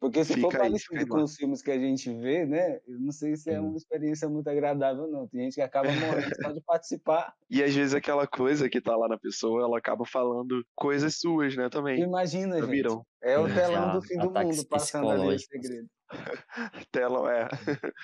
Porque 0.02 0.26
se 0.26 0.34
Fica 0.34 0.52
for 0.52 0.58
parecido 0.58 1.08
com 1.08 1.24
os 1.24 1.38
filmes 1.38 1.62
que 1.62 1.72
a 1.72 1.80
gente 1.80 2.14
vê, 2.14 2.46
né? 2.46 2.82
Eu 2.86 3.00
não 3.00 3.14
sei 3.14 3.38
se 3.38 3.52
é 3.52 3.58
uma 3.62 3.78
experiência 3.78 4.28
muito 4.28 4.50
agradável, 4.50 5.08
não. 5.10 5.26
Tem 5.30 5.44
gente 5.44 5.56
que 5.56 5.62
acaba 5.62 5.90
morrendo 5.90 6.36
só 6.36 6.52
de 6.52 6.60
participar. 6.60 7.34
E 7.50 7.64
às 7.64 7.74
vezes 7.74 7.94
aquela 7.94 8.28
coisa 8.28 8.68
que 8.68 8.82
tá 8.82 8.98
lá 8.98 9.08
na 9.08 9.18
pessoa, 9.18 9.62
ela 9.62 9.78
acaba 9.78 10.04
falando 10.06 10.62
coisas 10.76 11.20
suas, 11.20 11.56
né, 11.56 11.70
também. 11.70 12.02
Imagina, 12.02 12.60
gente. 12.60 12.70
Viram? 12.70 13.06
É 13.24 13.40
o 13.40 13.48
telão 13.48 13.94
do 13.94 14.02
fim 14.02 14.18
do 14.18 14.30
mundo 14.30 14.68
passando 14.68 15.10
ali 15.10 15.36
o 15.36 15.40
segredo. 15.40 15.88
telão, 16.92 17.30
é. 17.30 17.48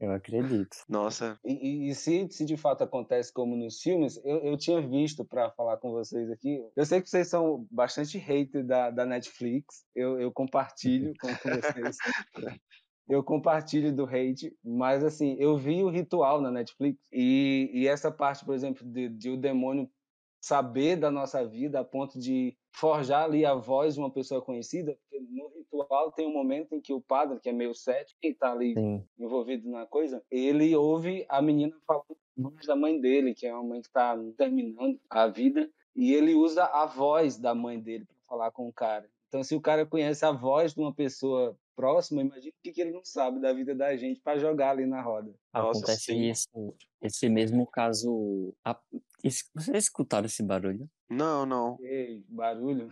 Eu 0.00 0.12
acredito. 0.12 0.76
Nossa. 0.86 1.38
E, 1.42 1.88
e, 1.88 1.94
se, 1.94 2.28
se 2.30 2.44
de 2.44 2.58
fato 2.58 2.84
acontece 2.84 3.32
como 3.32 3.56
nos 3.56 3.80
filmes, 3.80 4.20
eu, 4.22 4.38
eu 4.44 4.58
tinha 4.58 4.86
visto 4.86 5.24
para 5.24 5.50
falar 5.52 5.78
com 5.78 5.90
vocês 5.90 6.30
aqui. 6.30 6.62
Eu 6.76 6.84
sei 6.84 7.00
que 7.00 7.08
vocês 7.08 7.28
são 7.28 7.66
bastante 7.70 8.18
hater 8.18 8.66
da, 8.66 8.90
da 8.90 9.06
Netflix. 9.06 9.86
Eu, 9.94 10.20
eu 10.20 10.30
compartilho 10.30 11.14
com 11.18 11.28
vocês. 11.28 11.96
eu 13.08 13.24
compartilho 13.24 13.90
do 13.90 14.04
hate, 14.04 14.54
mas 14.62 15.02
assim, 15.02 15.36
eu 15.38 15.56
vi 15.56 15.82
o 15.82 15.88
ritual 15.88 16.42
na 16.42 16.50
Netflix 16.50 17.00
e, 17.10 17.70
e 17.72 17.88
essa 17.88 18.10
parte, 18.10 18.44
por 18.44 18.54
exemplo, 18.54 18.86
de, 18.86 19.08
de 19.08 19.30
o 19.30 19.36
demônio 19.38 19.90
saber 20.40 20.96
da 20.96 21.10
nossa 21.10 21.44
vida 21.44 21.80
a 21.80 21.84
ponto 21.84 22.18
de 22.18 22.56
forjar 22.70 23.24
ali 23.24 23.44
a 23.44 23.54
voz 23.54 23.94
de 23.94 24.00
uma 24.00 24.10
pessoa 24.10 24.40
conhecida, 24.40 24.96
porque 25.02 25.24
no 25.30 25.48
ritual 25.48 26.12
tem 26.12 26.26
um 26.26 26.32
momento 26.32 26.74
em 26.74 26.80
que 26.80 26.92
o 26.92 27.00
padre, 27.00 27.40
que 27.40 27.48
é 27.48 27.52
meio 27.52 27.74
cético, 27.74 28.18
e 28.22 28.28
está 28.28 28.52
ali 28.52 28.74
Sim. 28.74 29.04
envolvido 29.18 29.68
na 29.68 29.86
coisa, 29.86 30.22
ele 30.30 30.74
ouve 30.76 31.26
a 31.28 31.42
menina 31.42 31.76
falando 31.86 32.16
da 32.66 32.76
mãe 32.76 33.00
dele, 33.00 33.34
que 33.34 33.46
é 33.46 33.52
uma 33.52 33.64
mãe 33.64 33.80
que 33.80 33.88
está 33.88 34.16
terminando 34.36 35.00
a 35.10 35.26
vida, 35.26 35.68
e 35.94 36.14
ele 36.14 36.34
usa 36.34 36.64
a 36.64 36.86
voz 36.86 37.36
da 37.36 37.54
mãe 37.54 37.80
dele 37.80 38.04
para 38.04 38.16
falar 38.28 38.50
com 38.52 38.68
o 38.68 38.72
cara. 38.72 39.10
Então, 39.28 39.42
se 39.42 39.54
o 39.54 39.60
cara 39.60 39.84
conhece 39.84 40.24
a 40.24 40.32
voz 40.32 40.72
de 40.72 40.80
uma 40.80 40.94
pessoa 40.94 41.58
próxima, 41.76 42.22
imagina 42.22 42.50
o 42.50 42.62
que, 42.62 42.72
que 42.72 42.80
ele 42.80 42.92
não 42.92 43.04
sabe 43.04 43.40
da 43.40 43.52
vida 43.52 43.74
da 43.74 43.96
gente 43.96 44.20
para 44.20 44.38
jogar 44.38 44.70
ali 44.70 44.86
na 44.86 45.02
roda. 45.02 45.34
Acontece 45.52 46.12
Nossa, 46.12 46.12
isso, 46.12 46.74
esse 47.02 47.28
mesmo 47.28 47.66
caso. 47.66 48.54
Vocês 49.22 49.84
escutaram 49.84 50.26
esse 50.26 50.42
barulho? 50.42 50.88
Não, 51.10 51.44
não. 51.44 51.76
Ei, 51.80 52.22
barulho. 52.28 52.88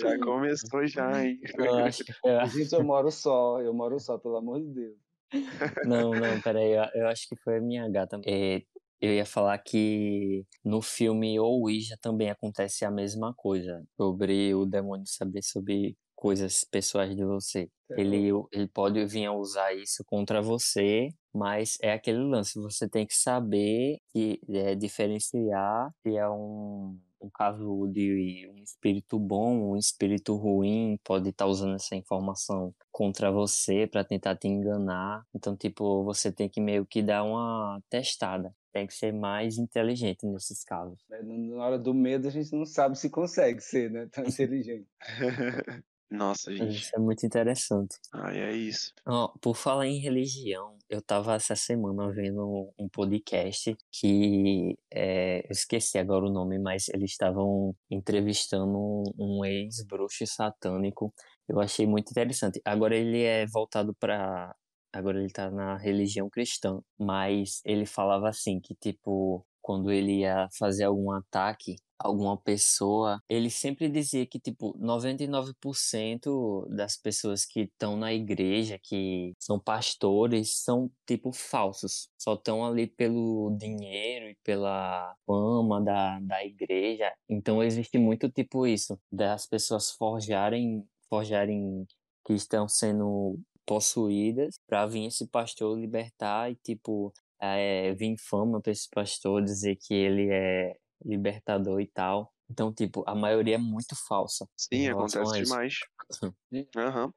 já 0.00 0.18
começou 0.18 0.86
já, 0.86 1.10
hein? 1.24 1.40
Eu 1.56 1.76
acho 1.78 2.04
que 2.04 2.12
foi... 2.12 2.46
Gente, 2.46 2.72
eu 2.72 2.84
moro 2.84 3.10
só, 3.10 3.60
eu 3.60 3.72
moro 3.72 3.98
só, 3.98 4.18
pelo 4.18 4.36
amor 4.36 4.60
de 4.60 4.68
Deus. 4.68 4.96
Não, 5.86 6.10
não, 6.10 6.40
peraí, 6.40 6.72
eu, 6.72 6.82
eu 6.92 7.06
acho 7.06 7.28
que 7.28 7.36
foi 7.36 7.58
a 7.58 7.60
minha 7.60 7.88
gata. 7.88 8.20
É, 8.26 8.62
eu 9.00 9.14
ia 9.14 9.24
falar 9.24 9.56
que 9.58 10.44
no 10.64 10.82
filme 10.82 11.38
Ouija 11.38 11.96
também 12.02 12.30
acontece 12.30 12.84
a 12.84 12.90
mesma 12.90 13.32
coisa, 13.32 13.86
sobre 13.96 14.52
o 14.54 14.66
demônio 14.66 15.06
saber 15.06 15.42
sobre 15.44 15.96
coisas 16.20 16.64
pessoais 16.64 17.16
de 17.16 17.24
você. 17.24 17.68
Ele, 17.96 18.30
ele 18.52 18.68
pode 18.68 19.04
vir 19.06 19.24
a 19.24 19.32
usar 19.32 19.74
isso 19.74 20.04
contra 20.04 20.40
você, 20.40 21.08
mas 21.34 21.78
é 21.82 21.92
aquele 21.92 22.18
lance, 22.18 22.60
você 22.60 22.88
tem 22.88 23.06
que 23.06 23.16
saber 23.16 23.98
que 24.12 24.38
é, 24.48 24.74
diferenciar 24.76 25.90
se 26.02 26.16
é 26.16 26.28
um, 26.28 26.96
um 27.20 27.30
caso 27.34 27.88
de 27.92 28.48
um 28.54 28.62
espírito 28.62 29.18
bom, 29.18 29.72
um 29.72 29.76
espírito 29.76 30.36
ruim, 30.36 31.00
pode 31.02 31.30
estar 31.30 31.46
tá 31.46 31.50
usando 31.50 31.74
essa 31.74 31.96
informação 31.96 32.72
contra 32.92 33.32
você 33.32 33.86
para 33.86 34.04
tentar 34.04 34.36
te 34.36 34.46
enganar. 34.46 35.24
Então, 35.34 35.56
tipo, 35.56 36.04
você 36.04 36.30
tem 36.30 36.48
que 36.48 36.60
meio 36.60 36.86
que 36.86 37.02
dar 37.02 37.24
uma 37.24 37.82
testada 37.88 38.54
tem 38.72 38.86
que 38.86 38.94
ser 38.94 39.12
mais 39.12 39.58
inteligente 39.58 40.24
nesses 40.24 40.62
casos. 40.62 40.96
É, 41.10 41.20
na 41.22 41.64
hora 41.64 41.76
do 41.76 41.92
medo, 41.92 42.28
a 42.28 42.30
gente 42.30 42.54
não 42.54 42.64
sabe 42.64 42.96
se 42.96 43.10
consegue 43.10 43.60
ser, 43.60 43.90
né? 43.90 44.08
Tão 44.12 44.22
inteligente. 44.24 44.86
Nossa, 46.10 46.54
gente. 46.54 46.76
Isso 46.76 46.96
é 46.96 46.98
muito 46.98 47.24
interessante. 47.24 47.96
Ah, 48.12 48.34
é 48.34 48.52
isso. 48.52 48.92
Oh, 49.06 49.28
por 49.40 49.54
falar 49.54 49.86
em 49.86 50.00
religião, 50.00 50.76
eu 50.88 51.00
tava 51.00 51.34
essa 51.34 51.54
semana 51.54 52.10
vendo 52.12 52.72
um 52.76 52.88
podcast 52.88 53.76
que 53.92 54.76
é, 54.92 55.46
eu 55.46 55.52
esqueci 55.52 55.98
agora 55.98 56.26
o 56.26 56.32
nome, 56.32 56.58
mas 56.58 56.88
eles 56.88 57.12
estavam 57.12 57.76
entrevistando 57.88 58.76
um, 58.76 59.04
um 59.18 59.44
ex-bruxo 59.44 60.26
satânico. 60.26 61.14
Eu 61.48 61.60
achei 61.60 61.86
muito 61.86 62.10
interessante. 62.10 62.60
Agora 62.64 62.96
ele 62.96 63.22
é 63.22 63.46
voltado 63.46 63.94
para 63.94 64.54
agora 64.92 65.20
ele 65.20 65.30
tá 65.32 65.48
na 65.48 65.76
religião 65.76 66.28
cristã, 66.28 66.80
mas 66.98 67.60
ele 67.64 67.86
falava 67.86 68.28
assim 68.28 68.60
que 68.60 68.74
tipo 68.74 69.46
quando 69.62 69.92
ele 69.92 70.20
ia 70.20 70.48
fazer 70.58 70.84
algum 70.84 71.12
ataque 71.12 71.76
alguma 72.02 72.36
pessoa, 72.36 73.22
ele 73.28 73.50
sempre 73.50 73.88
dizia 73.88 74.26
que, 74.26 74.40
tipo, 74.40 74.76
99% 74.78 76.66
das 76.74 76.96
pessoas 76.96 77.44
que 77.44 77.60
estão 77.62 77.96
na 77.96 78.12
igreja, 78.12 78.78
que 78.82 79.34
são 79.38 79.60
pastores, 79.60 80.62
são, 80.62 80.90
tipo, 81.06 81.32
falsos. 81.32 82.08
Só 82.18 82.34
estão 82.34 82.64
ali 82.64 82.86
pelo 82.86 83.54
dinheiro 83.58 84.30
e 84.30 84.36
pela 84.42 85.14
fama 85.26 85.80
da, 85.82 86.18
da 86.20 86.44
igreja. 86.44 87.12
Então, 87.28 87.62
existe 87.62 87.98
muito, 87.98 88.30
tipo, 88.30 88.66
isso, 88.66 88.98
das 89.12 89.46
pessoas 89.46 89.90
forjarem, 89.90 90.84
forjarem 91.08 91.86
que 92.26 92.32
estão 92.32 92.66
sendo 92.68 93.38
possuídas 93.66 94.58
para 94.66 94.86
vir 94.86 95.06
esse 95.06 95.26
pastor 95.28 95.78
libertar 95.78 96.50
e, 96.50 96.56
tipo, 96.56 97.12
é, 97.40 97.94
vir 97.94 98.16
fama 98.18 98.60
para 98.60 98.72
esse 98.72 98.88
pastor 98.90 99.42
dizer 99.42 99.76
que 99.76 99.94
ele 99.94 100.28
é 100.30 100.76
libertador 101.04 101.80
e 101.80 101.86
tal. 101.86 102.32
Então, 102.50 102.72
tipo, 102.72 103.04
a 103.06 103.14
maioria 103.14 103.54
é 103.54 103.58
muito 103.58 103.94
falsa. 104.08 104.48
Sim, 104.56 104.88
acontece 104.88 105.42
demais. 105.42 105.74
Uhum. 106.52 107.12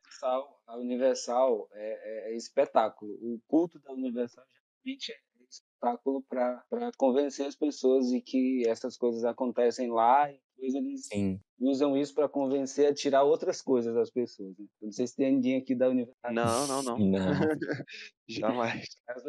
a 0.68 0.78
Universal 0.78 1.68
é, 1.72 2.30
é, 2.30 2.34
é 2.34 2.38
espetáculo. 2.38 3.12
O 3.14 3.42
culto 3.48 3.80
da 3.80 3.92
Universal 3.92 4.46
geralmente 4.52 5.12
é 5.12 5.16
espetáculo 5.50 6.24
para 6.30 6.92
convencer 6.98 7.48
as 7.48 7.56
pessoas 7.56 8.10
de 8.10 8.22
que 8.22 8.68
essas 8.68 8.96
coisas 8.96 9.24
acontecem 9.24 9.92
lá 9.92 10.32
e 10.32 10.40
depois 10.56 10.74
eles 10.76 11.06
Sim. 11.08 11.40
usam 11.60 11.98
isso 11.98 12.14
para 12.14 12.30
convencer 12.30 12.88
a 12.88 12.94
tirar 12.94 13.24
outras 13.24 13.62
coisas 13.62 13.94
das 13.94 14.10
pessoas. 14.10 14.58
Né? 14.58 14.66
Não 14.82 14.92
sei 14.92 15.08
se 15.08 15.16
tem 15.16 15.34
ninguém 15.34 15.58
aqui 15.58 15.76
da 15.76 15.90
universidade. 15.90 16.34
Não, 16.36 16.68
não, 16.68 16.84
não. 16.84 16.98
Não. 16.98 17.20
Jamais. 18.28 18.86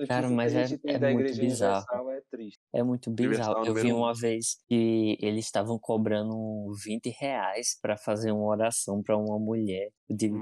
Cara, 0.09 0.31
mas 0.31 0.53
que 0.53 0.59
a 0.59 0.61
é- 0.61 0.67
gente 0.67 0.81
tem 0.81 0.95
é 0.95 0.99
da 0.99 1.11
muito 1.11 1.23
Igreja 1.27 1.43
bizarro. 1.43 2.11
É 2.11 2.21
triste. 2.31 2.61
É 2.73 2.83
muito 2.83 3.11
Universal 3.11 3.61
bizarro. 3.61 3.67
Eu 3.67 3.75
vi 3.83 3.93
um. 3.93 3.97
uma 3.99 4.15
vez 4.15 4.59
que 4.69 5.17
eles 5.21 5.45
estavam 5.47 5.79
cobrando 5.81 6.33
20 6.85 7.09
reais 7.19 7.77
pra 7.83 7.97
fazer 7.97 8.31
uma 8.31 8.47
oração 8.47 9.03
pra 9.03 9.17
uma 9.17 9.39
mulher. 9.39 9.91
Digo, 10.09 10.39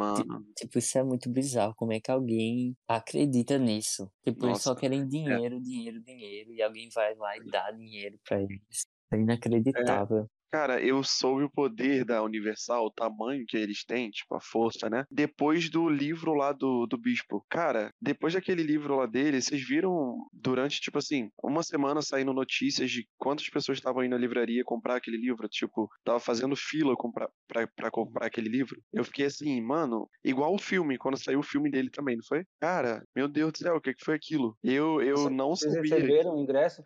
tipo, 0.56 0.78
isso 0.78 0.98
é 0.98 1.02
muito 1.02 1.30
bizarro. 1.30 1.74
Como 1.76 1.92
é 1.92 2.00
que 2.00 2.10
alguém 2.10 2.74
acredita 2.86 3.56
nisso? 3.58 4.10
Tipo, 4.22 4.46
eles 4.46 4.60
só 4.62 4.70
Nossa, 4.70 4.80
querem 4.80 5.06
dinheiro, 5.08 5.58
dinheiro, 5.60 6.02
dinheiro, 6.02 6.52
e 6.52 6.62
alguém 6.62 6.88
vai 6.94 7.14
lá 7.14 7.36
e 7.38 7.44
dá 7.50 7.70
dinheiro 7.70 8.18
pra 8.28 8.42
eles. 8.42 8.86
É 9.12 9.16
inacreditável. 9.16 10.26
Cara, 10.52 10.82
eu 10.84 11.02
soube 11.02 11.44
o 11.44 11.50
poder 11.50 12.04
da 12.04 12.22
Universal, 12.22 12.84
o 12.84 12.90
tamanho 12.90 13.46
que 13.48 13.56
eles 13.56 13.84
têm, 13.86 14.10
tipo, 14.10 14.34
a 14.34 14.40
força, 14.40 14.90
né? 14.90 15.06
Depois 15.10 15.70
do 15.70 15.88
livro 15.88 16.34
lá 16.34 16.52
do, 16.52 16.86
do 16.86 16.98
Bispo. 16.98 17.42
Cara, 17.48 17.90
depois 17.98 18.34
daquele 18.34 18.62
livro 18.62 18.96
lá 18.96 19.06
dele, 19.06 19.40
vocês 19.40 19.66
viram 19.66 20.14
durante, 20.30 20.78
tipo 20.78 20.98
assim, 20.98 21.30
uma 21.42 21.62
semana 21.62 22.02
saindo 22.02 22.34
notícias 22.34 22.90
de 22.90 23.08
quantas 23.16 23.48
pessoas 23.48 23.78
estavam 23.78 24.04
indo 24.04 24.10
na 24.10 24.18
livraria 24.18 24.62
comprar 24.62 24.96
aquele 24.96 25.16
livro? 25.16 25.48
Tipo, 25.48 25.88
tava 26.04 26.20
fazendo 26.20 26.54
fila 26.54 26.94
comprar, 26.96 27.30
pra, 27.48 27.66
pra 27.74 27.90
comprar 27.90 28.26
aquele 28.26 28.50
livro. 28.50 28.78
Eu 28.92 29.04
fiquei 29.04 29.24
assim, 29.24 29.58
mano, 29.62 30.06
igual 30.22 30.54
o 30.54 30.58
filme, 30.58 30.98
quando 30.98 31.16
saiu 31.16 31.40
o 31.40 31.42
filme 31.42 31.70
dele 31.70 31.88
também, 31.88 32.16
não 32.16 32.24
foi? 32.28 32.44
Cara, 32.60 33.02
meu 33.16 33.26
Deus 33.26 33.52
do 33.52 33.58
céu, 33.58 33.76
o 33.76 33.80
que 33.80 33.94
que 33.94 34.04
foi 34.04 34.16
aquilo? 34.16 34.54
Eu, 34.62 35.00
eu 35.00 35.30
não 35.30 35.56
Vocês 35.56 35.72
sabia. 35.72 35.94
receberam 35.94 36.34
o 36.34 36.38
ingresso? 36.38 36.82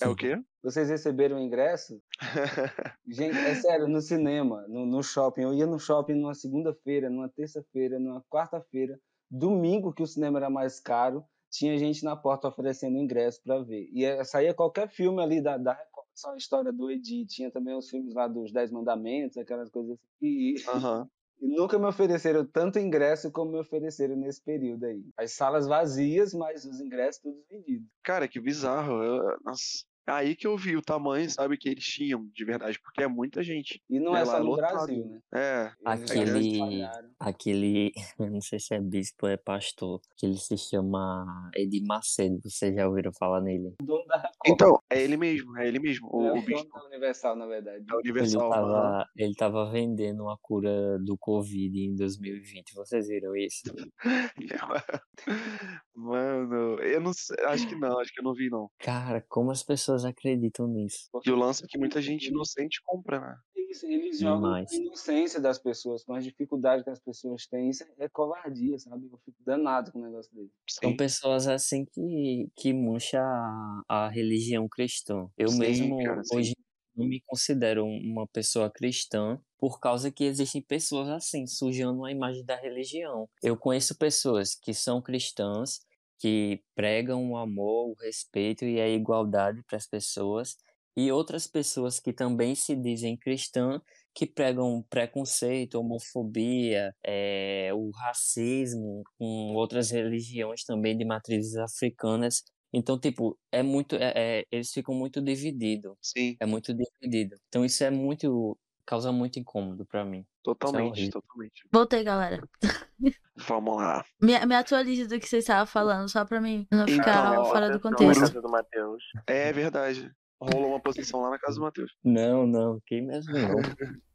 É 0.00 0.06
o 0.06 0.14
quê? 0.14 0.38
Vocês 0.62 0.88
receberam 0.88 1.36
o 1.36 1.40
ingresso? 1.40 2.00
Gente, 3.10 3.36
é 3.36 3.54
sério, 3.54 3.88
no 3.88 4.00
cinema, 4.00 4.66
no, 4.68 4.84
no 4.84 5.02
shopping. 5.02 5.42
Eu 5.42 5.54
ia 5.54 5.66
no 5.66 5.78
shopping 5.78 6.14
numa 6.14 6.34
segunda-feira, 6.34 7.08
numa 7.08 7.28
terça-feira, 7.28 7.98
numa 7.98 8.22
quarta-feira, 8.28 9.00
domingo, 9.30 9.92
que 9.92 10.02
o 10.02 10.06
cinema 10.06 10.38
era 10.38 10.50
mais 10.50 10.78
caro, 10.80 11.24
tinha 11.50 11.76
gente 11.78 12.04
na 12.04 12.16
porta 12.16 12.48
oferecendo 12.48 12.98
ingresso 12.98 13.42
para 13.42 13.62
ver. 13.62 13.88
E 13.92 14.04
eh, 14.04 14.22
saía 14.24 14.52
qualquer 14.54 14.88
filme 14.88 15.22
ali 15.22 15.40
da, 15.40 15.56
da 15.56 15.72
Record, 15.72 16.06
só 16.14 16.32
a 16.32 16.36
história 16.36 16.72
do 16.72 16.90
Edi. 16.90 17.24
Tinha 17.26 17.50
também 17.50 17.74
os 17.74 17.88
filmes 17.88 18.14
lá 18.14 18.28
dos 18.28 18.52
Dez 18.52 18.70
Mandamentos, 18.70 19.36
aquelas 19.38 19.70
coisas 19.70 19.92
assim. 19.92 20.06
E, 20.20 20.54
Aham. 20.68 21.08
e 21.40 21.46
nunca 21.56 21.78
me 21.78 21.86
ofereceram 21.86 22.44
tanto 22.44 22.78
ingresso 22.78 23.30
como 23.30 23.52
me 23.52 23.58
ofereceram 23.58 24.16
nesse 24.16 24.42
período 24.42 24.84
aí. 24.84 25.02
As 25.16 25.32
salas 25.32 25.66
vazias, 25.66 26.34
mas 26.34 26.64
os 26.64 26.80
ingressos 26.80 27.22
todos 27.22 27.44
vendidos. 27.48 27.86
Cara, 28.02 28.28
que 28.28 28.40
bizarro. 28.40 29.02
eu- 29.02 29.38
nossa. 29.44 29.87
Aí 30.08 30.34
que 30.34 30.46
eu 30.46 30.56
vi 30.56 30.76
o 30.76 30.82
tamanho, 30.82 31.28
sabe, 31.30 31.56
que 31.58 31.68
eles 31.68 31.84
tinham, 31.84 32.26
de 32.34 32.44
verdade, 32.44 32.78
porque 32.80 33.02
é 33.02 33.06
muita 33.08 33.42
gente. 33.42 33.80
E 33.90 34.00
não 34.00 34.16
É 34.16 34.22
é, 34.22 34.24
só 34.24 34.38
no 34.40 34.46
lotado. 34.46 34.72
Brasil, 34.72 35.06
né? 35.06 35.20
É, 35.34 35.72
Aquele- 35.84 36.38
espalharam. 36.48 37.08
Aquele, 37.20 37.92
eu 38.18 38.30
não 38.30 38.40
sei 38.40 38.58
se 38.58 38.74
é 38.74 38.80
bispo 38.80 39.26
ou 39.26 39.32
é 39.32 39.36
pastor, 39.36 40.00
que 40.16 40.24
ele 40.26 40.36
se 40.38 40.56
chama 40.56 41.50
Edir 41.54 41.84
Macedo. 41.86 42.40
Vocês 42.44 42.74
já 42.74 42.88
ouviram 42.88 43.12
falar 43.12 43.40
nele? 43.40 43.74
O 43.82 43.84
dono 43.84 44.04
da 44.06 44.16
Record. 44.16 44.34
então, 44.46 44.78
é 44.90 45.02
ele 45.02 45.16
mesmo, 45.16 45.56
é 45.58 45.66
ele 45.68 45.78
mesmo, 45.78 46.08
Ele 46.14 46.26
é 46.28 46.32
o, 46.32 46.34
o 46.36 46.38
o 46.38 46.44
dono 46.44 46.68
da 46.72 46.84
Universal, 46.86 47.36
na 47.36 47.46
verdade. 47.46 47.84
da 47.84 47.94
Ele 47.96 48.00
Universal. 48.10 48.52
aham. 48.52 48.72
tava, 48.72 49.06
ele 49.16 49.34
tava 49.34 49.70
vendendo 49.70 50.22
uma 50.22 50.38
cura 50.40 50.98
do 51.00 51.16
Covid 51.18 51.78
em 51.78 51.94
2020. 51.96 52.72
Vocês 52.74 53.08
viram 53.08 53.36
isso? 53.36 53.62
Mano, 55.94 56.78
eu 56.80 57.00
não 57.00 57.12
sei, 57.12 57.36
acho 57.46 57.68
que 57.68 57.74
não, 57.74 57.98
acho 57.98 58.12
que 58.12 58.20
eu 58.20 58.24
não 58.24 58.32
vi 58.32 58.48
não. 58.48 58.70
Cara, 58.78 59.24
como 59.28 59.50
as 59.50 59.62
pessoas 59.62 59.97
acreditam 60.04 60.66
nisso? 60.66 61.08
E 61.24 61.30
o 61.30 61.36
lance 61.36 61.64
é 61.64 61.66
que 61.66 61.78
muita 61.78 62.00
gente 62.00 62.28
inocente 62.28 62.80
compra, 62.84 63.20
né? 63.20 63.36
Eles, 63.54 63.82
eles 63.82 64.18
jogam 64.18 64.42
Demais. 64.42 64.70
com 64.70 64.76
a 64.76 64.78
inocência 64.78 65.40
das 65.40 65.58
pessoas, 65.58 66.04
com 66.04 66.14
as 66.14 66.24
dificuldades 66.24 66.84
que 66.84 66.90
as 66.90 67.00
pessoas 67.00 67.46
têm. 67.46 67.68
Isso 67.68 67.84
é 67.98 68.08
covardia, 68.08 68.78
sabe? 68.78 69.08
Eu 69.10 69.18
fico 69.18 69.36
danado 69.44 69.92
com 69.92 69.98
um 69.98 70.04
negócio 70.04 70.34
dele. 70.34 70.50
São 70.68 70.90
Sim. 70.90 70.96
pessoas 70.96 71.46
assim 71.46 71.84
que, 71.84 72.48
que 72.56 72.72
mancha 72.72 73.20
a, 73.20 73.82
a 73.88 74.08
religião 74.08 74.66
cristã. 74.68 75.28
Eu 75.36 75.48
Sim, 75.48 75.58
mesmo 75.58 76.02
cara, 76.02 76.22
hoje 76.32 76.54
não 76.98 77.06
me 77.06 77.20
considero 77.20 77.84
uma 77.86 78.26
pessoa 78.26 78.68
cristã 78.68 79.40
por 79.56 79.78
causa 79.78 80.10
que 80.10 80.24
existem 80.24 80.60
pessoas 80.60 81.08
assim, 81.08 81.46
sujando 81.46 82.04
a 82.04 82.10
imagem 82.10 82.44
da 82.44 82.56
religião. 82.56 83.28
Eu 83.42 83.56
conheço 83.56 83.96
pessoas 83.96 84.54
que 84.54 84.74
são 84.74 85.00
cristãs, 85.00 85.80
que 86.18 86.62
pregam 86.74 87.30
o 87.32 87.36
amor, 87.36 87.90
o 87.90 87.94
respeito 88.02 88.64
e 88.64 88.80
a 88.80 88.88
igualdade 88.88 89.62
para 89.66 89.76
as 89.76 89.86
pessoas, 89.86 90.56
e 90.96 91.12
outras 91.12 91.46
pessoas 91.46 92.00
que 92.00 92.12
também 92.12 92.54
se 92.54 92.74
dizem 92.74 93.16
cristã, 93.16 93.80
que 94.14 94.26
pregam 94.26 94.84
preconceito, 94.90 95.76
homofobia, 95.76 96.92
eh, 97.04 97.70
o 97.74 97.90
racismo 97.90 99.02
com 99.18 99.54
outras 99.54 99.90
religiões 99.92 100.64
também 100.64 100.96
de 100.96 101.04
matrizes 101.04 101.56
africanas. 101.56 102.42
Então, 102.72 102.98
tipo, 102.98 103.38
é 103.52 103.62
muito, 103.62 103.94
é- 103.96 104.40
é- 104.40 104.44
eles 104.50 104.72
ficam 104.72 104.94
muito 104.94 105.22
divididos, 105.22 105.96
Sim, 106.00 106.40
é 106.40 106.46
muito 106.46 106.74
dividido. 106.74 107.36
Então, 107.48 107.64
isso 107.64 107.82
é 107.84 107.90
muito, 107.90 108.58
causa 108.88 109.12
muito 109.12 109.38
incômodo 109.38 109.84
pra 109.86 110.04
mim. 110.04 110.24
totalmente, 110.42 110.90
horrível. 110.92 111.12
totalmente. 111.20 111.62
Voltei, 111.72 112.02
galera. 112.04 112.42
Vamos 113.46 113.76
lá. 113.76 114.04
Me, 114.20 114.38
me 114.46 114.54
atualize 114.54 115.06
do 115.06 115.18
que 115.20 115.26
vocês 115.28 115.44
estavam 115.44 115.66
falando, 115.66 116.08
só 116.08 116.24
pra 116.24 116.40
mim 116.40 116.66
não 116.70 116.82
Então, 116.84 116.94
ficar 116.96 117.38
ó, 117.38 117.44
fora 117.44 117.68
do 117.68 117.74
na 117.74 117.80
contexto. 117.80 118.20
casa 118.20 118.42
do 118.42 118.48
Matheus. 118.50 119.02
É 119.26 119.52
verdade. 119.52 120.10
Rolou 120.40 120.68
uma 120.70 120.80
posição 120.80 121.20
lá 121.20 121.30
na 121.30 121.38
casa 121.38 121.56
do 121.56 121.62
Matheus. 121.62 121.92
Não, 122.04 122.46
não, 122.46 122.80
que 122.86 123.00
mesmo 123.00 123.32
não. 123.34 123.58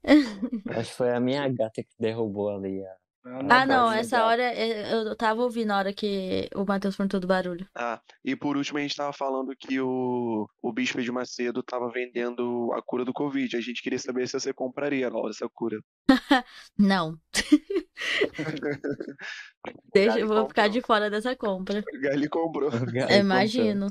Acho 0.77 0.89
que 0.91 0.97
foi 0.97 1.11
a 1.11 1.19
minha 1.19 1.47
gata 1.49 1.83
que 1.83 1.89
derrubou 1.99 2.49
ali. 2.49 2.83
a- 2.85 2.95
Ah, 3.25 3.65
não, 3.65 3.91
essa 3.91 4.17
verdade. 4.17 4.23
hora 4.23 4.43
eh, 4.43 4.93
eu 4.93 5.15
tava 5.15 5.41
ouvindo 5.41 5.71
a 5.71 5.77
hora 5.77 5.93
que 5.93 6.49
o 6.55 6.65
Matheus 6.65 6.95
perguntou 6.95 7.19
do 7.19 7.27
barulho. 7.27 7.65
Ah, 7.75 8.01
e 8.23 8.35
por 8.35 8.57
último 8.57 8.77
a 8.79 8.81
gente 8.81 8.95
tava 8.95 9.13
falando 9.13 9.55
que 9.57 9.79
o, 9.79 10.47
o 10.61 10.73
Bispo 10.73 11.01
de 11.01 11.11
Macedo 11.11 11.63
tava 11.63 11.89
vendendo 11.89 12.71
a 12.73 12.81
cura 12.81 13.05
do 13.05 13.13
Covid. 13.13 13.55
A 13.55 13.61
gente 13.61 13.81
queria 13.81 13.99
saber 13.99 14.27
se 14.27 14.39
você 14.39 14.53
compraria 14.53 15.09
logo 15.09 15.29
essa 15.29 15.47
cura. 15.49 15.79
Não, 16.77 17.17
deixa, 19.93 20.19
eu 20.19 20.27
vou 20.27 20.35
comprou. 20.37 20.47
ficar 20.49 20.67
de 20.67 20.81
fora 20.81 21.09
dessa 21.09 21.35
compra. 21.35 21.83
O 21.93 22.01
Gali 22.01 22.29
comprou. 22.29 22.69
Gali 22.69 23.15
imagino. 23.15 23.87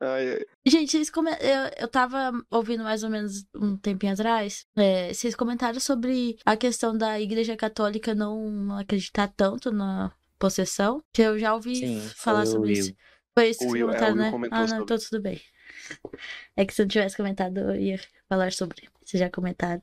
Ai, 0.00 0.34
ai. 0.34 0.44
Gente, 0.66 0.92
vocês 0.92 1.10
come... 1.10 1.30
eu, 1.40 1.70
eu 1.78 1.88
tava 1.88 2.32
ouvindo 2.50 2.84
mais 2.84 3.02
ou 3.02 3.10
menos 3.10 3.44
um 3.54 3.76
tempinho 3.76 4.12
atrás. 4.12 4.64
é, 4.76 5.12
vocês 5.12 5.34
comentaram 5.34 5.80
sobre 5.80 6.36
a 6.44 6.56
questão 6.56 6.96
da 6.96 7.20
Igreja 7.20 7.56
Católica 7.56 8.14
não 8.14 8.76
acreditar 8.78 9.28
tanto 9.36 9.72
na 9.72 10.12
possessão. 10.38 11.02
Que 11.12 11.22
eu 11.22 11.38
já 11.38 11.54
ouvi 11.54 11.76
Sim, 11.76 12.00
falar 12.16 12.46
sobre 12.46 12.68
Will. 12.72 12.78
isso. 12.80 12.94
Foi 13.36 13.48
isso 13.48 13.58
que 13.58 13.66
Will, 13.66 13.76
é, 13.76 13.84
o 13.84 13.86
comentaram, 13.86 14.14
Will 14.14 14.40
né? 14.40 14.48
Ah, 14.52 14.60
não, 14.60 14.68
sobre. 14.68 14.82
então 14.84 14.98
tudo 14.98 15.22
bem. 15.22 15.40
É 16.56 16.64
que 16.64 16.72
se 16.74 16.82
eu 16.82 16.84
não 16.84 16.90
tivesse 16.90 17.16
comentado, 17.16 17.58
eu 17.58 17.76
ia 17.80 18.00
falar 18.28 18.52
sobre. 18.52 18.88
Vocês 19.04 19.20
já 19.20 19.30
comentaram. 19.30 19.82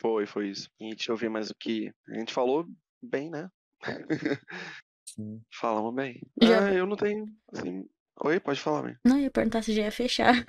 Foi, 0.00 0.26
foi 0.26 0.48
isso. 0.48 0.70
E 0.80 0.90
deixa 0.94 1.12
eu 1.12 1.16
ver 1.16 1.28
mais 1.28 1.50
o 1.50 1.54
que. 1.54 1.92
A 2.08 2.14
gente 2.18 2.32
falou 2.32 2.66
bem, 3.02 3.30
né? 3.30 3.50
Sim. 5.04 5.40
Falamos 5.52 5.94
bem. 5.94 6.20
Já- 6.42 6.66
Ah, 6.68 6.72
eu 6.74 6.86
não 6.86 6.96
tenho. 6.96 7.26
Assim... 7.52 7.88
Oi, 8.24 8.40
pode 8.40 8.58
falar, 8.60 8.82
bem. 8.82 8.96
Não, 9.04 9.16
eu 9.16 9.22
ia 9.24 9.30
perguntar 9.30 9.62
se 9.62 9.72
já 9.72 9.82
ia 9.82 9.92
fechar. 9.92 10.44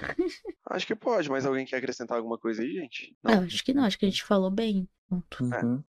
Acho 0.66 0.88
que 0.88 0.96
pode, 0.96 1.30
mas 1.30 1.46
alguém 1.46 1.66
quer 1.68 1.78
acrescentar 1.78 2.18
alguma 2.18 2.38
coisa 2.38 2.64
aí, 2.64 2.72
gente? 2.74 3.16
Ah, 3.24 3.34
eu 3.34 3.42
acho 3.44 3.64
que 3.64 3.74
não, 3.74 3.84
acho 3.84 3.98
que 4.00 4.06
a 4.06 4.10
gente 4.10 4.24
falou 4.24 4.50
bem. 4.50 4.88
Uhum. 5.12 5.84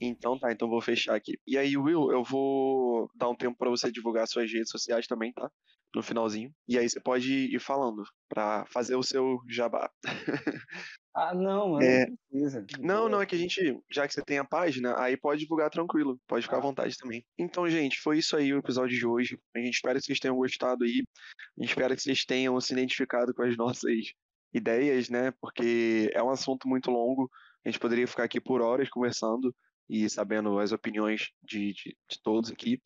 Então 0.00 0.38
tá, 0.38 0.52
então 0.52 0.68
vou 0.68 0.80
fechar 0.80 1.14
aqui. 1.16 1.38
E 1.46 1.56
aí, 1.58 1.76
Will, 1.76 2.12
eu 2.12 2.22
vou 2.22 3.10
dar 3.16 3.28
um 3.28 3.34
tempo 3.34 3.56
pra 3.58 3.70
você 3.70 3.90
divulgar 3.90 4.28
suas 4.28 4.50
redes 4.52 4.70
sociais 4.70 5.06
também, 5.08 5.32
tá? 5.32 5.50
No 5.94 6.02
finalzinho. 6.02 6.52
E 6.68 6.76
aí 6.78 6.88
você 6.88 7.00
pode 7.00 7.32
ir 7.54 7.60
falando 7.60 8.02
pra 8.28 8.64
fazer 8.66 8.96
o 8.96 9.02
seu 9.02 9.38
jabá. 9.48 9.90
Ah, 11.16 11.32
não, 11.32 11.68
mano, 11.74 11.84
É. 11.84 12.06
não 12.08 12.16
precisa. 12.28 12.66
Não, 12.80 13.08
não, 13.08 13.22
é 13.22 13.26
que 13.26 13.36
a 13.36 13.38
gente, 13.38 13.78
já 13.88 14.04
que 14.08 14.12
você 14.12 14.20
tem 14.20 14.38
a 14.38 14.44
página, 14.44 15.00
aí 15.00 15.16
pode 15.16 15.42
divulgar 15.42 15.70
tranquilo, 15.70 16.18
pode 16.26 16.42
ficar 16.44 16.56
à 16.56 16.60
vontade 16.60 16.96
também. 16.98 17.24
Então, 17.38 17.70
gente, 17.70 18.00
foi 18.00 18.18
isso 18.18 18.36
aí 18.36 18.52
o 18.52 18.58
episódio 18.58 18.98
de 18.98 19.06
hoje. 19.06 19.38
A 19.54 19.60
gente 19.60 19.74
espera 19.74 19.96
que 20.00 20.04
vocês 20.06 20.18
tenham 20.18 20.34
gostado 20.34 20.82
aí. 20.82 21.04
A 21.56 21.60
gente 21.62 21.68
espera 21.68 21.94
que 21.94 22.02
vocês 22.02 22.24
tenham 22.24 22.60
se 22.60 22.72
identificado 22.72 23.32
com 23.32 23.44
as 23.44 23.56
nossas 23.56 23.92
ideias, 24.52 25.08
né? 25.08 25.32
Porque 25.40 26.10
é 26.12 26.20
um 26.20 26.30
assunto 26.30 26.66
muito 26.66 26.90
longo. 26.90 27.30
A 27.64 27.68
gente 27.68 27.78
poderia 27.78 28.08
ficar 28.08 28.24
aqui 28.24 28.40
por 28.40 28.60
horas 28.60 28.90
conversando 28.90 29.54
e 29.88 30.10
sabendo 30.10 30.58
as 30.58 30.72
opiniões 30.72 31.30
de, 31.44 31.72
de, 31.74 31.96
de 32.10 32.22
todos 32.24 32.50
aqui. 32.50 32.80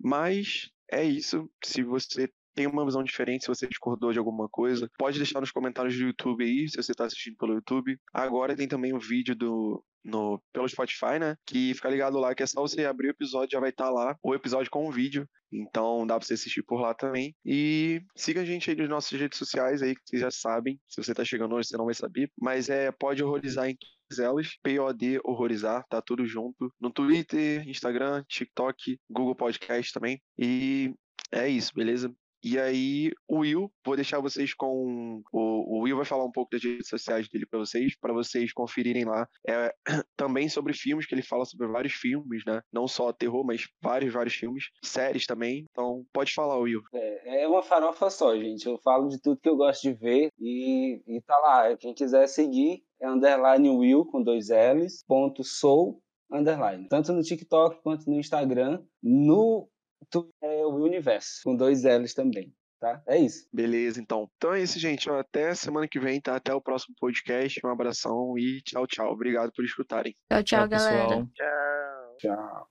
Mas 0.00 0.70
é 0.90 1.04
isso. 1.04 1.46
Se 1.62 1.82
você 1.82 2.30
tem 2.56 2.66
uma 2.66 2.84
visão 2.84 3.04
diferente, 3.04 3.42
se 3.42 3.48
você 3.48 3.68
discordou 3.68 4.12
de 4.12 4.18
alguma 4.18 4.48
coisa, 4.48 4.90
pode 4.98 5.18
deixar 5.18 5.40
nos 5.40 5.52
comentários 5.52 5.94
do 5.94 6.04
YouTube 6.04 6.42
aí, 6.42 6.68
se 6.68 6.76
você 6.76 6.92
está 6.92 7.04
assistindo 7.04 7.36
pelo 7.36 7.54
YouTube. 7.54 7.98
Agora 8.12 8.56
tem 8.56 8.66
também 8.66 8.92
o 8.92 8.96
um 8.96 8.98
vídeo 8.98 9.36
do 9.36 9.84
no, 10.02 10.40
pelo 10.52 10.68
Spotify, 10.68 11.18
né? 11.18 11.36
Que 11.44 11.74
fica 11.74 11.90
ligado 11.90 12.18
lá, 12.18 12.34
que 12.34 12.42
é 12.42 12.46
só 12.46 12.60
você 12.60 12.84
abrir 12.84 13.08
o 13.08 13.10
episódio, 13.10 13.52
já 13.52 13.60
vai 13.60 13.70
estar 13.70 13.86
tá 13.86 13.90
lá, 13.90 14.16
o 14.22 14.34
episódio 14.34 14.70
com 14.70 14.88
o 14.88 14.92
vídeo. 14.92 15.28
Então 15.52 16.06
dá 16.06 16.16
pra 16.18 16.26
você 16.26 16.34
assistir 16.34 16.62
por 16.62 16.80
lá 16.80 16.94
também. 16.94 17.34
E 17.44 18.00
siga 18.16 18.40
a 18.40 18.44
gente 18.44 18.70
aí 18.70 18.76
nas 18.76 18.88
nossas 18.88 19.20
redes 19.20 19.38
sociais 19.38 19.82
aí, 19.82 19.94
que 19.94 20.00
vocês 20.04 20.22
já 20.22 20.30
sabem. 20.30 20.80
Se 20.88 21.02
você 21.02 21.12
tá 21.12 21.24
chegando 21.24 21.54
hoje, 21.54 21.68
você 21.68 21.76
não 21.76 21.86
vai 21.86 21.94
saber. 21.94 22.30
Mas 22.40 22.68
é 22.68 22.90
pode 22.92 23.22
horrorizar 23.22 23.68
em 23.68 23.76
todas 23.76 24.24
elas. 24.24 24.56
POD 24.62 25.20
horrorizar, 25.24 25.84
tá 25.88 26.00
tudo 26.00 26.24
junto. 26.26 26.72
No 26.80 26.90
Twitter, 26.90 27.68
Instagram, 27.68 28.24
TikTok, 28.28 28.98
Google 29.10 29.36
Podcast 29.36 29.92
também. 29.92 30.20
E 30.38 30.94
é 31.32 31.48
isso, 31.48 31.72
beleza? 31.74 32.12
E 32.42 32.58
aí, 32.58 33.12
o 33.28 33.38
Will, 33.38 33.70
vou 33.84 33.96
deixar 33.96 34.20
vocês 34.20 34.54
com. 34.54 35.22
O, 35.32 35.78
o 35.78 35.82
Will 35.82 35.96
vai 35.96 36.04
falar 36.04 36.24
um 36.24 36.30
pouco 36.30 36.50
das 36.50 36.62
redes 36.62 36.88
sociais 36.88 37.28
dele 37.28 37.46
para 37.46 37.58
vocês, 37.58 37.96
para 37.98 38.12
vocês 38.12 38.52
conferirem 38.52 39.04
lá. 39.04 39.26
É, 39.46 39.74
também 40.16 40.48
sobre 40.48 40.72
filmes, 40.72 41.06
que 41.06 41.14
ele 41.14 41.22
fala 41.22 41.44
sobre 41.44 41.66
vários 41.66 41.94
filmes, 41.94 42.44
né? 42.46 42.60
Não 42.72 42.86
só 42.86 43.12
terror, 43.12 43.44
mas 43.44 43.66
vários, 43.82 44.12
vários 44.12 44.34
filmes. 44.34 44.70
Séries 44.82 45.26
também. 45.26 45.66
Então, 45.70 46.04
pode 46.12 46.32
falar, 46.32 46.58
Will. 46.58 46.82
É, 46.94 47.42
é 47.42 47.48
uma 47.48 47.62
farofa 47.62 48.10
só, 48.10 48.36
gente. 48.36 48.66
Eu 48.66 48.78
falo 48.78 49.08
de 49.08 49.20
tudo 49.20 49.40
que 49.40 49.48
eu 49.48 49.56
gosto 49.56 49.82
de 49.82 49.92
ver 49.92 50.30
e, 50.38 51.02
e 51.06 51.20
tá 51.22 51.36
lá. 51.38 51.76
Quem 51.76 51.94
quiser 51.94 52.26
seguir 52.26 52.82
é 53.00 53.08
underline 53.08 53.68
Will 53.70 54.04
com 54.04 54.22
dois 54.22 54.48
L's, 54.48 55.04
ponto 55.06 55.42
sou 55.44 56.00
underline. 56.30 56.88
Tanto 56.88 57.12
no 57.12 57.22
TikTok 57.22 57.82
quanto 57.82 58.08
no 58.10 58.18
Instagram. 58.18 58.82
No 59.02 59.68
tu 60.10 60.28
é 60.42 60.66
o 60.66 60.74
universo, 60.76 61.40
com 61.44 61.56
dois 61.56 61.84
L's 61.84 62.14
também. 62.14 62.52
Tá? 62.78 63.02
É 63.08 63.18
isso. 63.18 63.48
Beleza, 63.52 64.00
então. 64.00 64.28
Então 64.36 64.52
é 64.52 64.62
isso, 64.62 64.78
gente. 64.78 65.08
Até 65.08 65.54
semana 65.54 65.88
que 65.88 65.98
vem, 65.98 66.20
tá? 66.20 66.36
Até 66.36 66.52
o 66.52 66.60
próximo 66.60 66.94
podcast. 67.00 67.58
Um 67.64 67.70
abração 67.70 68.38
e 68.38 68.60
tchau, 68.62 68.86
tchau. 68.86 69.10
Obrigado 69.10 69.50
por 69.54 69.64
escutarem. 69.64 70.14
Tchau, 70.30 70.42
tchau, 70.42 70.60
tchau 70.60 70.68
galera. 70.68 71.28
Tchau. 71.34 72.16
Tchau. 72.18 72.68